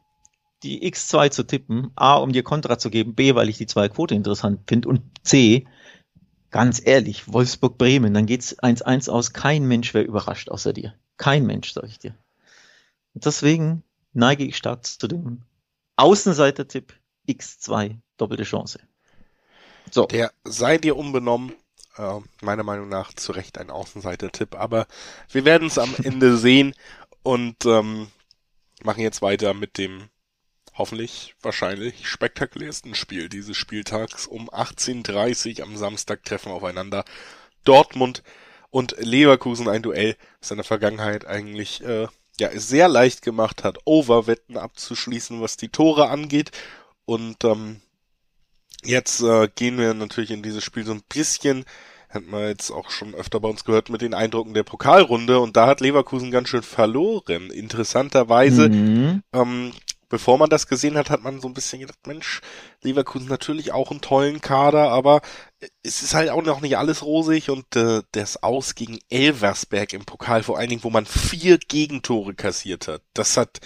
die 0.62 0.86
X2 0.92 1.30
zu 1.30 1.42
tippen. 1.42 1.90
A, 1.96 2.16
um 2.16 2.32
dir 2.32 2.42
Kontra 2.42 2.78
zu 2.78 2.90
geben. 2.90 3.14
B, 3.14 3.34
weil 3.34 3.48
ich 3.48 3.56
die 3.56 3.66
zwei 3.66 3.88
Quote 3.88 4.14
interessant 4.14 4.60
finde. 4.66 4.88
Und 4.88 5.02
C, 5.22 5.66
ganz 6.50 6.84
ehrlich, 6.84 7.32
Wolfsburg-Bremen, 7.32 8.12
dann 8.12 8.26
geht's 8.26 8.58
1-1 8.58 9.08
aus. 9.08 9.32
Kein 9.32 9.64
Mensch 9.66 9.94
wäre 9.94 10.04
überrascht 10.04 10.50
außer 10.50 10.72
dir. 10.72 10.94
Kein 11.16 11.46
Mensch, 11.46 11.72
sag 11.72 11.84
ich 11.84 11.98
dir. 11.98 12.14
Und 13.14 13.24
deswegen 13.24 13.82
neige 14.12 14.44
ich 14.44 14.56
stark 14.56 14.84
zu 14.84 15.08
dem 15.08 15.42
Außenseiter-Tipp 15.96 16.94
X2, 17.26 17.96
doppelte 18.18 18.44
Chance. 18.44 18.80
So. 19.90 20.06
Der 20.06 20.32
sei 20.44 20.76
dir 20.78 20.96
unbenommen, 20.96 21.52
äh, 21.98 22.20
meiner 22.44 22.62
Meinung 22.62 22.88
nach 22.88 23.12
zu 23.12 23.32
Recht 23.32 23.58
ein 23.58 23.70
Außenseiter-Tipp, 23.70 24.54
aber 24.54 24.86
wir 25.30 25.44
werden 25.44 25.68
es 25.68 25.78
am 25.78 25.94
Ende 26.02 26.36
sehen 26.36 26.74
und 27.22 27.64
ähm, 27.66 28.08
machen 28.82 29.02
jetzt 29.02 29.22
weiter 29.22 29.54
mit 29.54 29.78
dem 29.78 30.08
hoffentlich, 30.78 31.34
wahrscheinlich 31.42 32.08
spektakulärsten 32.08 32.94
Spiel 32.94 33.28
dieses 33.28 33.56
Spieltags. 33.56 34.26
Um 34.26 34.48
18.30 34.48 35.62
am 35.62 35.76
Samstag 35.76 36.22
treffen 36.24 36.52
aufeinander 36.52 37.04
Dortmund 37.64 38.22
und 38.70 38.94
Leverkusen 38.98 39.68
ein 39.68 39.82
Duell, 39.82 40.16
das 40.40 40.52
in 40.52 40.58
der 40.58 40.64
Vergangenheit 40.64 41.26
eigentlich 41.26 41.84
äh, 41.84 42.06
ja 42.38 42.50
sehr 42.54 42.88
leicht 42.88 43.22
gemacht 43.22 43.64
hat, 43.64 43.78
Overwetten 43.84 44.56
abzuschließen, 44.56 45.40
was 45.40 45.56
die 45.56 45.68
Tore 45.68 46.08
angeht. 46.08 46.52
Und 47.04 47.42
ähm, 47.44 47.80
Jetzt 48.84 49.22
äh, 49.22 49.48
gehen 49.54 49.78
wir 49.78 49.94
natürlich 49.94 50.30
in 50.30 50.42
dieses 50.42 50.64
Spiel 50.64 50.84
so 50.84 50.92
ein 50.92 51.02
bisschen 51.08 51.64
hat 52.08 52.26
man 52.26 52.46
jetzt 52.46 52.70
auch 52.70 52.90
schon 52.90 53.14
öfter 53.14 53.40
bei 53.40 53.48
uns 53.48 53.64
gehört 53.64 53.90
mit 53.90 54.00
den 54.00 54.14
Eindrücken 54.14 54.54
der 54.54 54.62
Pokalrunde 54.62 55.40
und 55.40 55.56
da 55.56 55.66
hat 55.66 55.80
Leverkusen 55.80 56.30
ganz 56.30 56.48
schön 56.48 56.62
verloren. 56.62 57.50
Interessanterweise, 57.50 58.70
mhm. 58.70 59.22
ähm, 59.34 59.72
bevor 60.08 60.38
man 60.38 60.48
das 60.48 60.66
gesehen 60.66 60.96
hat, 60.96 61.10
hat 61.10 61.22
man 61.22 61.40
so 61.40 61.48
ein 61.48 61.54
bisschen 61.54 61.80
gedacht, 61.80 62.06
Mensch, 62.06 62.40
Leverkusen 62.82 63.28
natürlich 63.28 63.72
auch 63.72 63.90
einen 63.90 64.00
tollen 64.00 64.40
Kader, 64.40 64.88
aber 64.88 65.20
es 65.82 66.02
ist 66.02 66.14
halt 66.14 66.30
auch 66.30 66.42
noch 66.42 66.62
nicht 66.62 66.78
alles 66.78 67.04
rosig 67.04 67.50
und 67.50 67.76
äh, 67.76 68.02
das 68.12 68.42
Aus 68.42 68.74
gegen 68.74 68.98
Elversberg 69.10 69.92
im 69.92 70.06
Pokal 70.06 70.42
vor 70.42 70.58
allen 70.58 70.70
Dingen, 70.70 70.84
wo 70.84 70.90
man 70.90 71.04
vier 71.04 71.58
Gegentore 71.58 72.34
kassiert 72.34 72.88
hat, 72.88 73.02
das 73.12 73.36
hat 73.36 73.60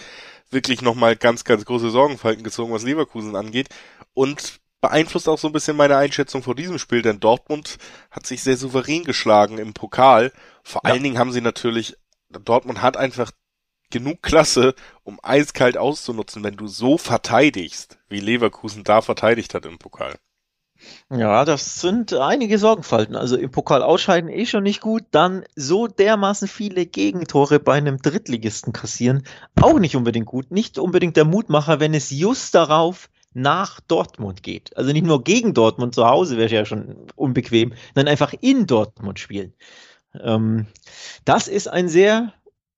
wirklich 0.50 0.82
nochmal 0.82 1.16
ganz, 1.16 1.44
ganz 1.44 1.64
große 1.64 1.90
Sorgenfalten 1.90 2.42
gezogen, 2.42 2.72
was 2.72 2.82
Leverkusen 2.82 3.36
angeht. 3.36 3.68
Und 4.14 4.60
beeinflusst 4.82 5.28
auch 5.28 5.38
so 5.38 5.48
ein 5.48 5.52
bisschen 5.52 5.76
meine 5.76 5.96
Einschätzung 5.96 6.42
vor 6.42 6.54
diesem 6.54 6.78
Spiel, 6.78 7.00
denn 7.00 7.20
Dortmund 7.20 7.78
hat 8.10 8.26
sich 8.26 8.42
sehr 8.42 8.58
souverän 8.58 9.04
geschlagen 9.04 9.56
im 9.56 9.72
Pokal. 9.72 10.32
Vor 10.62 10.82
ja. 10.84 10.90
allen 10.90 11.02
Dingen 11.02 11.18
haben 11.18 11.32
sie 11.32 11.40
natürlich, 11.40 11.96
Dortmund 12.28 12.82
hat 12.82 12.98
einfach 12.98 13.30
genug 13.90 14.22
Klasse, 14.22 14.74
um 15.04 15.20
eiskalt 15.22 15.78
auszunutzen, 15.78 16.42
wenn 16.44 16.56
du 16.56 16.66
so 16.66 16.98
verteidigst, 16.98 17.98
wie 18.08 18.20
Leverkusen 18.20 18.84
da 18.84 19.00
verteidigt 19.02 19.54
hat 19.54 19.64
im 19.66 19.78
Pokal. 19.78 20.16
Ja, 21.10 21.44
das 21.44 21.80
sind 21.80 22.12
einige 22.12 22.58
Sorgenfalten. 22.58 23.14
Also 23.14 23.36
im 23.36 23.52
Pokal 23.52 23.82
ausscheiden 23.82 24.28
eh 24.28 24.46
schon 24.46 24.64
nicht 24.64 24.80
gut, 24.80 25.04
dann 25.12 25.44
so 25.54 25.86
dermaßen 25.86 26.48
viele 26.48 26.86
Gegentore 26.86 27.60
bei 27.60 27.74
einem 27.74 27.98
Drittligisten 27.98 28.72
kassieren, 28.72 29.24
auch 29.60 29.78
nicht 29.78 29.94
unbedingt 29.94 30.26
gut. 30.26 30.50
Nicht 30.50 30.78
unbedingt 30.78 31.16
der 31.16 31.24
Mutmacher, 31.24 31.78
wenn 31.78 31.94
es 31.94 32.10
just 32.10 32.56
darauf 32.56 33.10
nach 33.34 33.80
Dortmund 33.80 34.42
geht. 34.42 34.76
Also 34.76 34.92
nicht 34.92 35.06
nur 35.06 35.24
gegen 35.24 35.54
Dortmund 35.54 35.94
zu 35.94 36.06
Hause 36.06 36.36
wäre 36.36 36.52
ja 36.52 36.64
schon 36.64 37.06
unbequem, 37.16 37.72
sondern 37.94 38.10
einfach 38.10 38.34
in 38.40 38.66
Dortmund 38.66 39.18
spielen. 39.18 39.54
Ähm, 40.20 40.66
das 41.24 41.48
ist 41.48 41.68
ein 41.68 41.88
sehr 41.88 42.32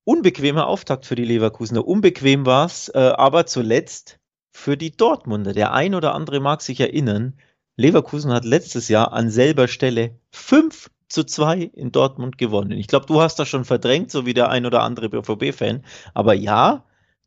unbequemer 0.05 0.67
Auftakt 0.67 1.07
für 1.07 1.15
die 1.15 1.25
Leverkusener. 1.25 1.87
Unbequem 1.87 2.47
war 2.47 2.67
es, 2.67 2.89
äh, 2.89 2.99
aber 2.99 3.47
zuletzt 3.47 4.19
für 4.51 4.77
die 4.77 4.97
Dortmunder. 4.97 5.53
Der 5.53 5.73
ein 5.73 5.95
oder 5.95 6.15
andere 6.15 6.41
mag 6.41 6.63
sich 6.63 6.81
erinnern, 6.81 7.35
Leverkusen 7.77 8.33
hat 8.33 8.45
letztes 8.45 8.89
Jahr 8.89 9.13
an 9.13 9.31
selber 9.31 9.67
Stelle 9.67 10.19
5 10.31 10.91
zu 11.09 11.25
2 11.25 11.71
in 11.75 11.91
Dortmund 11.91 12.39
gewonnen. 12.39 12.73
Ich 12.73 12.87
glaube, 12.87 13.07
du 13.07 13.21
hast 13.21 13.39
das 13.39 13.49
schon 13.49 13.65
verdrängt, 13.65 14.11
so 14.11 14.27
wie 14.27 14.35
der 14.35 14.51
ein 14.51 14.67
oder 14.67 14.83
andere 14.83 15.09
BVB-Fan. 15.09 15.85
Aber 16.13 16.35
ja, 16.35 16.85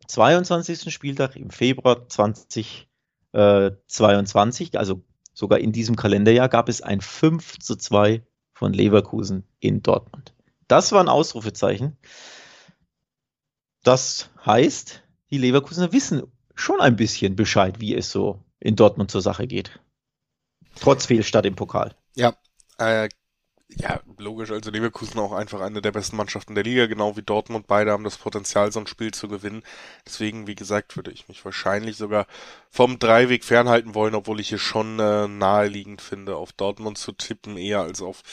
22. 0.07 0.93
Spieltag 0.93 1.35
im 1.35 1.49
Februar 1.49 2.07
20 2.07 2.86
äh, 3.37 3.71
22, 3.85 4.79
also 4.79 5.03
sogar 5.33 5.59
in 5.59 5.71
diesem 5.71 5.95
Kalenderjahr, 5.95 6.49
gab 6.49 6.69
es 6.69 6.81
ein 6.81 7.01
5 7.01 7.59
zu 7.59 7.75
2 7.75 8.25
von 8.53 8.73
Leverkusen 8.73 9.43
in 9.59 9.83
Dortmund. 9.83 10.33
Das 10.67 10.91
war 10.91 11.01
ein 11.01 11.07
Ausrufezeichen. 11.07 11.97
Das 13.83 14.31
heißt, 14.43 15.03
die 15.29 15.37
Leverkusener 15.37 15.93
wissen 15.93 16.23
schon 16.55 16.81
ein 16.81 16.95
bisschen 16.95 17.35
Bescheid, 17.35 17.79
wie 17.79 17.95
es 17.95 18.11
so 18.11 18.43
in 18.59 18.75
Dortmund 18.75 19.11
zur 19.11 19.21
Sache 19.21 19.45
geht. 19.45 19.79
Trotz 20.79 21.05
Fehlstart 21.05 21.45
im 21.45 21.55
Pokal. 21.55 21.95
Ja, 22.15 22.35
äh, 22.79 23.07
ja, 23.69 23.99
logisch. 24.17 24.51
Also 24.51 24.71
Leverkusen 24.71 25.19
auch 25.19 25.33
einfach 25.33 25.59
eine 25.59 25.81
der 25.81 25.91
besten 25.91 26.15
Mannschaften 26.15 26.55
der 26.55 26.63
Liga, 26.63 26.85
genau 26.85 27.17
wie 27.17 27.21
Dortmund. 27.21 27.67
Beide 27.67 27.91
haben 27.91 28.05
das 28.05 28.17
Potenzial, 28.17 28.71
so 28.71 28.79
ein 28.79 28.87
Spiel 28.87 29.13
zu 29.13 29.27
gewinnen. 29.27 29.61
Deswegen, 30.05 30.47
wie 30.47 30.55
gesagt, 30.55 30.95
würde 30.95 31.11
ich 31.11 31.27
mich 31.27 31.43
wahrscheinlich 31.43 31.97
sogar 31.97 32.27
vom 32.69 32.97
Dreiweg 32.97 33.43
fernhalten 33.43 33.93
wollen, 33.93 34.15
obwohl 34.15 34.39
ich 34.39 34.49
hier 34.49 34.57
schon 34.57 34.99
äh, 34.99 35.27
naheliegend 35.27 36.01
finde, 36.01 36.37
auf 36.37 36.53
Dortmund 36.53 36.97
zu 36.97 37.11
tippen, 37.11 37.57
eher 37.57 37.81
als 37.81 38.01
auf 38.01 38.23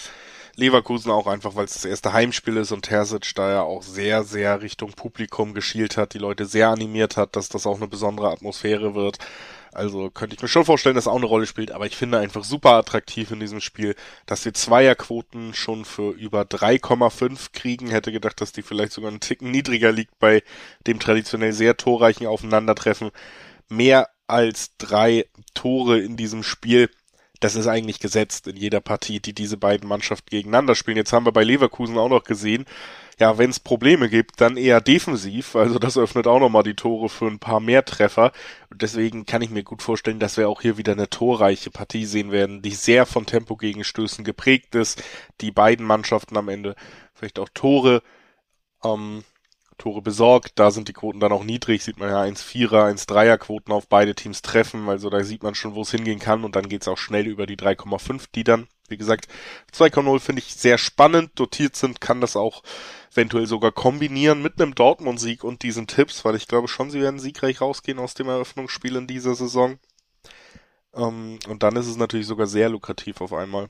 Leverkusen 0.56 1.10
auch 1.10 1.26
einfach, 1.26 1.56
weil 1.56 1.64
es 1.64 1.74
das 1.74 1.84
erste 1.84 2.12
Heimspiel 2.12 2.56
ist 2.56 2.70
und 2.70 2.82
Terzic 2.82 3.34
da 3.34 3.50
ja 3.50 3.62
auch 3.62 3.82
sehr, 3.82 4.22
sehr 4.22 4.62
Richtung 4.62 4.92
Publikum 4.92 5.52
geschielt 5.52 5.96
hat, 5.96 6.14
die 6.14 6.18
Leute 6.18 6.46
sehr 6.46 6.68
animiert 6.68 7.16
hat, 7.16 7.34
dass 7.34 7.48
das 7.48 7.66
auch 7.66 7.76
eine 7.76 7.88
besondere 7.88 8.30
Atmosphäre 8.30 8.94
wird. 8.94 9.18
Also 9.74 10.10
könnte 10.10 10.36
ich 10.36 10.42
mir 10.42 10.48
schon 10.48 10.64
vorstellen, 10.64 10.94
dass 10.94 11.06
er 11.06 11.12
auch 11.12 11.16
eine 11.16 11.26
Rolle 11.26 11.46
spielt, 11.46 11.72
aber 11.72 11.86
ich 11.86 11.96
finde 11.96 12.18
einfach 12.18 12.44
super 12.44 12.70
attraktiv 12.72 13.30
in 13.30 13.40
diesem 13.40 13.60
Spiel, 13.60 13.94
dass 14.26 14.44
wir 14.44 14.54
Zweierquoten 14.54 15.54
schon 15.54 15.84
für 15.84 16.12
über 16.12 16.42
3,5 16.42 17.52
kriegen. 17.52 17.90
Hätte 17.90 18.12
gedacht, 18.12 18.40
dass 18.40 18.52
die 18.52 18.62
vielleicht 18.62 18.92
sogar 18.92 19.10
einen 19.10 19.20
Ticken 19.20 19.50
niedriger 19.50 19.92
liegt 19.92 20.18
bei 20.18 20.42
dem 20.86 20.98
traditionell 20.98 21.52
sehr 21.52 21.76
torreichen 21.76 22.26
Aufeinandertreffen. 22.26 23.10
Mehr 23.68 24.08
als 24.26 24.76
drei 24.78 25.26
Tore 25.54 26.00
in 26.00 26.16
diesem 26.16 26.42
Spiel 26.42 26.88
das 27.44 27.56
ist 27.56 27.66
eigentlich 27.66 28.00
gesetzt 28.00 28.46
in 28.46 28.56
jeder 28.56 28.80
Partie, 28.80 29.20
die 29.20 29.34
diese 29.34 29.58
beiden 29.58 29.86
Mannschaften 29.86 30.30
gegeneinander 30.30 30.74
spielen. 30.74 30.96
Jetzt 30.96 31.12
haben 31.12 31.26
wir 31.26 31.32
bei 31.32 31.44
Leverkusen 31.44 31.98
auch 31.98 32.08
noch 32.08 32.24
gesehen, 32.24 32.64
ja, 33.18 33.38
wenn 33.38 33.50
es 33.50 33.60
Probleme 33.60 34.08
gibt, 34.08 34.40
dann 34.40 34.56
eher 34.56 34.80
defensiv. 34.80 35.56
Also 35.56 35.78
das 35.78 35.96
öffnet 35.96 36.26
auch 36.26 36.40
nochmal 36.40 36.62
die 36.62 36.74
Tore 36.74 37.08
für 37.08 37.26
ein 37.26 37.38
paar 37.38 37.60
mehr 37.60 37.84
Treffer. 37.84 38.32
Und 38.70 38.82
deswegen 38.82 39.26
kann 39.26 39.42
ich 39.42 39.50
mir 39.50 39.62
gut 39.62 39.82
vorstellen, 39.82 40.18
dass 40.18 40.36
wir 40.36 40.48
auch 40.48 40.60
hier 40.60 40.76
wieder 40.76 40.92
eine 40.92 41.10
torreiche 41.10 41.70
Partie 41.70 42.06
sehen 42.06 42.32
werden, 42.32 42.62
die 42.62 42.74
sehr 42.74 43.06
von 43.06 43.26
Tempo-Gegenstößen 43.26 44.24
geprägt 44.24 44.74
ist. 44.74 45.02
Die 45.40 45.52
beiden 45.52 45.86
Mannschaften 45.86 46.36
am 46.36 46.48
Ende 46.48 46.74
vielleicht 47.14 47.38
auch 47.38 47.48
Tore 47.54 48.02
ähm, 48.84 49.24
Tore 49.78 50.02
besorgt. 50.02 50.52
Da 50.58 50.70
sind 50.70 50.88
die 50.88 50.92
Quoten 50.92 51.20
dann 51.20 51.32
auch 51.32 51.44
niedrig, 51.44 51.82
sieht 51.82 51.98
man 51.98 52.08
ja 52.08 52.22
1-4er, 52.22 52.92
1-3er 52.94 53.38
Quoten 53.38 53.72
auf 53.72 53.88
beide 53.88 54.14
Teams 54.14 54.42
treffen, 54.42 54.88
also 54.88 55.10
da 55.10 55.24
sieht 55.24 55.42
man 55.42 55.54
schon, 55.54 55.74
wo 55.74 55.82
es 55.82 55.90
hingehen 55.90 56.18
kann 56.18 56.44
und 56.44 56.56
dann 56.56 56.68
geht's 56.68 56.88
auch 56.88 56.98
schnell 56.98 57.26
über 57.26 57.46
die 57.46 57.56
3,5, 57.56 58.26
die 58.34 58.44
dann, 58.44 58.68
wie 58.88 58.96
gesagt, 58.96 59.28
2,0 59.72 60.20
finde 60.20 60.40
ich 60.40 60.54
sehr 60.54 60.78
spannend, 60.78 61.30
dotiert 61.34 61.76
sind, 61.76 62.00
kann 62.00 62.20
das 62.20 62.36
auch 62.36 62.62
eventuell 63.12 63.46
sogar 63.46 63.72
kombinieren 63.72 64.42
mit 64.42 64.60
einem 64.60 64.74
Dortmund-Sieg 64.74 65.44
und 65.44 65.62
diesen 65.62 65.86
Tipps, 65.86 66.24
weil 66.24 66.34
ich 66.34 66.48
glaube 66.48 66.68
schon, 66.68 66.90
sie 66.90 67.00
werden 67.00 67.20
siegreich 67.20 67.60
rausgehen 67.60 67.98
aus 67.98 68.14
dem 68.14 68.28
Eröffnungsspiel 68.28 68.96
in 68.96 69.06
dieser 69.06 69.34
Saison. 69.34 69.78
Um, 70.90 71.04
ähm, 71.04 71.38
und 71.48 71.62
dann 71.62 71.76
ist 71.76 71.86
es 71.86 71.96
natürlich 71.96 72.26
sogar 72.26 72.46
sehr 72.46 72.68
lukrativ 72.68 73.20
auf 73.20 73.32
einmal. 73.32 73.68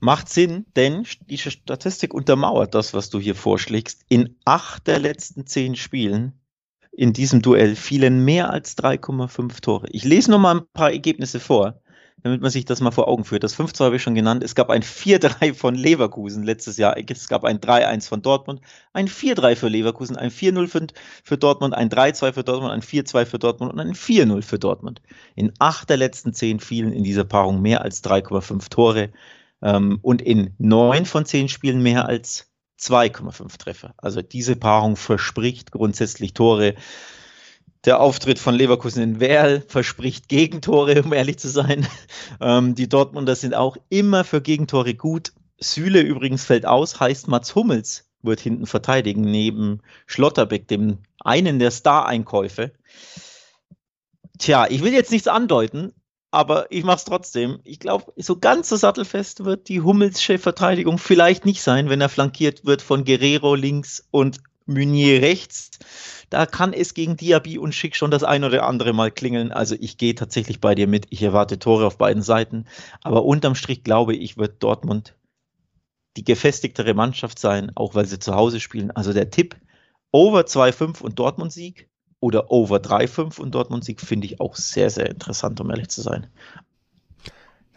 Macht 0.00 0.28
Sinn, 0.28 0.66
denn 0.76 1.06
die 1.26 1.38
Statistik 1.38 2.14
untermauert 2.14 2.74
das, 2.74 2.94
was 2.94 3.10
du 3.10 3.20
hier 3.20 3.34
vorschlägst. 3.34 4.02
In 4.08 4.36
acht 4.44 4.86
der 4.86 4.98
letzten 4.98 5.46
zehn 5.46 5.76
Spielen 5.76 6.40
in 6.92 7.12
diesem 7.12 7.42
Duell 7.42 7.76
fielen 7.76 8.24
mehr 8.24 8.50
als 8.50 8.76
3,5 8.76 9.60
Tore. 9.60 9.86
Ich 9.90 10.04
lese 10.04 10.30
noch 10.30 10.40
mal 10.40 10.56
ein 10.56 10.66
paar 10.72 10.90
Ergebnisse 10.90 11.38
vor, 11.38 11.80
damit 12.22 12.40
man 12.40 12.50
sich 12.50 12.64
das 12.64 12.80
mal 12.80 12.90
vor 12.90 13.08
Augen 13.08 13.24
führt. 13.24 13.44
Das 13.44 13.58
5-2 13.58 13.84
habe 13.84 13.96
ich 13.96 14.02
schon 14.02 14.14
genannt. 14.14 14.42
Es 14.42 14.54
gab 14.54 14.70
ein 14.70 14.82
4-3 14.82 15.54
von 15.54 15.74
Leverkusen 15.74 16.42
letztes 16.42 16.76
Jahr. 16.76 16.96
Es 16.96 17.28
gab 17.28 17.44
ein 17.44 17.60
3-1 17.60 18.08
von 18.08 18.22
Dortmund, 18.22 18.60
ein 18.92 19.08
4-3 19.08 19.56
für 19.56 19.68
Leverkusen, 19.68 20.16
ein 20.16 20.30
4-0 20.30 20.92
für 21.22 21.38
Dortmund, 21.38 21.74
ein 21.74 21.90
3-2 21.90 22.32
für 22.32 22.44
Dortmund, 22.44 22.72
ein 22.72 22.82
4-2 22.82 23.26
für 23.26 23.38
Dortmund 23.38 23.72
und 23.72 23.80
ein 23.80 23.94
4-0 23.94 24.42
für 24.42 24.58
Dortmund. 24.58 25.00
In 25.34 25.52
acht 25.58 25.88
der 25.90 25.96
letzten 25.96 26.32
zehn 26.32 26.60
fielen 26.60 26.92
in 26.92 27.04
dieser 27.04 27.24
Paarung 27.24 27.62
mehr 27.62 27.82
als 27.82 28.02
3,5 28.04 28.68
Tore 28.68 29.10
ähm, 29.62 29.98
und 30.02 30.22
in 30.22 30.54
neun 30.58 31.06
von 31.06 31.24
zehn 31.24 31.48
Spielen 31.48 31.82
mehr 31.82 32.06
als 32.06 32.50
2,5 32.80 33.58
Treffer. 33.58 33.94
Also 33.96 34.22
diese 34.22 34.56
Paarung 34.56 34.96
verspricht 34.96 35.72
grundsätzlich 35.72 36.32
Tore. 36.32 36.74
Der 37.84 38.00
Auftritt 38.00 38.38
von 38.38 38.54
Leverkusen 38.54 39.02
in 39.02 39.20
Werl 39.20 39.64
verspricht 39.68 40.28
Gegentore, 40.28 41.02
um 41.02 41.12
ehrlich 41.12 41.38
zu 41.38 41.48
sein. 41.48 41.86
Ähm, 42.40 42.74
die 42.74 42.88
Dortmunder 42.88 43.34
sind 43.34 43.54
auch 43.54 43.76
immer 43.88 44.22
für 44.22 44.40
Gegentore 44.40 44.94
gut. 44.94 45.32
Süle 45.58 46.00
übrigens 46.00 46.44
fällt 46.44 46.66
aus, 46.66 47.00
heißt 47.00 47.26
Mats 47.26 47.54
Hummels 47.54 48.08
wird 48.22 48.40
hinten 48.40 48.66
verteidigen, 48.66 49.22
neben 49.22 49.80
Schlotterbeck, 50.06 50.68
dem 50.68 50.98
einen 51.20 51.58
der 51.58 51.70
Star-Einkäufe. 51.70 52.72
Tja, 54.38 54.66
ich 54.68 54.82
will 54.82 54.92
jetzt 54.92 55.10
nichts 55.10 55.28
andeuten, 55.28 55.92
aber 56.30 56.70
ich 56.70 56.84
mache 56.84 56.98
es 56.98 57.04
trotzdem. 57.04 57.60
Ich 57.64 57.80
glaube, 57.80 58.12
so 58.16 58.38
ganz 58.38 58.68
so 58.68 58.76
sattelfest 58.76 59.44
wird 59.44 59.68
die 59.68 59.80
Hummelsche 59.80 60.38
Verteidigung 60.38 60.98
vielleicht 60.98 61.44
nicht 61.44 61.62
sein, 61.62 61.88
wenn 61.88 62.00
er 62.00 62.08
flankiert 62.08 62.64
wird 62.64 62.82
von 62.82 63.04
Guerrero 63.04 63.54
links 63.54 64.06
und 64.10 64.40
Meunier 64.68 65.22
rechts. 65.22 65.70
Da 66.30 66.46
kann 66.46 66.72
es 66.72 66.94
gegen 66.94 67.16
Diaby 67.16 67.58
und 67.58 67.74
Schick 67.74 67.96
schon 67.96 68.10
das 68.10 68.22
ein 68.22 68.44
oder 68.44 68.66
andere 68.66 68.92
Mal 68.92 69.10
klingeln. 69.10 69.50
Also 69.50 69.74
ich 69.78 69.96
gehe 69.96 70.14
tatsächlich 70.14 70.60
bei 70.60 70.74
dir 70.74 70.86
mit. 70.86 71.06
Ich 71.10 71.22
erwarte 71.22 71.58
Tore 71.58 71.86
auf 71.86 71.98
beiden 71.98 72.22
Seiten. 72.22 72.66
Aber 73.02 73.24
unterm 73.24 73.54
Strich 73.54 73.82
glaube 73.82 74.14
ich, 74.14 74.36
wird 74.36 74.62
Dortmund 74.62 75.14
die 76.16 76.24
gefestigtere 76.24 76.94
Mannschaft 76.94 77.38
sein, 77.38 77.72
auch 77.74 77.94
weil 77.94 78.06
sie 78.06 78.18
zu 78.18 78.34
Hause 78.34 78.60
spielen. 78.60 78.90
Also 78.90 79.12
der 79.12 79.30
Tipp 79.30 79.56
over 80.12 80.40
2-5 80.40 81.00
und 81.00 81.18
Dortmund 81.18 81.52
Sieg 81.52 81.88
oder 82.20 82.50
Over 82.50 82.78
3-5 82.78 83.40
und 83.40 83.54
Dortmund-Sieg 83.54 84.00
finde 84.00 84.26
ich 84.26 84.40
auch 84.40 84.56
sehr, 84.56 84.90
sehr 84.90 85.08
interessant, 85.08 85.60
um 85.60 85.70
ehrlich 85.70 85.88
zu 85.88 86.02
sein. 86.02 86.26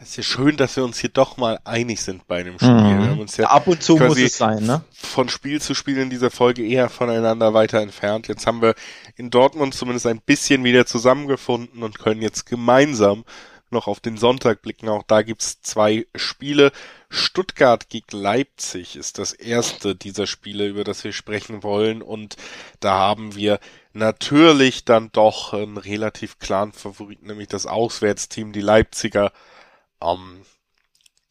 Es 0.02 0.10
ist 0.10 0.18
ja 0.18 0.24
schön, 0.24 0.58
dass 0.58 0.76
wir 0.78 0.84
uns 0.84 0.98
hier 0.98 1.12
doch 1.12 1.38
mal 1.38 1.60
einig 1.64 2.02
sind 2.02 2.28
bei 2.28 2.40
einem 2.40 2.56
Spiel. 2.58 2.72
Mhm. 2.72 3.02
Wir 3.04 3.10
haben 3.12 3.20
uns 3.20 3.38
ja 3.38 3.50
Ab 3.50 3.68
und 3.68 3.84
zu 3.84 3.98
muss 3.98 4.18
es 4.18 4.36
sein, 4.36 4.64
ne? 4.64 4.84
Von 4.92 5.30
Spiel 5.30 5.62
zu 5.62 5.76
Spiel 5.76 6.00
in 6.00 6.10
dieser 6.10 6.32
Folge 6.32 6.66
eher 6.66 6.90
voneinander 6.90 7.54
weiter 7.54 7.82
entfernt. 7.82 8.28
Jetzt 8.28 8.48
haben 8.48 8.64
wir 8.64 8.74
in 9.16 9.30
Dortmund 9.30 9.76
zumindest 9.76 10.08
ein 10.08 10.20
bisschen 10.20 10.64
wieder 10.64 10.88
zusammengefunden 10.88 11.84
und 11.84 12.00
können 12.00 12.24
jetzt 12.24 12.48
gemeinsam 12.48 13.26
noch 13.70 13.86
auf 13.86 14.00
den 14.00 14.18
Sonntag 14.18 14.64
blicken. 14.64 14.90
Auch 14.90 15.04
da 15.04 15.22
gibt's 15.22 15.62
zwei 15.62 16.08
Spiele. 16.16 16.72
Stuttgart 17.10 17.88
gegen 17.88 18.18
Leipzig 18.18 18.96
ist 18.96 19.20
das 19.20 19.34
erste 19.34 19.96
dieser 19.96 20.26
Spiele, 20.26 20.68
über 20.68 20.84
das 20.84 21.04
wir 21.04 21.14
sprechen 21.14 21.62
wollen. 21.62 22.02
Und 22.02 22.38
da 22.80 22.94
haben 22.98 23.36
wir 23.36 23.60
natürlich 23.94 24.84
dann 24.84 25.12
doch 25.12 25.54
einen 25.54 25.78
relativ 25.78 26.40
klaren 26.40 26.72
Favoriten, 26.72 27.28
nämlich 27.28 27.50
das 27.50 27.68
Auswärtsteam, 27.68 28.52
die 28.52 28.62
Leipziger. 28.62 29.32
Ähm, 30.02 30.42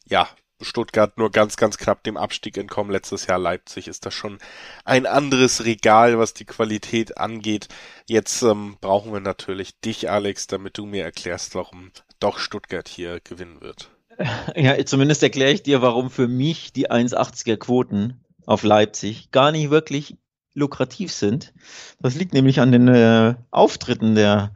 ja, 0.05 0.27
Stuttgart 0.61 1.17
nur 1.17 1.31
ganz, 1.31 1.57
ganz 1.57 1.77
knapp 1.77 2.03
dem 2.03 2.17
Abstieg 2.17 2.57
entkommen. 2.57 2.91
Letztes 2.91 3.27
Jahr 3.27 3.39
Leipzig 3.39 3.87
ist 3.87 4.05
das 4.05 4.13
schon 4.13 4.37
ein 4.85 5.05
anderes 5.05 5.65
Regal, 5.65 6.19
was 6.19 6.33
die 6.33 6.45
Qualität 6.45 7.17
angeht. 7.17 7.67
Jetzt 8.07 8.41
ähm, 8.43 8.77
brauchen 8.79 9.13
wir 9.13 9.19
natürlich 9.19 9.79
dich, 9.79 10.09
Alex, 10.09 10.47
damit 10.47 10.77
du 10.77 10.85
mir 10.85 11.03
erklärst, 11.03 11.55
warum 11.55 11.91
doch 12.19 12.39
Stuttgart 12.39 12.87
hier 12.87 13.19
gewinnen 13.19 13.61
wird. 13.61 13.89
Ja, 14.55 14.83
zumindest 14.85 15.23
erkläre 15.23 15.51
ich 15.51 15.63
dir, 15.63 15.81
warum 15.81 16.11
für 16.11 16.27
mich 16.27 16.73
die 16.73 16.91
1,80er 16.91 17.57
Quoten 17.57 18.23
auf 18.45 18.61
Leipzig 18.61 19.31
gar 19.31 19.51
nicht 19.51 19.71
wirklich 19.71 20.17
lukrativ 20.53 21.11
sind. 21.11 21.53
Das 21.99 22.15
liegt 22.15 22.33
nämlich 22.33 22.59
an 22.59 22.71
den 22.71 22.87
äh, 22.87 23.35
Auftritten 23.49 24.13
der, 24.15 24.53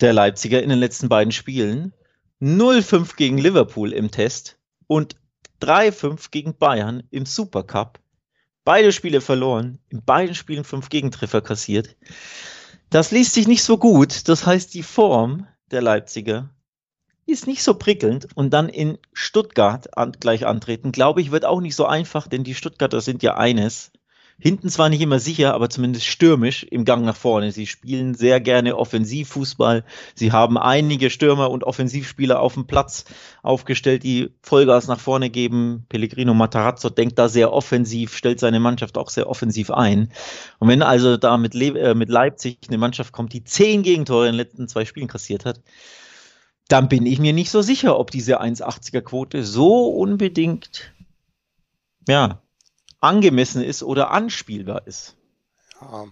der 0.00 0.12
Leipziger 0.12 0.62
in 0.62 0.70
den 0.70 0.78
letzten 0.78 1.08
beiden 1.08 1.32
Spielen. 1.32 1.92
0-5 2.40 3.16
gegen 3.16 3.38
Liverpool 3.38 3.92
im 3.92 4.10
Test 4.10 4.58
und 4.86 5.16
3-5 5.60 6.30
gegen 6.30 6.56
Bayern 6.56 7.02
im 7.10 7.26
Supercup. 7.26 8.00
Beide 8.64 8.92
Spiele 8.92 9.20
verloren, 9.20 9.78
in 9.88 10.02
beiden 10.02 10.34
Spielen 10.34 10.64
fünf 10.64 10.88
Gegentreffer 10.88 11.40
kassiert. 11.40 11.96
Das 12.88 13.10
liest 13.10 13.34
sich 13.34 13.46
nicht 13.46 13.62
so 13.62 13.78
gut. 13.78 14.28
Das 14.28 14.46
heißt, 14.46 14.74
die 14.74 14.82
Form 14.82 15.46
der 15.70 15.82
Leipziger 15.82 16.50
ist 17.26 17.46
nicht 17.46 17.62
so 17.62 17.74
prickelnd 17.74 18.28
und 18.34 18.50
dann 18.50 18.68
in 18.68 18.98
Stuttgart 19.12 19.96
an, 19.96 20.12
gleich 20.12 20.46
antreten, 20.46 20.92
glaube 20.92 21.20
ich, 21.20 21.30
wird 21.30 21.44
auch 21.44 21.60
nicht 21.60 21.76
so 21.76 21.86
einfach, 21.86 22.26
denn 22.26 22.42
die 22.42 22.54
Stuttgarter 22.54 23.00
sind 23.00 23.22
ja 23.22 23.36
eines, 23.36 23.92
Hinten 24.40 24.68
zwar 24.70 24.88
nicht 24.88 25.00
immer 25.00 25.18
sicher, 25.18 25.54
aber 25.54 25.68
zumindest 25.68 26.06
stürmisch 26.06 26.64
im 26.64 26.84
Gang 26.84 27.04
nach 27.04 27.16
vorne. 27.16 27.52
Sie 27.52 27.66
spielen 27.66 28.14
sehr 28.14 28.40
gerne 28.40 28.76
Offensivfußball. 28.76 29.84
Sie 30.14 30.32
haben 30.32 30.56
einige 30.56 31.10
Stürmer 31.10 31.50
und 31.50 31.64
Offensivspieler 31.64 32.40
auf 32.40 32.54
dem 32.54 32.66
Platz 32.66 33.04
aufgestellt, 33.42 34.02
die 34.02 34.30
Vollgas 34.42 34.88
nach 34.88 34.98
vorne 34.98 35.30
geben. 35.30 35.84
Pellegrino 35.88 36.32
Matarazzo 36.34 36.88
denkt 36.88 37.18
da 37.18 37.28
sehr 37.28 37.52
offensiv, 37.52 38.16
stellt 38.16 38.40
seine 38.40 38.60
Mannschaft 38.60 38.96
auch 38.96 39.10
sehr 39.10 39.28
offensiv 39.28 39.70
ein. 39.70 40.10
Und 40.58 40.68
wenn 40.68 40.82
also 40.82 41.16
da 41.16 41.36
mit, 41.36 41.54
Le 41.54 41.78
äh, 41.78 41.94
mit 41.94 42.08
Leipzig 42.08 42.58
eine 42.68 42.78
Mannschaft 42.78 43.12
kommt, 43.12 43.32
die 43.32 43.44
zehn 43.44 43.82
Gegentore 43.82 44.26
in 44.26 44.32
den 44.32 44.38
letzten 44.38 44.68
zwei 44.68 44.84
Spielen 44.84 45.08
kassiert 45.08 45.44
hat, 45.44 45.60
dann 46.68 46.88
bin 46.88 47.04
ich 47.04 47.18
mir 47.18 47.32
nicht 47.32 47.50
so 47.50 47.62
sicher, 47.62 47.98
ob 47.98 48.10
diese 48.10 48.40
1,80er 48.40 49.02
Quote 49.02 49.44
so 49.44 49.88
unbedingt 49.88 50.92
ja, 52.08 52.42
angemessen 53.00 53.62
ist 53.62 53.82
oder 53.82 54.10
anspielbar 54.10 54.86
ist. 54.86 55.16
Ja, 55.80 56.06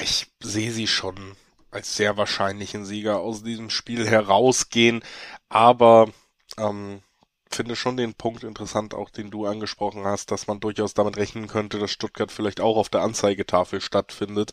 ich 0.00 0.26
sehe 0.40 0.72
sie 0.72 0.86
schon 0.86 1.36
als 1.70 1.96
sehr 1.96 2.16
wahrscheinlichen 2.16 2.84
Sieger 2.84 3.20
aus 3.20 3.42
diesem 3.42 3.70
Spiel 3.70 4.08
herausgehen, 4.08 5.02
aber 5.48 6.08
ähm, 6.56 7.02
finde 7.50 7.76
schon 7.76 7.96
den 7.96 8.14
Punkt 8.14 8.44
interessant, 8.44 8.94
auch 8.94 9.10
den 9.10 9.30
du 9.30 9.46
angesprochen 9.46 10.04
hast, 10.04 10.30
dass 10.30 10.46
man 10.46 10.60
durchaus 10.60 10.94
damit 10.94 11.16
rechnen 11.16 11.46
könnte, 11.46 11.78
dass 11.78 11.90
Stuttgart 11.90 12.32
vielleicht 12.32 12.60
auch 12.60 12.76
auf 12.76 12.88
der 12.88 13.02
Anzeigetafel 13.02 13.80
stattfindet 13.80 14.52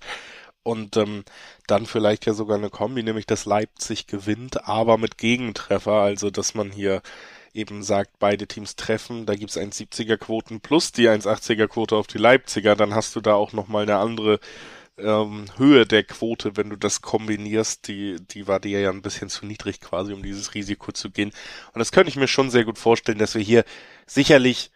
und 0.64 0.98
ähm, 0.98 1.24
dann 1.68 1.86
vielleicht 1.86 2.26
ja 2.26 2.34
sogar 2.34 2.58
eine 2.58 2.70
Kombi, 2.70 3.04
nämlich 3.04 3.26
dass 3.26 3.46
Leipzig 3.46 4.08
gewinnt, 4.08 4.68
aber 4.68 4.98
mit 4.98 5.18
Gegentreffer, 5.18 5.94
also 5.94 6.32
dass 6.32 6.56
man 6.56 6.72
hier 6.72 7.02
eben 7.56 7.84
sagt, 7.84 8.20
beide 8.20 8.48
Teams 8.48 8.76
treffen, 8.76 9.26
da 9.26 9.34
gibt's 9.36 9.58
1,70er 9.58 10.18
Quoten 10.18 10.60
plus 10.60 10.92
die 10.92 11.10
1,80er 11.10 11.68
Quote 11.68 11.96
auf 11.96 12.08
die 12.08 12.18
Leipziger, 12.18 12.76
dann 12.76 12.94
hast 12.94 13.16
du 13.16 13.22
da 13.22 13.34
auch 13.34 13.54
nochmal 13.54 13.84
eine 13.84 13.98
andere 13.98 14.40
ähm, 14.98 15.46
Höhe 15.58 15.86
der 15.86 16.04
Quote, 16.04 16.58
wenn 16.58 16.70
du 16.70 16.76
das 16.76 17.02
kombinierst, 17.02 17.88
die, 17.88 18.18
die 18.20 18.48
war 18.48 18.60
dir 18.60 18.80
ja 18.80 18.90
ein 18.90 19.02
bisschen 19.02 19.30
zu 19.30 19.46
niedrig 19.46 19.82
quasi, 19.82 20.14
um 20.14 20.24
dieses 20.24 20.54
Risiko 20.54 20.92
zu 20.92 21.10
gehen. 21.10 21.32
Und 21.74 21.80
das 21.80 21.92
könnte 21.92 22.10
ich 22.10 22.16
mir 22.16 22.28
schon 22.28 22.50
sehr 22.50 22.66
gut 22.66 22.78
vorstellen, 22.78 23.18
dass 23.18 23.36
wir 23.36 23.42
hier 23.42 23.66
sicherlich 24.06 24.72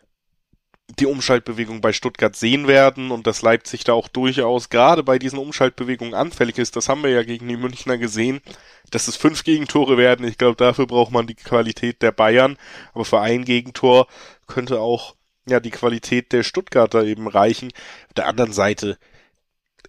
die 0.98 1.06
Umschaltbewegung 1.06 1.82
bei 1.82 1.94
Stuttgart 1.94 2.36
sehen 2.36 2.68
werden 2.68 3.12
und 3.12 3.28
dass 3.28 3.42
Leipzig 3.42 3.84
da 3.84 3.94
auch 3.94 4.08
durchaus 4.08 4.70
gerade 4.70 5.04
bei 5.04 5.20
diesen 5.20 5.38
Umschaltbewegungen 5.38 6.16
anfällig 6.16 6.58
ist. 6.58 6.76
Das 6.76 6.90
haben 6.90 7.04
wir 7.04 7.12
ja 7.12 7.24
gegen 7.24 7.48
die 7.48 7.58
Münchner 7.58 7.98
gesehen, 7.98 8.42
dass 8.90 9.08
es 9.08 9.16
fünf 9.16 9.44
Gegentore 9.44 9.98
werden. 9.98 10.28
Ich 10.28 10.38
glaube, 10.38 10.56
dafür 10.56 10.88
braucht 10.88 11.12
man 11.12 11.28
die 11.28 11.36
Qualität 11.36 12.02
der 12.02 12.12
Bayern. 12.12 12.58
Aber 12.94 13.06
für 13.06 13.22
ein 13.22 13.46
Gegentor 13.46 14.08
könnte 14.48 14.80
auch 14.80 15.16
ja 15.48 15.60
die 15.60 15.72
Qualität 15.72 16.32
der 16.32 16.44
Stuttgarter 16.44 17.04
eben 17.04 17.28
reichen. 17.28 17.72
Auf 18.08 18.14
der 18.16 18.28
anderen 18.28 18.54
Seite, 18.54 18.98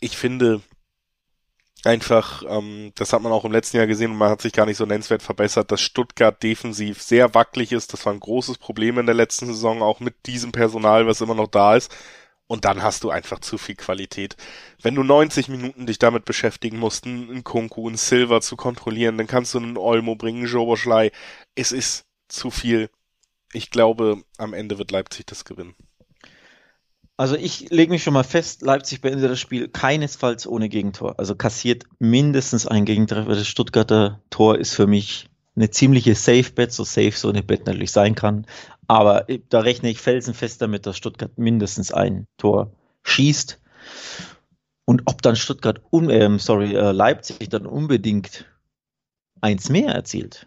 ich 0.01 0.17
finde, 0.17 0.61
einfach, 1.85 2.43
ähm, 2.49 2.93
das 2.95 3.13
hat 3.13 3.23
man 3.23 3.33
auch 3.33 3.45
im 3.45 3.53
letzten 3.53 3.79
Jahr 3.79 3.87
gesehen 3.87 4.13
und 4.13 4.19
man 4.19 4.31
hat 4.31 4.43
sich 4.43 4.53
gar 4.53 4.67
nicht 4.67 4.77
so 4.77 4.87
nennenswert 4.87 5.23
verbessert, 5.23 5.71
dass 5.71 5.81
Stuttgart 5.81 6.43
defensiv 6.43 7.03
sehr 7.03 7.35
wackelig 7.35 7.73
ist. 7.73 7.93
Das 7.93 8.07
war 8.07 8.13
ein 8.13 8.21
großes 8.21 8.59
Problem 8.59 8.99
in 8.99 9.07
der 9.07 9.15
letzten 9.15 9.47
Saison, 9.47 9.83
auch 9.83 10.01
mit 10.01 10.27
diesem 10.27 10.53
Personal, 10.53 11.07
was 11.07 11.21
immer 11.21 11.35
noch 11.35 11.49
da 11.49 11.77
ist. 11.77 11.95
Und 12.47 12.65
dann 12.65 12.83
hast 12.83 13.05
du 13.05 13.11
einfach 13.11 13.39
zu 13.39 13.59
viel 13.59 13.77
Qualität. 13.77 14.37
Wenn 14.83 14.97
du 14.97 15.05
90 15.05 15.49
Minuten 15.49 15.87
dich 15.87 16.01
damit 16.01 16.25
beschäftigen 16.25 16.79
musst, 16.79 17.07
einen 17.07 17.45
Kunku, 17.45 17.87
einen 17.87 17.97
Silver 17.97 18.41
zu 18.41 18.57
kontrollieren, 18.57 19.17
dann 19.19 19.29
kannst 19.29 19.55
du 19.55 19.59
einen 19.59 19.77
Olmo 19.79 20.17
bringen, 20.17 20.47
Joboschlei. 20.47 21.13
Es 21.55 21.71
ist 21.71 22.07
zu 22.29 22.51
viel. 22.51 22.91
Ich 23.53 23.71
glaube, 23.71 24.25
am 24.37 24.53
Ende 24.53 24.79
wird 24.79 24.91
Leipzig 24.91 25.27
das 25.27 25.45
gewinnen. 25.45 25.77
Also 27.21 27.37
ich 27.37 27.69
lege 27.69 27.93
mich 27.93 28.03
schon 28.03 28.15
mal 28.15 28.23
fest, 28.23 28.63
Leipzig 28.63 29.03
beendet 29.03 29.31
das 29.31 29.39
Spiel 29.39 29.69
keinesfalls 29.69 30.47
ohne 30.47 30.71
Gegentor. 30.71 31.19
Also 31.19 31.35
kassiert 31.35 31.85
mindestens 31.99 32.67
ein 32.67 32.87
Gegentreffer. 32.87 33.29
Das 33.29 33.47
Stuttgarter 33.47 34.23
Tor 34.31 34.57
ist 34.57 34.73
für 34.73 34.87
mich 34.87 35.29
eine 35.55 35.69
ziemliche 35.69 36.15
Safe-Bet, 36.15 36.73
so 36.73 36.83
safe 36.83 37.13
so 37.13 37.29
eine 37.29 37.43
Bet 37.43 37.67
natürlich 37.67 37.93
sein 37.93 38.15
kann. 38.15 38.47
Aber 38.87 39.27
da 39.51 39.61
rechne 39.61 39.91
ich 39.91 40.01
felsenfest 40.01 40.63
damit, 40.63 40.87
dass 40.87 40.97
Stuttgart 40.97 41.37
mindestens 41.37 41.93
ein 41.93 42.27
Tor 42.39 42.73
schießt. 43.03 43.61
Und 44.87 45.03
ob 45.05 45.21
dann 45.21 45.37
Stuttgart, 45.37 45.83
un, 45.93 46.09
äh, 46.09 46.39
sorry, 46.39 46.75
äh, 46.75 46.93
Leipzig 46.93 47.51
dann 47.51 47.67
unbedingt 47.67 48.47
eins 49.43 49.69
mehr 49.69 49.93
erzielt, 49.93 50.47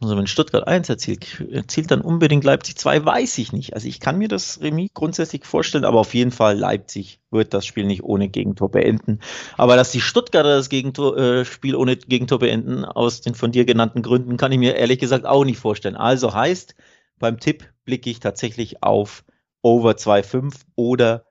also 0.00 0.16
wenn 0.16 0.26
Stuttgart 0.26 0.66
1 0.66 0.88
erzielt, 0.88 1.40
erzielt 1.50 1.90
dann 1.90 2.00
unbedingt 2.00 2.44
Leipzig 2.44 2.76
2, 2.76 3.04
weiß 3.04 3.38
ich 3.38 3.52
nicht. 3.52 3.74
Also 3.74 3.88
ich 3.88 4.00
kann 4.00 4.18
mir 4.18 4.28
das 4.28 4.60
Remis 4.60 4.90
grundsätzlich 4.94 5.44
vorstellen, 5.44 5.84
aber 5.84 6.00
auf 6.00 6.14
jeden 6.14 6.30
Fall 6.30 6.58
Leipzig 6.58 7.20
wird 7.30 7.52
das 7.54 7.66
Spiel 7.66 7.84
nicht 7.84 8.02
ohne 8.02 8.28
Gegentor 8.28 8.70
beenden. 8.70 9.20
Aber 9.56 9.76
dass 9.76 9.92
die 9.92 10.00
Stuttgarter 10.00 10.56
das 10.56 10.68
Gegentor, 10.68 11.16
äh, 11.18 11.44
Spiel 11.44 11.74
ohne 11.74 11.96
Gegentor 11.96 12.38
beenden, 12.38 12.84
aus 12.84 13.20
den 13.20 13.34
von 13.34 13.52
dir 13.52 13.64
genannten 13.64 14.02
Gründen, 14.02 14.36
kann 14.36 14.52
ich 14.52 14.58
mir 14.58 14.76
ehrlich 14.76 14.98
gesagt 14.98 15.26
auch 15.26 15.44
nicht 15.44 15.58
vorstellen. 15.58 15.96
Also 15.96 16.34
heißt, 16.34 16.74
beim 17.18 17.38
Tipp 17.38 17.68
blicke 17.84 18.10
ich 18.10 18.20
tatsächlich 18.20 18.82
auf 18.82 19.24
Over 19.62 19.92
2,5 19.92 20.54
oder 20.76 21.26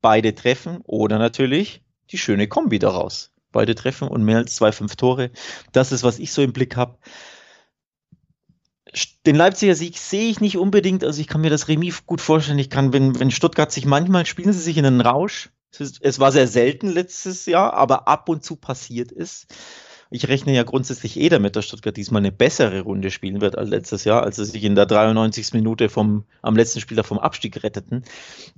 beide 0.00 0.34
treffen 0.34 0.80
oder 0.84 1.18
natürlich 1.18 1.82
die 2.10 2.18
schöne 2.18 2.48
Kombi 2.48 2.78
daraus. 2.78 3.32
Beide 3.52 3.74
treffen 3.74 4.08
und 4.08 4.22
mehr 4.22 4.38
als 4.38 4.60
2,5 4.60 4.96
Tore. 4.96 5.30
Das 5.72 5.92
ist, 5.92 6.04
was 6.04 6.18
ich 6.18 6.32
so 6.32 6.42
im 6.42 6.52
Blick 6.52 6.76
habe 6.76 6.98
den 9.26 9.36
Leipziger 9.36 9.74
Sieg 9.74 9.98
sehe 9.98 10.28
ich 10.28 10.40
nicht 10.40 10.58
unbedingt. 10.58 11.04
Also 11.04 11.20
ich 11.20 11.26
kann 11.26 11.40
mir 11.40 11.50
das 11.50 11.68
Remis 11.68 12.06
gut 12.06 12.20
vorstellen. 12.20 12.58
Ich 12.58 12.70
kann, 12.70 12.92
wenn, 12.92 13.18
wenn 13.18 13.30
Stuttgart 13.30 13.70
sich 13.70 13.86
manchmal 13.86 14.26
spielen 14.26 14.52
sie 14.52 14.60
sich 14.60 14.78
in 14.78 14.86
einen 14.86 15.00
Rausch. 15.00 15.50
Es, 15.72 15.80
ist, 15.80 15.98
es 16.02 16.18
war 16.18 16.32
sehr 16.32 16.48
selten 16.48 16.88
letztes 16.88 17.46
Jahr, 17.46 17.74
aber 17.74 18.08
ab 18.08 18.28
und 18.28 18.44
zu 18.44 18.56
passiert 18.56 19.12
ist. 19.12 19.46
Ich 20.10 20.28
rechne 20.28 20.54
ja 20.54 20.62
grundsätzlich 20.62 21.18
eh 21.18 21.28
damit, 21.28 21.56
dass 21.56 21.64
Stuttgart 21.64 21.96
diesmal 21.96 22.20
eine 22.20 22.30
bessere 22.30 22.82
Runde 22.82 23.10
spielen 23.10 23.40
wird 23.40 23.58
als 23.58 23.70
letztes 23.70 24.04
Jahr, 24.04 24.22
als 24.22 24.36
sie 24.36 24.44
sich 24.44 24.62
in 24.62 24.76
der 24.76 24.86
93. 24.86 25.52
Minute 25.52 25.88
vom, 25.88 26.24
am 26.42 26.54
letzten 26.54 26.80
Spieltag 26.80 27.06
vom 27.06 27.18
Abstieg 27.18 27.62
retteten. 27.64 28.04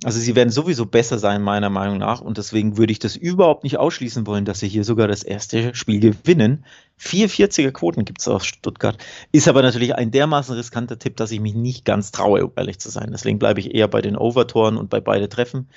Also 0.03 0.19
sie 0.19 0.35
werden 0.35 0.51
sowieso 0.51 0.85
besser 0.85 1.17
sein, 1.17 1.41
meiner 1.41 1.69
Meinung 1.69 1.97
nach. 1.97 2.21
Und 2.21 2.37
deswegen 2.37 2.77
würde 2.77 2.91
ich 2.91 2.99
das 2.99 3.15
überhaupt 3.15 3.63
nicht 3.63 3.77
ausschließen 3.77 4.27
wollen, 4.27 4.45
dass 4.45 4.59
sie 4.59 4.67
hier 4.67 4.83
sogar 4.83 5.07
das 5.07 5.23
erste 5.23 5.73
Spiel 5.73 5.99
gewinnen. 5.99 6.65
440er 7.01 7.71
Quoten 7.71 8.05
gibt 8.05 8.21
es 8.21 8.27
aus 8.27 8.45
Stuttgart. 8.45 8.97
Ist 9.31 9.47
aber 9.47 9.63
natürlich 9.63 9.95
ein 9.95 10.11
dermaßen 10.11 10.55
riskanter 10.55 10.99
Tipp, 10.99 11.17
dass 11.17 11.31
ich 11.31 11.39
mich 11.39 11.55
nicht 11.55 11.83
ganz 11.83 12.11
traue, 12.11 12.45
um 12.45 12.51
ehrlich 12.55 12.79
zu 12.79 12.89
sein. 12.89 13.09
Deswegen 13.11 13.39
bleibe 13.39 13.59
ich 13.59 13.73
eher 13.73 13.87
bei 13.87 14.01
den 14.01 14.15
Overtoren 14.15 14.77
und 14.77 14.89
bei 14.89 15.01
beide 15.01 15.29
Treffen. 15.29 15.69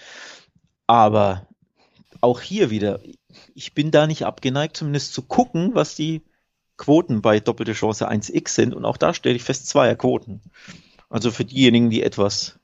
Aber 0.87 1.47
auch 2.23 2.41
hier 2.41 2.71
wieder, 2.71 3.01
ich 3.55 3.75
bin 3.75 3.91
da 3.91 4.07
nicht 4.07 4.25
abgeneigt, 4.25 4.77
zumindest 4.77 5.13
zu 5.13 5.23
gucken, 5.23 5.75
was 5.75 5.95
die 5.95 6.23
Quoten 6.77 7.21
bei 7.21 7.41
doppelte 7.41 7.73
Chance 7.75 8.09
1x 8.11 8.49
sind. 8.49 8.75
Und 8.75 8.85
auch 8.85 8.97
da 8.97 9.13
stelle 9.13 9.37
ich 9.37 9.43
fest, 9.43 9.69
zweier 9.69 9.97
Quoten. 9.97 10.41
Also 11.11 11.31
für 11.31 11.45
diejenigen, 11.45 11.91
die 11.91 12.03
etwas 12.03 12.59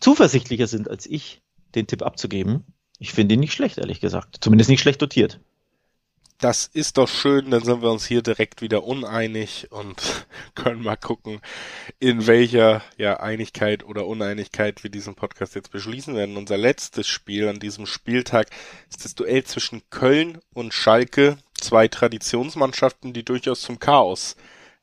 zuversichtlicher 0.00 0.66
sind 0.66 0.88
als 0.88 1.06
ich, 1.06 1.42
den 1.74 1.86
Tipp 1.86 2.02
abzugeben, 2.02 2.64
ich 2.98 3.12
finde 3.12 3.34
ihn 3.34 3.40
nicht 3.40 3.52
schlecht, 3.52 3.78
ehrlich 3.78 4.00
gesagt. 4.00 4.38
Zumindest 4.40 4.70
nicht 4.70 4.80
schlecht 4.80 5.00
dotiert. 5.00 5.40
Das 6.40 6.66
ist 6.66 6.96
doch 6.96 7.08
schön, 7.08 7.50
dann 7.50 7.62
sind 7.62 7.82
wir 7.82 7.90
uns 7.90 8.06
hier 8.06 8.22
direkt 8.22 8.62
wieder 8.62 8.84
uneinig 8.84 9.68
und 9.70 10.26
können 10.54 10.82
mal 10.82 10.96
gucken, 10.96 11.40
in 11.98 12.26
welcher 12.26 12.82
ja, 12.96 13.20
Einigkeit 13.20 13.84
oder 13.84 14.06
Uneinigkeit 14.06 14.82
wir 14.82 14.90
diesen 14.90 15.14
Podcast 15.14 15.54
jetzt 15.54 15.70
beschließen 15.70 16.14
werden. 16.14 16.38
Unser 16.38 16.56
letztes 16.56 17.06
Spiel 17.08 17.48
an 17.48 17.60
diesem 17.60 17.86
Spieltag 17.86 18.48
ist 18.88 19.04
das 19.04 19.14
Duell 19.14 19.44
zwischen 19.44 19.82
Köln 19.90 20.38
und 20.54 20.72
Schalke, 20.72 21.36
zwei 21.60 21.88
Traditionsmannschaften, 21.88 23.12
die 23.12 23.24
durchaus 23.24 23.60
zum 23.60 23.78
Chaos 23.78 24.36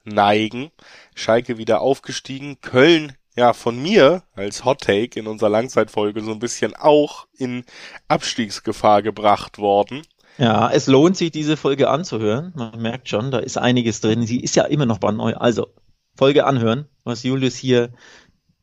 neigen. 0.04 0.72
Schalke 1.16 1.58
wieder 1.58 1.82
aufgestiegen, 1.82 2.62
Köln 2.62 3.14
ja 3.36 3.54
von 3.54 3.82
mir 3.82 4.24
als 4.36 4.66
Hot 4.66 4.82
Take 4.82 5.20
in 5.20 5.28
unserer 5.28 5.50
Langzeitfolge 5.50 6.22
so 6.22 6.32
ein 6.32 6.40
bisschen 6.40 6.76
auch 6.76 7.28
in 7.38 7.66
Abstiegsgefahr 8.08 9.02
gebracht 9.02 9.60
worden. 9.60 10.04
Ja, 10.38 10.70
es 10.72 10.88
lohnt 10.88 11.18
sich, 11.18 11.32
diese 11.32 11.58
Folge 11.58 11.90
anzuhören. 11.90 12.54
Man 12.56 12.80
merkt 12.82 13.10
schon, 13.10 13.32
da 13.32 13.40
ist 13.40 13.58
einiges 13.58 14.02
drin. 14.02 14.26
Sie 14.26 14.40
ist 14.40 14.56
ja 14.56 14.64
immer 14.64 14.86
noch 14.86 15.00
brandneu. 15.00 15.34
Also, 15.34 15.68
Folge 16.16 16.46
anhören, 16.46 16.86
was 17.04 17.24
Julius 17.24 17.56
hier 17.56 17.92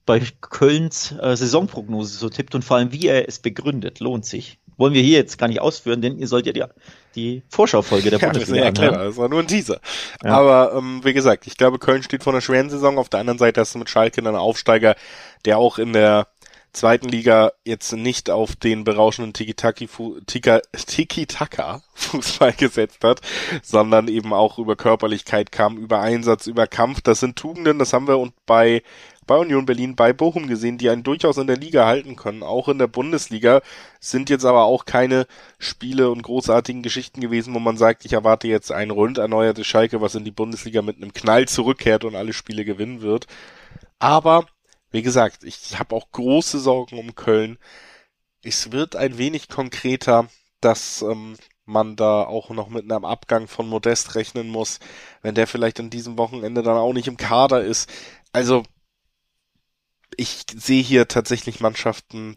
bei 0.07 0.21
Kölns 0.41 1.13
äh, 1.13 1.37
Saisonprognose 1.37 2.19
so 2.19 2.29
tippt 2.29 2.55
und 2.55 2.65
vor 2.65 2.77
allem, 2.77 2.93
wie 2.93 3.07
er 3.07 3.29
es 3.29 3.39
begründet, 3.39 4.01
lohnt 4.01 4.27
sich. 4.27 4.59
Wollen 4.77 4.93
wir 4.93 5.03
hier 5.03 5.19
jetzt 5.19 5.39
gar 5.39 5.47
nicht 5.47 5.61
ausführen, 5.61 6.03
denn 6.03 6.19
ihr 6.19 6.27
sollt 6.27 6.47
ja 6.47 6.53
die, 6.53 6.65
die 7.15 7.43
Vorschaufolge 7.49 8.11
der 8.11 8.19
ja, 8.21 8.29
Bundesliga 8.29 8.65
ja 8.65 8.73
clever, 8.73 9.05
das 9.05 9.17
war 9.17 9.29
nur 9.29 9.39
ein 9.39 9.47
Teaser. 9.47 9.81
Ja. 10.23 10.37
Aber 10.37 10.75
ähm, 10.77 11.01
wie 11.05 11.15
gesagt, 11.15 11.47
ich 11.47 11.57
glaube, 11.57 11.79
Köln 11.79 12.03
steht 12.03 12.25
vor 12.25 12.33
einer 12.33 12.41
schweren 12.41 12.71
Saison. 12.71 12.99
Auf 12.99 13.09
der 13.09 13.21
anderen 13.21 13.39
Seite 13.39 13.61
hast 13.61 13.75
du 13.75 13.79
mit 13.79 13.89
Schalke 13.89 14.21
einen 14.21 14.35
Aufsteiger, 14.35 14.97
der 15.45 15.59
auch 15.59 15.79
in 15.79 15.93
der 15.93 16.27
zweiten 16.75 17.09
Liga 17.09 17.53
jetzt 17.65 17.93
nicht 17.93 18.31
auf 18.31 18.57
den 18.57 18.85
berauschenden 18.85 19.33
Tiki-Taka-Fußball 20.27 22.53
gesetzt 22.59 23.03
hat, 23.03 23.21
sondern 23.63 24.09
eben 24.09 24.33
auch 24.33 24.59
über 24.59 24.77
Körperlichkeit 24.77 25.53
kam, 25.53 25.79
über 25.79 26.01
Einsatz, 26.01 26.47
über 26.47 26.67
Kampf. 26.67 27.01
Das 27.01 27.21
sind 27.21 27.37
Tugenden, 27.37 27.79
das 27.79 27.93
haben 27.93 28.09
wir 28.09 28.19
und 28.19 28.35
bei 28.47 28.83
bei 29.27 29.39
Union 29.39 29.67
Berlin, 29.67 29.97
bei 29.97 30.13
Bochum 30.13 30.49
gesehen, 30.49 30.79
die 30.79 30.91
einen 30.91 31.03
durchaus 31.03 31.39
in 31.39 31.47
der 31.47 31.57
Liga 31.57 31.87
halten 31.87 32.17
können. 32.17 32.43
Auch 32.43 32.69
in 32.69 32.79
der 32.79 32.89
Bundesliga 32.89 33.63
sind 34.01 34.31
jetzt 34.31 34.45
aber 34.45 34.65
auch 34.65 34.85
keine 34.85 35.27
Spiele 35.59 36.11
und 36.11 36.23
großartigen 36.23 36.83
Geschichten 36.83 37.21
gewesen, 37.21 37.55
wo 37.55 37.59
man 37.59 37.77
sagt, 37.77 38.05
ich 38.05 38.13
erwarte 38.13 38.49
jetzt 38.49 38.71
ein 38.71 38.91
rund 38.91 39.19
erneuertes 39.19 39.67
Schalke, 39.67 40.01
was 40.01 40.15
in 40.15 40.25
die 40.25 40.31
Bundesliga 40.31 40.83
mit 40.83 40.97
einem 40.97 41.15
Knall 41.15 41.49
zurückkehrt 41.49 42.05
und 42.05 42.17
alle 42.17 42.33
Spiele 42.33 42.65
gewinnen 42.65 43.01
wird. 43.01 43.27
Aber 43.99 44.47
wie 44.95 45.03
gesagt, 45.03 45.43
ich 45.43 45.77
habe 45.81 45.97
auch 45.97 46.13
große 46.13 46.61
Sorgen 46.61 47.01
um 47.01 47.17
Köln. 47.17 47.59
Es 48.45 48.71
wird 48.71 48.95
ein 48.95 49.19
wenig 49.19 49.49
konkreter, 49.49 50.29
dass 50.61 51.03
ähm, 51.03 51.35
man 51.65 51.97
da 51.97 52.23
auch 52.23 52.51
noch 52.51 52.69
mit 52.69 52.85
einem 52.85 53.05
Abgang 53.05 53.49
von 53.49 53.69
Modest 53.69 54.15
rechnen 54.15 54.49
muss, 54.49 54.79
wenn 55.21 55.35
der 55.35 55.49
vielleicht 55.49 55.81
an 55.81 55.91
diesem 55.91 56.17
Wochenende 56.17 56.63
dann 56.63 56.77
auch 56.77 56.93
nicht 56.93 57.09
im 57.09 57.17
Kader 57.17 57.65
ist. 57.65 57.91
Also 58.31 58.63
ich 60.17 60.45
sehe 60.55 60.83
hier 60.85 61.09
tatsächlich 61.09 61.59
Mannschaften, 61.59 62.37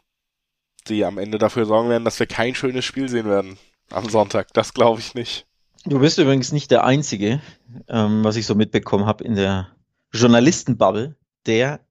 die 0.87 1.05
am 1.05 1.19
Ende 1.19 1.37
dafür 1.37 1.67
sorgen 1.67 1.89
werden, 1.89 2.05
dass 2.05 2.19
wir 2.19 2.25
kein 2.25 2.55
schönes 2.55 2.85
Spiel 2.85 3.07
sehen 3.07 3.27
werden 3.27 3.59
am 3.91 4.09
Sonntag. 4.09 4.51
Das 4.53 4.73
glaube 4.73 4.99
ich 4.99 5.13
nicht. 5.13 5.45
Du 5.85 5.99
bist 5.99 6.17
übrigens 6.17 6.51
nicht 6.51 6.71
der 6.71 6.85
Einzige, 6.85 7.39
ähm, 7.87 8.23
was 8.23 8.35
ich 8.35 8.47
so 8.47 8.55
mitbekommen 8.55 9.05
habe 9.05 9.23
in 9.23 9.35
der 9.35 9.75
Journalistenbubble, 10.11 11.15
der 11.45 11.81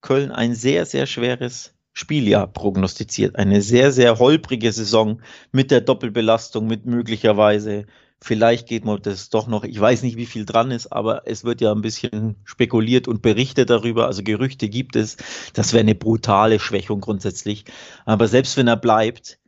Köln 0.00 0.30
ein 0.30 0.54
sehr, 0.54 0.86
sehr 0.86 1.06
schweres 1.06 1.74
Spieljahr 1.92 2.46
prognostiziert. 2.46 3.36
Eine 3.36 3.62
sehr, 3.62 3.92
sehr 3.92 4.18
holprige 4.18 4.72
Saison 4.72 5.20
mit 5.52 5.70
der 5.70 5.80
Doppelbelastung, 5.80 6.66
mit 6.66 6.86
möglicherweise, 6.86 7.86
vielleicht 8.22 8.68
geht 8.68 8.84
man 8.84 9.00
das 9.02 9.30
doch 9.30 9.48
noch, 9.48 9.64
ich 9.64 9.80
weiß 9.80 10.02
nicht, 10.02 10.16
wie 10.16 10.26
viel 10.26 10.44
dran 10.44 10.70
ist, 10.70 10.88
aber 10.88 11.26
es 11.26 11.44
wird 11.44 11.60
ja 11.60 11.72
ein 11.72 11.82
bisschen 11.82 12.36
spekuliert 12.44 13.08
und 13.08 13.22
berichtet 13.22 13.70
darüber, 13.70 14.06
also 14.06 14.22
Gerüchte 14.22 14.68
gibt 14.68 14.96
es. 14.96 15.16
Das 15.54 15.72
wäre 15.72 15.80
eine 15.80 15.94
brutale 15.94 16.60
Schwächung 16.60 17.00
grundsätzlich. 17.00 17.64
Aber 18.04 18.28
selbst 18.28 18.56
wenn 18.56 18.68
er 18.68 18.76
bleibt, 18.76 19.38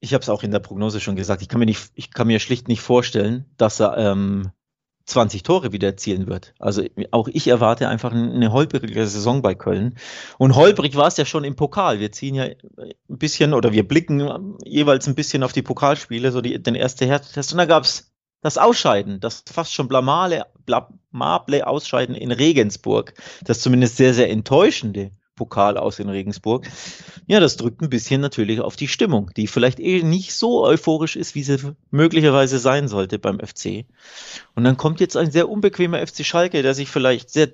ich 0.00 0.14
habe 0.14 0.22
es 0.22 0.28
auch 0.28 0.42
in 0.42 0.50
der 0.50 0.58
Prognose 0.58 1.00
schon 1.00 1.16
gesagt, 1.16 1.42
ich 1.42 1.48
kann 1.48 1.60
mir 1.60 1.66
nicht, 1.66 1.90
ich 1.94 2.10
kann 2.10 2.26
mir 2.26 2.40
schlicht 2.40 2.68
nicht 2.68 2.80
vorstellen, 2.80 3.46
dass 3.56 3.80
er 3.80 3.96
ähm, 3.96 4.50
20 5.04 5.42
Tore 5.42 5.72
wieder 5.72 5.88
erzielen 5.88 6.26
wird. 6.26 6.54
Also 6.58 6.84
auch 7.10 7.28
ich 7.28 7.48
erwarte 7.48 7.88
einfach 7.88 8.12
eine 8.12 8.52
holprige 8.52 9.06
Saison 9.06 9.42
bei 9.42 9.54
Köln. 9.54 9.96
Und 10.38 10.54
holprig 10.54 10.96
war 10.96 11.08
es 11.08 11.16
ja 11.16 11.24
schon 11.24 11.44
im 11.44 11.56
Pokal. 11.56 12.00
Wir 12.00 12.12
ziehen 12.12 12.34
ja 12.34 12.44
ein 12.44 12.92
bisschen 13.08 13.54
oder 13.54 13.72
wir 13.72 13.86
blicken 13.86 14.56
jeweils 14.64 15.06
ein 15.06 15.14
bisschen 15.14 15.42
auf 15.42 15.52
die 15.52 15.62
Pokalspiele, 15.62 16.32
so 16.32 16.40
die, 16.40 16.62
den 16.62 16.74
ersten 16.74 17.06
Härtetest. 17.06 17.52
Und 17.52 17.58
da 17.58 17.64
gab 17.64 17.84
es 17.84 18.12
das 18.42 18.58
Ausscheiden, 18.58 19.20
das 19.20 19.44
fast 19.50 19.72
schon 19.72 19.88
blamable, 19.88 20.46
blamable 20.66 21.66
Ausscheiden 21.66 22.14
in 22.14 22.32
Regensburg, 22.32 23.14
das 23.44 23.60
zumindest 23.60 23.96
sehr, 23.96 24.14
sehr 24.14 24.30
enttäuschende 24.30 25.12
Pokal 25.34 25.76
aus 25.76 25.98
in 25.98 26.08
Regensburg. 26.08 26.68
Ja, 27.26 27.40
das 27.40 27.56
drückt 27.56 27.80
ein 27.80 27.90
bisschen 27.90 28.20
natürlich 28.20 28.60
auf 28.60 28.76
die 28.76 28.88
Stimmung, 28.88 29.30
die 29.36 29.46
vielleicht 29.46 29.80
eh 29.80 30.02
nicht 30.02 30.34
so 30.34 30.64
euphorisch 30.64 31.16
ist, 31.16 31.34
wie 31.34 31.42
sie 31.42 31.74
möglicherweise 31.90 32.58
sein 32.58 32.88
sollte 32.88 33.18
beim 33.18 33.40
FC. 33.40 33.86
Und 34.54 34.64
dann 34.64 34.76
kommt 34.76 35.00
jetzt 35.00 35.16
ein 35.16 35.30
sehr 35.30 35.48
unbequemer 35.48 36.06
FC 36.06 36.24
Schalke, 36.24 36.62
der 36.62 36.74
sich 36.74 36.88
vielleicht 36.88 37.30
sehr 37.30 37.52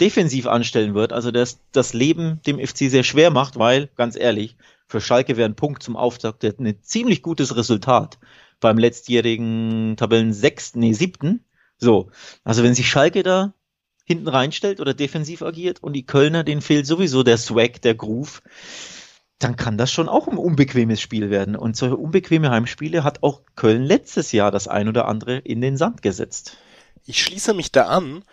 defensiv 0.00 0.46
anstellen 0.46 0.94
wird, 0.94 1.12
also 1.12 1.30
das, 1.30 1.58
das 1.72 1.92
Leben 1.92 2.40
dem 2.46 2.58
FC 2.58 2.90
sehr 2.90 3.02
schwer 3.02 3.30
macht, 3.30 3.58
weil, 3.58 3.88
ganz 3.96 4.16
ehrlich, 4.16 4.56
für 4.86 5.00
Schalke 5.00 5.36
wäre 5.36 5.48
ein 5.48 5.56
Punkt 5.56 5.82
zum 5.82 5.96
Auftakt 5.96 6.44
ein 6.44 6.78
ziemlich 6.82 7.22
gutes 7.22 7.56
Resultat 7.56 8.18
beim 8.60 8.78
letztjährigen 8.78 9.96
Tabellen 9.96 10.32
sechsten, 10.32 10.80
nee, 10.80 10.92
siebten. 10.92 11.44
So, 11.78 12.10
also 12.44 12.62
wenn 12.62 12.74
sich 12.74 12.88
Schalke 12.88 13.22
da 13.22 13.54
hinten 14.04 14.28
reinstellt 14.28 14.80
oder 14.80 14.94
defensiv 14.94 15.42
agiert 15.42 15.82
und 15.82 15.92
die 15.92 16.06
Kölner, 16.06 16.44
denen 16.44 16.62
fehlt 16.62 16.86
sowieso 16.86 17.22
der 17.22 17.38
Swag, 17.38 17.82
der 17.82 17.94
Groove, 17.94 18.42
dann 19.38 19.56
kann 19.56 19.78
das 19.78 19.90
schon 19.92 20.08
auch 20.08 20.28
ein 20.28 20.36
unbequemes 20.36 21.00
Spiel 21.00 21.30
werden. 21.30 21.56
Und 21.56 21.76
solche 21.76 21.96
unbequeme 21.96 22.50
Heimspiele 22.50 23.04
hat 23.04 23.22
auch 23.22 23.42
Köln 23.56 23.82
letztes 23.82 24.32
Jahr 24.32 24.50
das 24.50 24.68
ein 24.68 24.88
oder 24.88 25.08
andere 25.08 25.38
in 25.38 25.60
den 25.60 25.76
Sand 25.76 26.02
gesetzt. 26.02 26.58
Ich 27.04 27.20
schließe 27.22 27.52
mich 27.54 27.72
da 27.72 27.86
an 27.86 28.24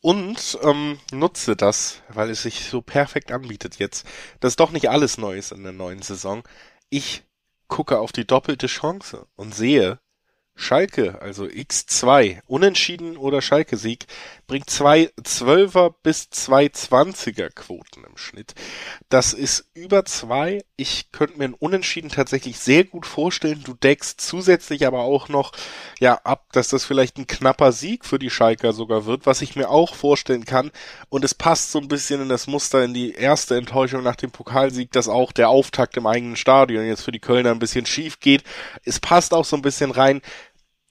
und 0.00 0.58
ähm, 0.62 0.98
nutze 1.12 1.56
das, 1.56 2.02
weil 2.08 2.30
es 2.30 2.42
sich 2.42 2.68
so 2.68 2.80
perfekt 2.80 3.32
anbietet 3.32 3.78
jetzt. 3.78 4.06
Das 4.40 4.52
ist 4.52 4.60
doch 4.60 4.70
nicht 4.70 4.88
alles 4.88 5.18
Neues 5.18 5.52
in 5.52 5.62
der 5.62 5.72
neuen 5.72 6.02
Saison. 6.02 6.42
Ich 6.88 7.24
gucke 7.68 7.98
auf 7.98 8.12
die 8.12 8.26
doppelte 8.26 8.66
Chance 8.66 9.26
und 9.36 9.54
sehe, 9.54 9.98
Schalke, 10.56 11.20
also 11.20 11.44
X2, 11.44 12.38
Unentschieden 12.46 13.16
oder 13.16 13.42
Schalke-Sieg, 13.42 14.06
bringt 14.46 14.70
zwei 14.70 15.10
Zwölfer 15.22 15.90
bis 16.02 16.30
zwei 16.30 16.68
Zwanziger 16.68 17.50
Quoten 17.50 18.04
im 18.04 18.16
Schnitt. 18.16 18.54
Das 19.08 19.32
ist 19.32 19.66
über 19.74 20.04
zwei. 20.04 20.64
Ich 20.76 21.10
könnte 21.12 21.38
mir 21.38 21.44
ein 21.44 21.54
Unentschieden 21.54 22.08
tatsächlich 22.08 22.58
sehr 22.58 22.84
gut 22.84 23.06
vorstellen. 23.06 23.62
Du 23.64 23.74
deckst 23.74 24.20
zusätzlich 24.20 24.86
aber 24.86 25.00
auch 25.00 25.28
noch, 25.28 25.52
ja, 25.98 26.20
ab, 26.24 26.46
dass 26.52 26.68
das 26.68 26.84
vielleicht 26.84 27.18
ein 27.18 27.26
knapper 27.26 27.72
Sieg 27.72 28.04
für 28.04 28.18
die 28.18 28.30
Schalker 28.30 28.72
sogar 28.72 29.06
wird, 29.06 29.26
was 29.26 29.42
ich 29.42 29.56
mir 29.56 29.70
auch 29.70 29.94
vorstellen 29.94 30.44
kann. 30.44 30.70
Und 31.08 31.24
es 31.24 31.34
passt 31.34 31.72
so 31.72 31.78
ein 31.78 31.88
bisschen 31.88 32.22
in 32.22 32.28
das 32.28 32.46
Muster, 32.46 32.84
in 32.84 32.94
die 32.94 33.12
erste 33.12 33.56
Enttäuschung 33.56 34.02
nach 34.02 34.16
dem 34.16 34.30
Pokalsieg, 34.30 34.92
dass 34.92 35.08
auch 35.08 35.32
der 35.32 35.48
Auftakt 35.48 35.96
im 35.96 36.06
eigenen 36.06 36.36
Stadion 36.36 36.86
jetzt 36.86 37.02
für 37.02 37.12
die 37.12 37.20
Kölner 37.20 37.50
ein 37.50 37.58
bisschen 37.58 37.86
schief 37.86 38.20
geht. 38.20 38.44
Es 38.84 39.00
passt 39.00 39.34
auch 39.34 39.44
so 39.44 39.56
ein 39.56 39.62
bisschen 39.62 39.90
rein 39.90 40.20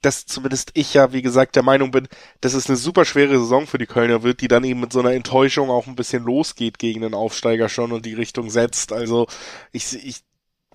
dass 0.04 0.26
zumindest 0.26 0.72
ich 0.76 0.94
ja, 0.94 1.14
wie 1.14 1.22
gesagt, 1.22 1.56
der 1.56 1.64
Meinung 1.64 1.92
bin, 1.92 2.08
dass 2.42 2.54
es 2.54 2.68
eine 2.68 2.78
super 2.78 3.06
schwere 3.06 3.40
Saison 3.40 3.66
für 3.66 3.78
die 3.78 3.86
Kölner 3.86 4.22
wird, 4.24 4.42
die 4.42 4.48
dann 4.48 4.64
eben 4.64 4.80
mit 4.80 4.94
so 4.94 5.00
einer 5.00 5.14
Enttäuschung 5.14 5.70
auch 5.70 5.88
ein 5.88 5.96
bisschen 5.96 6.24
losgeht 6.24 6.78
gegen 6.78 7.02
den 7.02 7.14
Aufsteiger 7.14 7.70
schon 7.70 7.92
und 7.92 8.06
die 8.06 8.14
Richtung 8.14 8.50
setzt. 8.50 8.94
Also 8.94 9.28
ich, 9.72 9.94
ich 10.06 10.24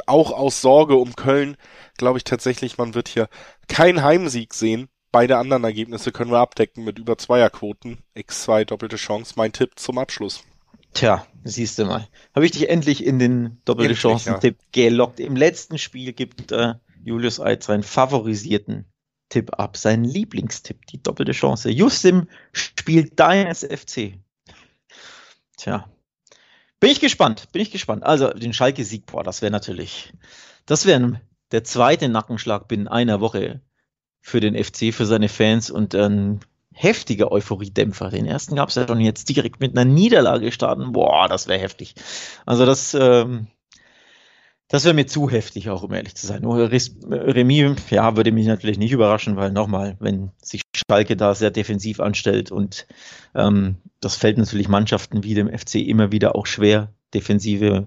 auch 0.07 0.33
aus 0.33 0.61
Sorge 0.61 0.97
um 0.97 1.15
Köln 1.15 1.57
glaube 1.97 2.19
ich 2.19 2.25
tatsächlich, 2.25 2.79
man 2.79 2.95
wird 2.95 3.09
hier 3.09 3.29
keinen 3.69 4.03
Heimsieg 4.03 4.55
sehen. 4.55 4.89
Beide 5.11 5.39
anderen 5.39 5.65
Ergebnisse 5.65 6.13
können 6.13 6.31
wir 6.31 6.39
abdecken 6.39 6.85
mit 6.85 6.99
über 6.99 7.19
Zweierquoten. 7.19 7.99
X2 8.17 8.65
doppelte 8.65 8.97
Chance. 8.97 9.35
Mein 9.37 9.53
Tipp 9.53 9.73
zum 9.77 9.99
Abschluss. 9.99 10.45
Tja, 10.93 11.27
siehst 11.45 11.79
du 11.79 11.87
mal. 11.87 12.09
Habe 12.35 12.47
ich 12.47 12.53
dich 12.53 12.69
endlich 12.69 13.05
in 13.05 13.19
den 13.19 13.61
doppelte 13.65 13.95
Chancen-Tipp 13.95 14.57
ja. 14.75 14.89
gelockt. 14.89 15.21
Im 15.21 15.37
letzten 15.37 15.79
Spiel 15.79 16.13
gibt 16.13 16.53
äh, 16.53 16.75
Julius 17.05 17.41
Eid 17.41 17.63
seinen 17.63 17.83
favorisierten 17.83 18.87
Tipp 19.29 19.59
ab, 19.59 19.77
sein 19.77 20.05
Lieblingstipp, 20.05 20.87
die 20.87 21.03
doppelte 21.03 21.33
Chance. 21.33 21.71
Just 21.71 22.05
im 22.05 22.29
Spiel 22.53 23.11
deines 23.11 23.63
FC. 23.63 24.19
Tja. 25.57 25.89
Bin 26.81 26.91
ich 26.91 27.01
gespannt, 27.01 27.51
bin 27.53 27.63
ich 27.63 27.71
gespannt. 27.71 28.05
Also 28.05 28.29
den 28.29 28.53
Schalke-Sieg, 28.53 29.07
boah, 29.07 29.25
das 29.25 29.43
wäre 29.43 29.51
natürlich, 29.51 30.13
das 30.67 30.87
wäre 30.87 31.21
der 31.51 31.65
zweite 31.65 32.09
Nackenschlag 32.09 32.69
binnen 32.69 32.89
einer 32.89 33.21
Woche 33.21 33.61
für 34.21 34.41
den 34.41 34.63
FC, 34.63 34.95
für 34.95 35.07
seine 35.07 35.29
Fans 35.29 35.71
und 35.71 35.95
ein 35.95 36.41
heftiger 36.73 37.33
Euphoriedämpfer. 37.33 38.11
Den 38.11 38.27
ersten 38.27 38.55
gab 38.55 38.69
es 38.69 38.77
ja 38.77 38.87
schon 38.87 39.01
jetzt 39.01 39.29
direkt 39.29 39.59
mit 39.61 39.77
einer 39.77 39.85
Niederlage 39.85 40.53
starten. 40.53 40.93
Boah, 40.93 41.29
das 41.29 41.49
wäre 41.49 41.59
heftig. 41.59 41.95
Also 42.47 42.65
das, 42.65 42.95
ähm, 42.95 43.49
Das 44.69 44.85
wäre 44.85 44.95
mir 44.95 45.07
zu 45.07 45.31
heftig, 45.31 45.71
auch 45.71 45.83
um 45.83 45.95
ehrlich 45.95 46.15
zu 46.15 46.27
sein. 46.27 46.43
Nur 46.43 46.71
Remis, 46.71 47.75
ja, 47.89 48.17
würde 48.17 48.33
mich 48.33 48.47
natürlich 48.47 48.79
nicht 48.79 48.93
überraschen, 48.93 49.37
weil 49.37 49.51
nochmal, 49.51 49.97
wenn 49.99 50.31
sich 50.43 50.61
Schalke 50.77 51.17
da 51.17 51.35
sehr 51.35 51.51
defensiv 51.51 52.01
anstellt 52.01 52.53
und 52.53 52.87
ähm, 53.35 53.77
das 54.01 54.17
fällt 54.17 54.37
natürlich 54.37 54.69
Mannschaften 54.69 55.25
wie 55.25 55.35
dem 55.35 55.49
FC 55.49 55.77
immer 55.77 56.13
wieder 56.13 56.37
auch 56.37 56.47
schwer, 56.47 56.93
defensive 57.15 57.87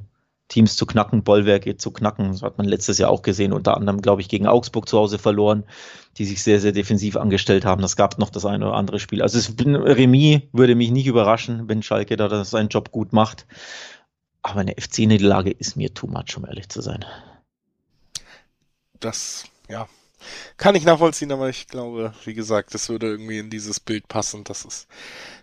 Teams 0.52 0.76
zu 0.76 0.86
knacken, 0.86 1.24
Bollwerke 1.24 1.78
zu 1.78 1.92
knacken. 1.92 2.32
Das 2.34 2.42
hat 2.42 2.58
man 2.58 2.68
letztes 2.68 2.98
Jahr 2.98 3.10
auch 3.10 3.22
gesehen, 3.22 3.54
unter 3.54 3.78
anderem, 3.78 4.02
glaube 4.02 4.22
ich, 4.22 4.28
gegen 4.28 4.48
Augsburg 4.48 4.90
zu 4.90 4.98
Hause 4.98 5.18
verloren, 5.18 5.64
die 6.18 6.26
sich 6.26 6.44
sehr, 6.44 6.60
sehr 6.60 6.74
defensiv 6.74 7.16
angestellt 7.16 7.64
haben. 7.64 7.82
Das 7.82 7.96
gab 7.96 8.18
noch 8.18 8.30
das 8.30 8.46
eine 8.46 8.68
oder 8.68 8.76
andere 8.76 9.00
Spiel. 9.00 9.22
Also 9.22 9.38
es, 9.38 9.58
würde 9.58 10.76
mich 10.76 10.92
nicht 10.92 11.08
überraschen, 11.08 11.70
wenn 11.70 11.84
Schalke 11.84 12.18
da 12.18 12.44
seinen 12.44 12.68
Job 12.68 12.92
gut 12.92 13.14
macht. 13.14 13.46
Aber 14.44 14.62
eine 14.62 14.76
FC-Niederlage 14.76 15.52
ist 15.52 15.76
mir 15.76 15.94
too 15.94 16.08
much, 16.08 16.36
um 16.38 16.46
ehrlich 16.46 16.70
zu 16.70 16.82
sein. 16.82 17.06
Das, 19.00 19.46
ja, 19.70 19.88
kann 20.58 20.76
ich 20.76 20.84
nachvollziehen, 20.84 21.32
aber 21.32 21.50
ich 21.50 21.68
glaube, 21.68 22.14
wie 22.26 22.34
gesagt, 22.34 22.74
das 22.74 22.90
würde 22.90 23.08
irgendwie 23.08 23.40
in 23.40 23.50
dieses 23.50 23.80
Bild 23.80 24.08
passen, 24.08 24.44
dass 24.44 24.66
es 24.66 24.88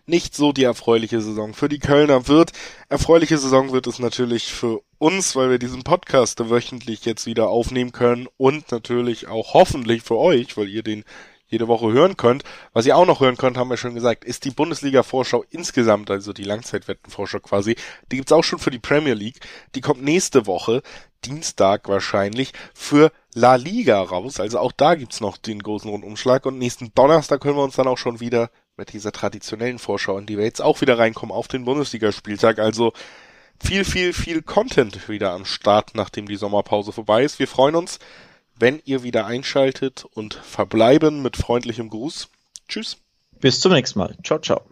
nicht 0.07 0.35
so 0.35 0.53
die 0.53 0.65
erfreuliche 0.65 1.21
Saison 1.21 1.55
für 1.55 1.69
die 1.69 1.81
Kölner 1.81 2.29
wird. 2.29 2.53
Erfreuliche 2.89 3.39
Saison 3.39 3.73
wird 3.73 3.87
es 3.87 3.99
natürlich 3.99 4.53
für 4.53 4.81
uns, 4.99 5.37
weil 5.37 5.51
wir 5.51 5.59
diesen 5.59 5.83
Podcast 5.83 6.49
wöchentlich 6.49 7.05
jetzt 7.05 7.27
wieder 7.27 7.49
aufnehmen 7.49 7.93
können 7.93 8.29
und 8.37 8.71
natürlich 8.71 9.29
auch 9.29 9.55
hoffentlich 9.55 10.03
für 10.03 10.17
euch, 10.17 10.57
weil 10.57 10.69
ihr 10.69 10.83
den 10.83 11.05
jede 11.49 11.69
Woche 11.69 11.93
hören 11.93 12.17
könnt. 12.17 12.45
Was 12.73 12.87
ihr 12.87 12.97
auch 12.97 13.07
noch 13.07 13.21
hören 13.21 13.37
könnt, 13.37 13.57
haben 13.57 13.71
wir 13.71 13.77
schon 13.77 13.95
gesagt, 13.95 14.25
ist 14.25 14.45
die 14.45 14.51
Bundesliga-Vorschau 14.51 15.45
insgesamt, 15.51 16.11
also 16.11 16.33
die 16.33 16.45
Langzeitwettenvorschau 16.45 17.41
quasi. 17.41 17.77
Die 18.13 18.17
gibt's 18.17 18.33
auch 18.33 18.45
schon 18.45 18.59
für 18.59 18.71
die 18.71 18.79
Premier 18.79 19.15
League. 19.15 19.41
Die 19.75 19.81
kommt 19.81 20.03
nächste 20.03 20.47
Woche, 20.47 20.83
Dienstag 21.25 21.89
wahrscheinlich, 21.89 22.53
für 22.75 23.11
La 23.35 23.57
Liga 23.57 24.01
raus. 24.01 24.41
Also 24.41 24.59
auch 24.59 24.73
da 24.73 24.95
gibt's 24.95 25.21
noch 25.21 25.37
den 25.37 25.63
großen 25.63 25.91
Rundumschlag. 25.91 26.47
Und 26.47 26.59
nächsten 26.59 26.93
Donnerstag 26.95 27.41
können 27.41 27.57
wir 27.57 27.65
uns 27.65 27.77
dann 27.77 27.89
auch 27.89 27.99
schon 27.99 28.21
wieder 28.21 28.51
mit 28.77 28.93
dieser 28.93 29.11
traditionellen 29.11 29.79
Vorschau, 29.79 30.19
in 30.19 30.27
die 30.27 30.37
wir 30.37 30.45
jetzt 30.45 30.63
auch 30.63 30.81
wieder 30.81 30.99
reinkommen, 30.99 31.35
auf 31.35 31.49
den 31.49 31.65
Bundesligaspieltag. 31.65 32.59
Also 32.59 32.93
viel, 33.61 33.85
viel, 33.85 34.13
viel 34.13 34.43
Content 34.43 35.09
wieder 35.09 35.33
am 35.33 35.45
Start, 35.45 35.93
nachdem 35.95 36.29
die 36.29 36.37
Sommerpause 36.37 36.93
vorbei 36.93 37.25
ist. 37.25 37.39
Wir 37.39 37.49
freuen 37.49 37.75
uns 37.75 37.99
wenn 38.59 38.81
ihr 38.85 39.03
wieder 39.03 39.27
einschaltet 39.27 40.05
und 40.15 40.35
verbleiben 40.35 41.23
mit 41.23 41.37
freundlichem 41.37 41.91
Gruß. 41.91 42.29
Tschüss. 42.69 42.99
Bis 43.41 43.61
zum 43.61 43.73
nächsten 43.73 43.99
Mal. 43.99 44.17
Ciao, 44.25 44.39
ciao. 44.39 44.63